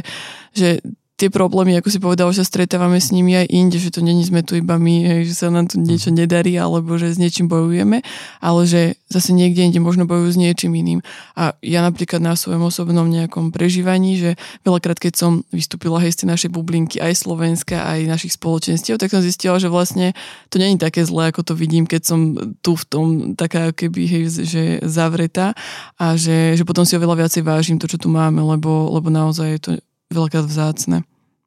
že 0.52 0.82
tie 1.16 1.32
problémy, 1.32 1.80
ako 1.80 1.88
si 1.88 1.96
povedal, 1.96 2.28
že 2.28 2.44
sa 2.44 2.52
stretávame 2.52 3.00
s 3.00 3.08
nimi 3.08 3.32
aj 3.32 3.48
inde, 3.48 3.80
že 3.80 3.88
to 3.88 4.04
není 4.04 4.20
sme 4.20 4.44
tu 4.44 4.52
iba 4.60 4.76
my, 4.76 5.24
že 5.24 5.32
sa 5.32 5.48
nám 5.48 5.72
tu 5.72 5.80
niečo 5.80 6.12
mhm. 6.12 6.16
nedarí, 6.22 6.52
alebo 6.60 7.00
že 7.00 7.08
s 7.08 7.16
niečím 7.16 7.48
bojujeme, 7.48 8.04
ale 8.44 8.60
že 8.68 9.00
zase 9.08 9.32
niekde 9.32 9.64
inde 9.64 9.80
možno 9.80 10.04
bojujú 10.04 10.36
s 10.36 10.38
niečím 10.38 10.76
iným. 10.76 11.00
A 11.32 11.56
ja 11.64 11.80
napríklad 11.80 12.20
na 12.20 12.36
svojom 12.36 12.68
osobnom 12.68 13.08
nejakom 13.08 13.48
prežívaní, 13.48 14.20
že 14.20 14.30
veľakrát, 14.68 15.00
keď 15.00 15.14
som 15.16 15.32
vystúpila 15.48 16.04
hej 16.04 16.12
z 16.12 16.24
tej 16.24 16.28
našej 16.36 16.50
bublinky, 16.52 17.00
aj 17.00 17.24
Slovenska, 17.24 17.80
aj 17.80 18.12
našich 18.12 18.36
spoločenstiev, 18.36 19.00
tak 19.00 19.08
som 19.08 19.24
zistila, 19.24 19.56
že 19.56 19.72
vlastne 19.72 20.12
to 20.52 20.60
není 20.60 20.76
také 20.76 21.00
zlé, 21.00 21.32
ako 21.32 21.48
to 21.48 21.54
vidím, 21.56 21.88
keď 21.88 22.02
som 22.04 22.36
tu 22.60 22.76
v 22.76 22.84
tom 22.84 23.06
taká 23.32 23.72
keby 23.72 24.04
hej, 24.04 24.24
že 24.44 24.64
zavretá 24.84 25.56
a 25.96 26.12
že, 26.20 26.60
že 26.60 26.68
potom 26.68 26.84
si 26.84 26.92
oveľa 26.92 27.24
viacej 27.24 27.40
vážim 27.40 27.80
to, 27.80 27.88
čo 27.88 27.96
tu 27.96 28.12
máme, 28.12 28.44
lebo, 28.44 28.92
lebo 28.92 29.08
naozaj 29.08 29.48
je 29.56 29.60
to 29.64 29.70
veľakrát 30.10 30.46
vzácne. 30.46 31.06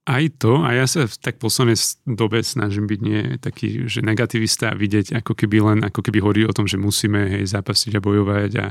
Aj 0.09 0.25
to, 0.41 0.65
a 0.65 0.73
ja 0.73 0.89
sa 0.89 1.05
tak 1.05 1.37
poslednej 1.37 1.77
dobe 2.09 2.41
snažím 2.41 2.89
byť 2.89 2.99
nie 3.05 3.37
taký, 3.37 3.85
že 3.85 4.01
negativista 4.01 4.73
a 4.73 4.79
vidieť 4.79 5.21
ako 5.21 5.37
keby 5.37 5.57
len, 5.61 5.79
ako 5.85 6.01
keby 6.01 6.17
hovorí 6.17 6.41
o 6.49 6.55
tom, 6.55 6.65
že 6.65 6.81
musíme 6.81 7.29
hej, 7.29 7.45
zapasiť 7.45 7.93
a 7.93 8.01
bojovať 8.01 8.51
a 8.57 8.65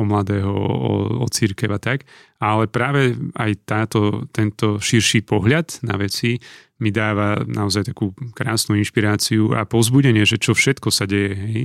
o 0.00 0.02
mladého, 0.08 0.48
o, 0.48 0.94
o 1.20 1.26
církev 1.28 1.68
a 1.68 1.76
tak. 1.76 2.08
Ale 2.40 2.72
práve 2.72 3.20
aj 3.36 3.68
táto, 3.68 4.24
tento 4.32 4.80
širší 4.80 5.28
pohľad 5.28 5.84
na 5.84 6.00
veci 6.00 6.40
mi 6.80 6.88
dáva 6.88 7.42
naozaj 7.42 7.92
takú 7.92 8.14
krásnu 8.32 8.78
inšpiráciu 8.80 9.52
a 9.58 9.66
pozbudenie, 9.66 10.22
že 10.24 10.40
čo 10.40 10.56
všetko 10.56 10.88
sa 10.88 11.04
deje 11.04 11.32
hej, 11.36 11.62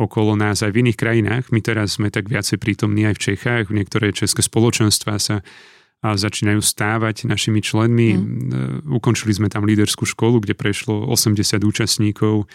okolo 0.00 0.34
nás 0.34 0.64
aj 0.64 0.74
v 0.74 0.88
iných 0.88 0.98
krajinách. 0.98 1.44
My 1.54 1.60
teraz 1.62 2.00
sme 2.00 2.10
tak 2.10 2.26
viacej 2.26 2.58
prítomní 2.58 3.06
aj 3.06 3.20
v 3.20 3.24
Čechách, 3.30 3.70
niektoré 3.70 4.10
české 4.10 4.42
spoločenstva 4.42 5.20
sa 5.22 5.46
a 6.00 6.18
začínajú 6.18 6.60
stávať 6.60 7.28
našimi 7.28 7.62
členmi. 7.64 8.16
Mm. 8.16 8.88
Ukončili 8.92 9.32
sme 9.32 9.48
tam 9.48 9.64
líderskú 9.64 10.04
školu, 10.04 10.42
kde 10.42 10.58
prešlo 10.58 11.08
80 11.08 11.64
účastníkov, 11.64 12.50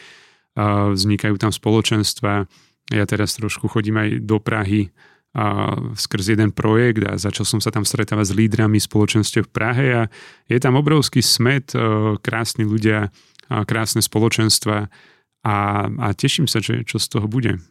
a 0.59 0.91
vznikajú 0.91 1.39
tam 1.39 1.53
spoločenstva. 1.53 2.49
Ja 2.89 3.05
teraz 3.05 3.37
trošku 3.37 3.69
chodím 3.69 4.01
aj 4.01 4.09
do 4.25 4.41
Prahy 4.41 4.89
a 5.37 5.77
skrz 5.93 6.33
jeden 6.33 6.49
projekt 6.49 7.05
a 7.05 7.13
začal 7.21 7.45
som 7.45 7.61
sa 7.61 7.69
tam 7.69 7.85
stretávať 7.85 8.33
s 8.33 8.37
lídrami 8.37 8.81
spoločenstiev 8.81 9.45
v 9.45 9.53
Prahe 9.53 9.85
a 9.93 10.03
je 10.49 10.57
tam 10.57 10.73
obrovský 10.73 11.21
smet, 11.21 11.77
e, 11.77 12.17
krásni 12.17 12.65
ľudia, 12.65 13.13
krásne 13.49 14.01
spoločenstva 14.01 14.89
a, 15.45 15.55
a 15.89 16.07
teším 16.17 16.49
sa, 16.49 16.61
že 16.61 16.81
čo 16.85 16.97
z 16.97 17.07
toho 17.13 17.25
bude. 17.29 17.61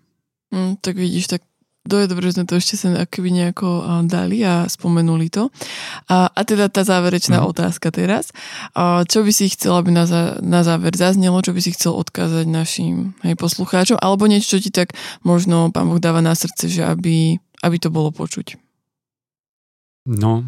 Mm, 0.55 0.79
tak 0.83 0.97
vidíš, 0.97 1.39
tak 1.39 1.43
to 1.89 1.97
je 2.05 2.07
dobré, 2.07 2.29
že 2.29 2.37
sme 2.39 2.47
to 2.47 2.61
ešte 2.61 2.77
sa 2.77 2.93
akoby 3.09 3.33
nejako 3.33 4.05
dali 4.05 4.45
a 4.45 4.69
spomenuli 4.69 5.33
to. 5.33 5.49
A, 6.13 6.29
a 6.29 6.41
teda 6.45 6.69
tá 6.69 6.85
záverečná 6.85 7.41
mm. 7.41 7.47
otázka 7.49 7.89
teraz. 7.91 8.31
A 8.77 9.03
čo 9.09 9.25
by 9.25 9.33
si 9.33 9.49
chcel, 9.49 9.75
aby 9.75 9.91
na, 9.91 10.05
za, 10.05 10.37
na 10.45 10.61
záver 10.63 10.93
zaznelo, 10.95 11.41
čo 11.41 11.57
by 11.57 11.61
si 11.65 11.73
chcel 11.73 11.97
odkázať 11.97 12.45
našim 12.45 13.17
hej, 13.25 13.35
poslucháčom, 13.41 13.97
alebo 13.99 14.29
niečo, 14.29 14.61
čo 14.61 14.63
ti 14.63 14.71
tak 14.71 14.93
možno 15.25 15.73
pán 15.73 15.89
Boh 15.89 15.99
dáva 15.99 16.21
na 16.21 16.37
srdce, 16.37 16.69
že 16.69 16.85
aby, 16.85 17.41
aby 17.65 17.77
to 17.81 17.89
bolo 17.89 18.13
počuť. 18.13 18.61
No, 20.09 20.45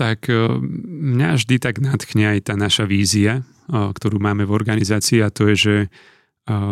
tak 0.00 0.30
e, 0.30 0.48
mňa 0.88 1.36
vždy 1.36 1.56
tak 1.60 1.82
nadchne 1.82 2.38
aj 2.38 2.48
tá 2.48 2.54
naša 2.54 2.88
vízia, 2.88 3.42
e, 3.68 3.92
ktorú 3.92 4.16
máme 4.16 4.48
v 4.48 4.54
organizácii 4.54 5.20
a 5.20 5.28
to 5.28 5.50
je, 5.52 5.56
že 5.56 5.76
e, 5.84 5.88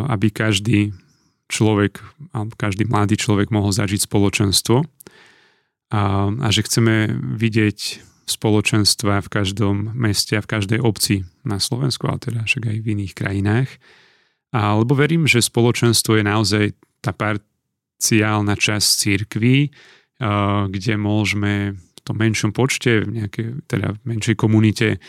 aby 0.09 0.33
každý 0.33 0.97
človek, 1.49 2.05
alebo 2.37 2.53
každý 2.55 2.85
mladý 2.85 3.17
človek 3.17 3.49
mohol 3.49 3.73
zažiť 3.73 4.05
spoločenstvo 4.05 4.85
a, 4.85 6.01
a 6.29 6.49
že 6.53 6.65
chceme 6.69 7.09
vidieť 7.37 8.05
spoločenstva 8.29 9.25
v 9.25 9.33
každom 9.33 9.97
meste 9.97 10.37
a 10.37 10.45
v 10.45 10.51
každej 10.53 10.81
obci 10.85 11.25
na 11.49 11.57
Slovensku, 11.57 12.05
ale 12.05 12.21
teda 12.21 12.45
však 12.45 12.69
aj 12.69 12.77
v 12.85 12.91
iných 12.93 13.13
krajinách. 13.17 13.71
A, 14.53 14.77
lebo 14.77 14.93
verím, 14.93 15.25
že 15.25 15.41
spoločenstvo 15.41 16.21
je 16.21 16.25
naozaj 16.29 16.65
tá 17.01 17.17
parciálna 17.17 18.53
časť 18.53 18.89
církvy, 19.01 19.73
kde 20.69 20.95
môžeme 20.99 21.79
v 21.79 22.01
tom 22.03 22.17
menšom 22.19 22.51
počte, 22.53 23.07
v 23.07 23.23
nejakej, 23.23 23.65
teda 23.71 23.97
menšej 24.05 24.37
komunite 24.37 25.01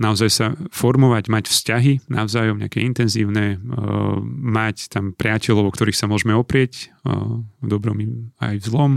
naozaj 0.00 0.30
sa 0.32 0.46
formovať, 0.72 1.28
mať 1.28 1.44
vzťahy 1.52 2.08
navzájom 2.08 2.56
nejaké 2.64 2.80
intenzívne, 2.80 3.60
uh, 3.60 4.16
mať 4.24 4.88
tam 4.88 5.12
priateľov, 5.12 5.68
o 5.68 5.74
ktorých 5.76 6.00
sa 6.00 6.08
môžeme 6.08 6.32
oprieť 6.32 6.88
uh, 7.04 7.44
v 7.60 7.66
dobrom 7.68 8.00
aj 8.40 8.56
v 8.58 8.64
zlom 8.64 8.92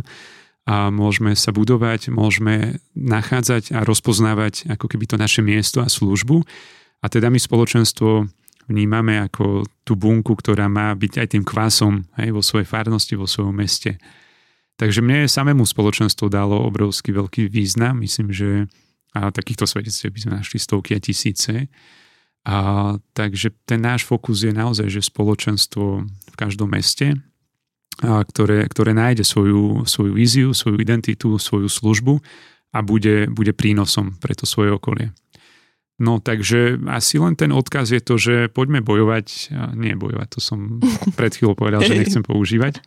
a 0.64 0.88
môžeme 0.88 1.36
sa 1.36 1.52
budovať, 1.52 2.08
môžeme 2.08 2.80
nachádzať 2.96 3.76
a 3.76 3.84
rozpoznávať 3.84 4.72
ako 4.72 4.88
keby 4.88 5.12
to 5.12 5.20
naše 5.20 5.44
miesto 5.44 5.84
a 5.84 5.92
službu. 5.92 6.40
A 7.04 7.12
teda 7.12 7.28
my 7.28 7.36
spoločenstvo 7.36 8.32
vnímame 8.72 9.20
ako 9.28 9.68
tú 9.84 10.00
bunku, 10.00 10.40
ktorá 10.40 10.72
má 10.72 10.96
byť 10.96 11.20
aj 11.20 11.28
tým 11.36 11.44
kvásom 11.44 12.08
aj 12.16 12.32
vo 12.32 12.40
svojej 12.40 12.64
farnosti, 12.64 13.20
vo 13.20 13.28
svojom 13.28 13.52
meste. 13.52 14.00
Takže 14.80 15.04
mne 15.04 15.28
samému 15.28 15.68
spoločenstvo 15.68 16.32
dalo 16.32 16.64
obrovský 16.64 17.12
veľký 17.12 17.52
význam. 17.52 18.00
Myslím, 18.00 18.32
že 18.32 18.72
a 19.14 19.30
takýchto 19.30 19.70
svedectiev 19.70 20.10
by 20.10 20.20
sme 20.20 20.34
našli 20.42 20.58
stovky 20.58 20.98
a 20.98 21.00
tisíce. 21.00 21.70
A, 22.44 22.58
takže 23.16 23.54
ten 23.64 23.80
náš 23.80 24.04
fokus 24.04 24.44
je 24.44 24.52
naozaj, 24.52 24.90
že 24.90 25.06
spoločenstvo 25.06 25.86
v 26.04 26.36
každom 26.36 26.74
meste, 26.74 27.16
a, 28.02 28.20
ktoré, 28.26 28.66
ktoré 28.68 28.92
nájde 28.92 29.24
svoju, 29.24 29.86
svoju 29.86 30.12
víziu, 30.18 30.50
svoju 30.52 30.82
identitu, 30.82 31.38
svoju 31.38 31.70
službu 31.70 32.20
a 32.74 32.82
bude, 32.82 33.30
bude 33.30 33.54
prínosom 33.54 34.18
pre 34.18 34.34
to 34.34 34.50
svoje 34.50 34.74
okolie. 34.74 35.14
No 36.02 36.18
takže 36.18 36.82
asi 36.90 37.22
len 37.22 37.38
ten 37.38 37.54
odkaz 37.54 37.94
je 37.94 38.02
to, 38.02 38.18
že 38.18 38.50
poďme 38.50 38.82
bojovať, 38.82 39.54
nie 39.78 39.94
bojovať, 39.94 40.28
to 40.34 40.40
som 40.42 40.82
pred 41.20 41.32
chvíľou 41.32 41.54
povedal, 41.54 41.86
že 41.86 41.96
nechcem 41.96 42.26
používať. 42.26 42.82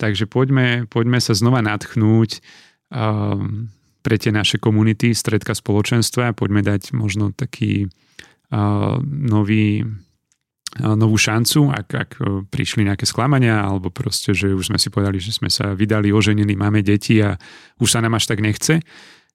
Takže 0.00 0.24
poďme, 0.24 0.88
poďme 0.88 1.20
sa 1.20 1.36
znova 1.36 1.60
natchnúť 1.60 2.40
um, 2.88 3.68
pre 4.00 4.16
tie 4.16 4.32
naše 4.32 4.56
komunity, 4.56 5.12
stredka 5.12 5.52
spoločenstva. 5.52 6.36
Poďme 6.36 6.64
dať 6.64 6.96
možno 6.96 7.32
taký 7.36 7.88
uh, 8.52 8.96
nový 9.04 9.84
novú 10.78 11.18
šancu, 11.18 11.66
ak, 11.66 11.88
ak 11.90 12.10
prišli 12.46 12.86
nejaké 12.86 13.02
sklamania, 13.02 13.58
alebo 13.58 13.90
proste, 13.90 14.30
že 14.30 14.54
už 14.54 14.70
sme 14.70 14.78
si 14.78 14.86
povedali, 14.86 15.18
že 15.18 15.34
sme 15.34 15.50
sa 15.50 15.74
vydali, 15.74 16.14
oženili, 16.14 16.54
máme 16.54 16.86
deti 16.86 17.18
a 17.18 17.34
už 17.82 17.90
sa 17.90 17.98
nám 17.98 18.14
až 18.14 18.30
tak 18.30 18.38
nechce, 18.38 18.78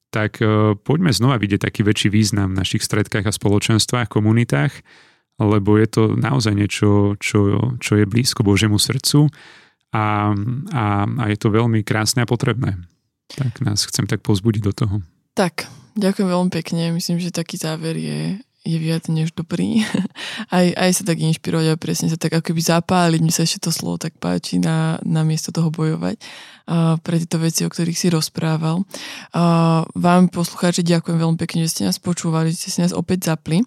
tak 0.08 0.40
poďme 0.80 1.12
znova 1.12 1.36
vidieť 1.36 1.68
taký 1.68 1.84
väčší 1.84 2.08
význam 2.08 2.56
v 2.56 2.64
našich 2.64 2.80
stredkách 2.80 3.28
a 3.28 3.36
spoločenstvách, 3.36 4.08
komunitách, 4.08 4.80
lebo 5.36 5.76
je 5.76 5.88
to 5.92 6.02
naozaj 6.16 6.56
niečo, 6.56 7.20
čo, 7.20 7.40
čo 7.84 7.92
je 8.00 8.08
blízko 8.08 8.40
Božiemu 8.40 8.80
srdcu 8.80 9.28
a, 9.92 10.32
a, 10.72 10.84
a 11.04 11.24
je 11.28 11.36
to 11.36 11.52
veľmi 11.52 11.84
krásne 11.84 12.24
a 12.24 12.30
potrebné. 12.30 12.80
Tak 13.34 13.60
nás 13.66 13.82
chcem 13.82 14.06
tak 14.06 14.22
pozbudiť 14.22 14.62
do 14.62 14.72
toho. 14.72 14.96
Tak, 15.34 15.68
ďakujem 15.98 16.28
veľmi 16.30 16.50
pekne. 16.52 16.94
Myslím, 16.94 17.18
že 17.18 17.34
taký 17.34 17.58
záver 17.58 17.98
je, 17.98 18.40
je 18.64 18.78
viac 18.78 19.06
než 19.10 19.34
dobrý. 19.34 19.82
aj, 20.56 20.66
aj 20.72 20.90
sa 20.96 21.02
tak 21.02 21.18
inšpirovať 21.20 21.66
a 21.74 21.80
presne 21.80 22.08
sa 22.08 22.16
tak 22.16 22.38
ako 22.38 22.52
keby 22.52 22.62
zapáliť. 22.62 23.20
Mne 23.20 23.34
sa 23.34 23.44
ešte 23.44 23.66
to 23.66 23.70
slovo 23.74 23.98
tak 23.98 24.16
páči 24.16 24.62
na, 24.62 24.96
na 25.02 25.26
miesto 25.26 25.50
toho 25.50 25.68
bojovať 25.68 26.16
uh, 26.70 26.96
pre 27.02 27.20
tieto 27.20 27.38
veci, 27.42 27.66
o 27.66 27.70
ktorých 27.70 27.98
si 27.98 28.08
rozprával. 28.08 28.82
Uh, 29.34 29.84
vám 29.94 30.30
poslucháči 30.30 30.86
ďakujem 30.86 31.18
veľmi 31.20 31.38
pekne, 31.38 31.66
že 31.66 31.72
ste 31.76 31.82
nás 31.86 32.00
počúvali, 32.00 32.54
že 32.54 32.66
ste 32.66 32.70
si 32.72 32.78
nás 32.82 32.94
opäť 32.96 33.30
zapli. 33.30 33.62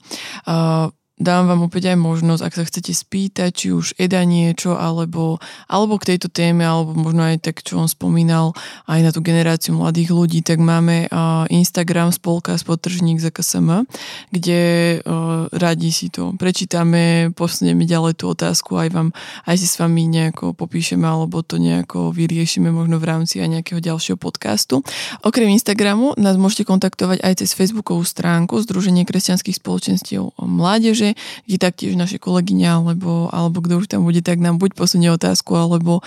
Uh, 0.48 0.92
Dám 1.20 1.52
vám 1.52 1.68
opäť 1.68 1.92
aj 1.92 1.98
možnosť, 2.00 2.42
ak 2.48 2.54
sa 2.56 2.64
chcete 2.64 2.96
spýtať, 2.96 3.52
či 3.52 3.68
už 3.76 4.00
Eda 4.00 4.24
niečo, 4.24 4.80
alebo, 4.80 5.44
alebo 5.68 6.00
k 6.00 6.16
tejto 6.16 6.32
téme, 6.32 6.64
alebo 6.64 6.96
možno 6.96 7.28
aj 7.28 7.44
tak, 7.44 7.60
čo 7.60 7.76
on 7.76 7.92
spomínal, 7.92 8.56
aj 8.88 9.00
na 9.04 9.12
tú 9.12 9.20
generáciu 9.20 9.76
mladých 9.76 10.16
ľudí, 10.16 10.40
tak 10.40 10.64
máme 10.64 11.12
Instagram 11.52 12.16
spolka 12.16 12.56
spotržník 12.56 13.20
KSM, 13.20 13.84
kde 14.32 14.62
uh, 15.04 15.52
radi 15.52 15.92
si 15.92 16.08
to 16.08 16.32
prečítame, 16.40 17.36
posunieme 17.36 17.84
ďalej 17.84 18.24
tú 18.24 18.32
otázku, 18.32 18.80
aj 18.80 18.90
vám, 18.96 19.10
aj 19.44 19.56
si 19.60 19.68
s 19.68 19.76
vami 19.76 20.08
nejako 20.08 20.56
popíšeme, 20.56 21.04
alebo 21.04 21.44
to 21.44 21.60
nejako 21.60 22.16
vyriešime 22.16 22.72
možno 22.72 22.96
v 22.96 23.06
rámci 23.12 23.44
aj 23.44 23.60
nejakého 23.60 23.84
ďalšieho 23.84 24.16
podcastu. 24.16 24.80
Okrem 25.20 25.52
Instagramu 25.52 26.16
nás 26.16 26.40
môžete 26.40 26.64
kontaktovať 26.64 27.20
aj 27.20 27.44
cez 27.44 27.52
Facebookovú 27.52 28.08
stránku 28.08 28.56
Združenie 28.64 29.04
kresťanských 29.04 29.60
spoločenstiev 29.60 30.32
mládeže, 30.40 31.09
kde 31.46 31.58
taktiež 31.58 31.94
naše 31.96 32.20
kolegyňa 32.20 32.70
alebo, 32.82 33.32
alebo 33.32 33.64
kto 33.64 33.80
už 33.80 33.88
tam 33.88 34.04
bude, 34.04 34.20
tak 34.20 34.42
nám 34.42 34.60
buď 34.60 34.76
posunie 34.76 35.10
otázku, 35.14 35.56
alebo 35.56 36.02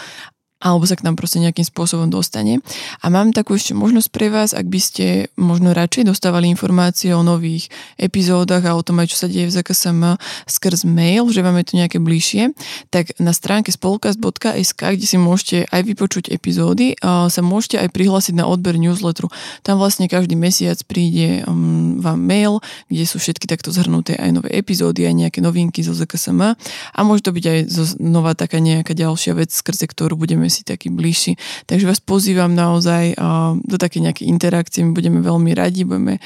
alebo 0.62 0.86
sa 0.86 0.94
k 0.94 1.02
nám 1.02 1.18
proste 1.18 1.42
nejakým 1.42 1.66
spôsobom 1.66 2.06
dostane. 2.06 2.62
A 3.02 3.10
mám 3.10 3.34
takú 3.34 3.58
ešte 3.58 3.74
možnosť 3.74 4.08
pre 4.14 4.30
vás, 4.30 4.54
ak 4.54 4.70
by 4.70 4.80
ste 4.80 5.06
možno 5.34 5.74
radšej 5.74 6.06
dostávali 6.06 6.46
informácie 6.46 7.10
o 7.10 7.26
nových 7.26 7.66
epizódach 7.98 8.62
a 8.62 8.78
o 8.78 8.82
tom 8.86 9.02
aj, 9.02 9.10
čo 9.10 9.18
sa 9.18 9.26
deje 9.26 9.50
v 9.50 9.54
ZKSM 9.58 10.14
skrz 10.46 10.86
mail, 10.86 11.26
že 11.34 11.42
máme 11.42 11.66
to 11.66 11.74
nejaké 11.74 11.98
bližšie, 11.98 12.54
tak 12.94 13.10
na 13.18 13.34
stránke 13.34 13.74
spolkast.sk, 13.74 14.78
kde 14.78 15.06
si 15.06 15.18
môžete 15.18 15.66
aj 15.66 15.82
vypočuť 15.82 16.30
epizódy, 16.30 16.94
sa 17.02 17.40
môžete 17.42 17.82
aj 17.82 17.90
prihlásiť 17.90 18.38
na 18.38 18.46
odber 18.46 18.78
newsletteru. 18.78 19.26
Tam 19.66 19.82
vlastne 19.82 20.06
každý 20.06 20.38
mesiac 20.38 20.78
príde 20.86 21.42
um, 21.48 21.98
vám 21.98 22.20
mail, 22.22 22.62
kde 22.86 23.04
sú 23.08 23.18
všetky 23.18 23.50
takto 23.50 23.74
zhrnuté 23.74 24.14
aj 24.14 24.30
nové 24.30 24.54
epizódy, 24.54 25.08
aj 25.08 25.14
nejaké 25.26 25.38
novinky 25.42 25.82
zo 25.82 25.96
ZKSM 25.96 26.54
a 26.54 27.00
môže 27.02 27.24
to 27.26 27.32
byť 27.32 27.44
aj 27.48 27.58
znova 27.98 28.36
taká 28.36 28.60
nejaká 28.60 28.92
ďalšia 28.92 29.34
vec, 29.34 29.50
skrze 29.50 29.88
ktorú 29.88 30.14
budeme 30.20 30.51
si 30.52 30.62
taký 30.62 30.92
bližší. 30.92 31.40
Takže 31.64 31.88
vás 31.88 32.00
pozývam 32.04 32.52
naozaj 32.52 33.16
do 33.64 33.76
také 33.80 34.04
nejaké 34.04 34.28
interakcie, 34.28 34.84
my 34.84 34.92
budeme 34.92 35.24
veľmi 35.24 35.56
radi, 35.56 35.88
budeme 35.88 36.20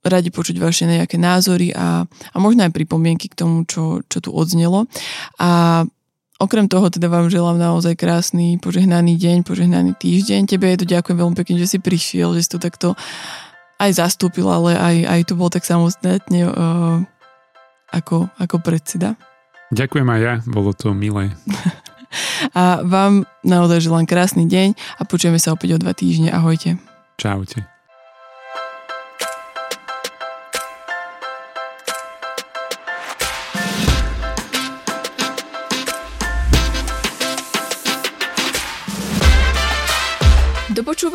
radi 0.00 0.28
počuť 0.32 0.56
vaše 0.56 0.88
nejaké 0.88 1.20
názory 1.20 1.76
a, 1.76 2.04
a 2.08 2.36
možno 2.40 2.64
aj 2.64 2.72
pripomienky 2.72 3.28
k 3.28 3.36
tomu, 3.36 3.68
čo, 3.68 4.00
čo 4.08 4.18
tu 4.24 4.32
odznelo. 4.32 4.88
A 5.36 5.82
okrem 6.40 6.66
toho 6.72 6.88
teda 6.88 7.12
vám 7.12 7.28
želám 7.28 7.60
naozaj 7.60 8.00
krásny, 8.00 8.56
požehnaný 8.56 9.20
deň, 9.20 9.44
požehnaný 9.44 9.92
týždeň. 10.00 10.48
Tebe 10.48 10.72
je 10.72 10.80
to 10.80 10.86
ďakujem 10.88 11.16
veľmi 11.20 11.36
pekne, 11.36 11.60
že 11.60 11.76
si 11.76 11.78
prišiel, 11.78 12.32
že 12.32 12.48
si 12.48 12.50
to 12.56 12.58
takto 12.60 12.96
aj 13.80 13.90
zastúpil, 13.96 14.48
ale 14.48 14.76
aj, 14.76 14.96
aj 15.08 15.20
tu 15.28 15.32
bol 15.36 15.52
tak 15.52 15.64
samostatne 15.64 16.48
uh, 16.48 17.00
ako, 17.92 18.28
ako 18.40 18.56
predseda. 18.60 19.16
Ďakujem 19.70 20.08
aj 20.08 20.20
ja, 20.20 20.34
bolo 20.48 20.72
to 20.72 20.96
milé. 20.96 21.32
A 22.54 22.84
vám 22.84 23.24
naozaj 23.42 23.88
želám 23.88 24.06
krásny 24.06 24.44
deň 24.46 24.76
a 24.98 25.02
počujeme 25.08 25.40
sa 25.40 25.56
opäť 25.56 25.76
o 25.76 25.78
dva 25.80 25.96
týždne. 25.96 26.30
Ahojte. 26.30 26.76
Čaute. 27.16 27.79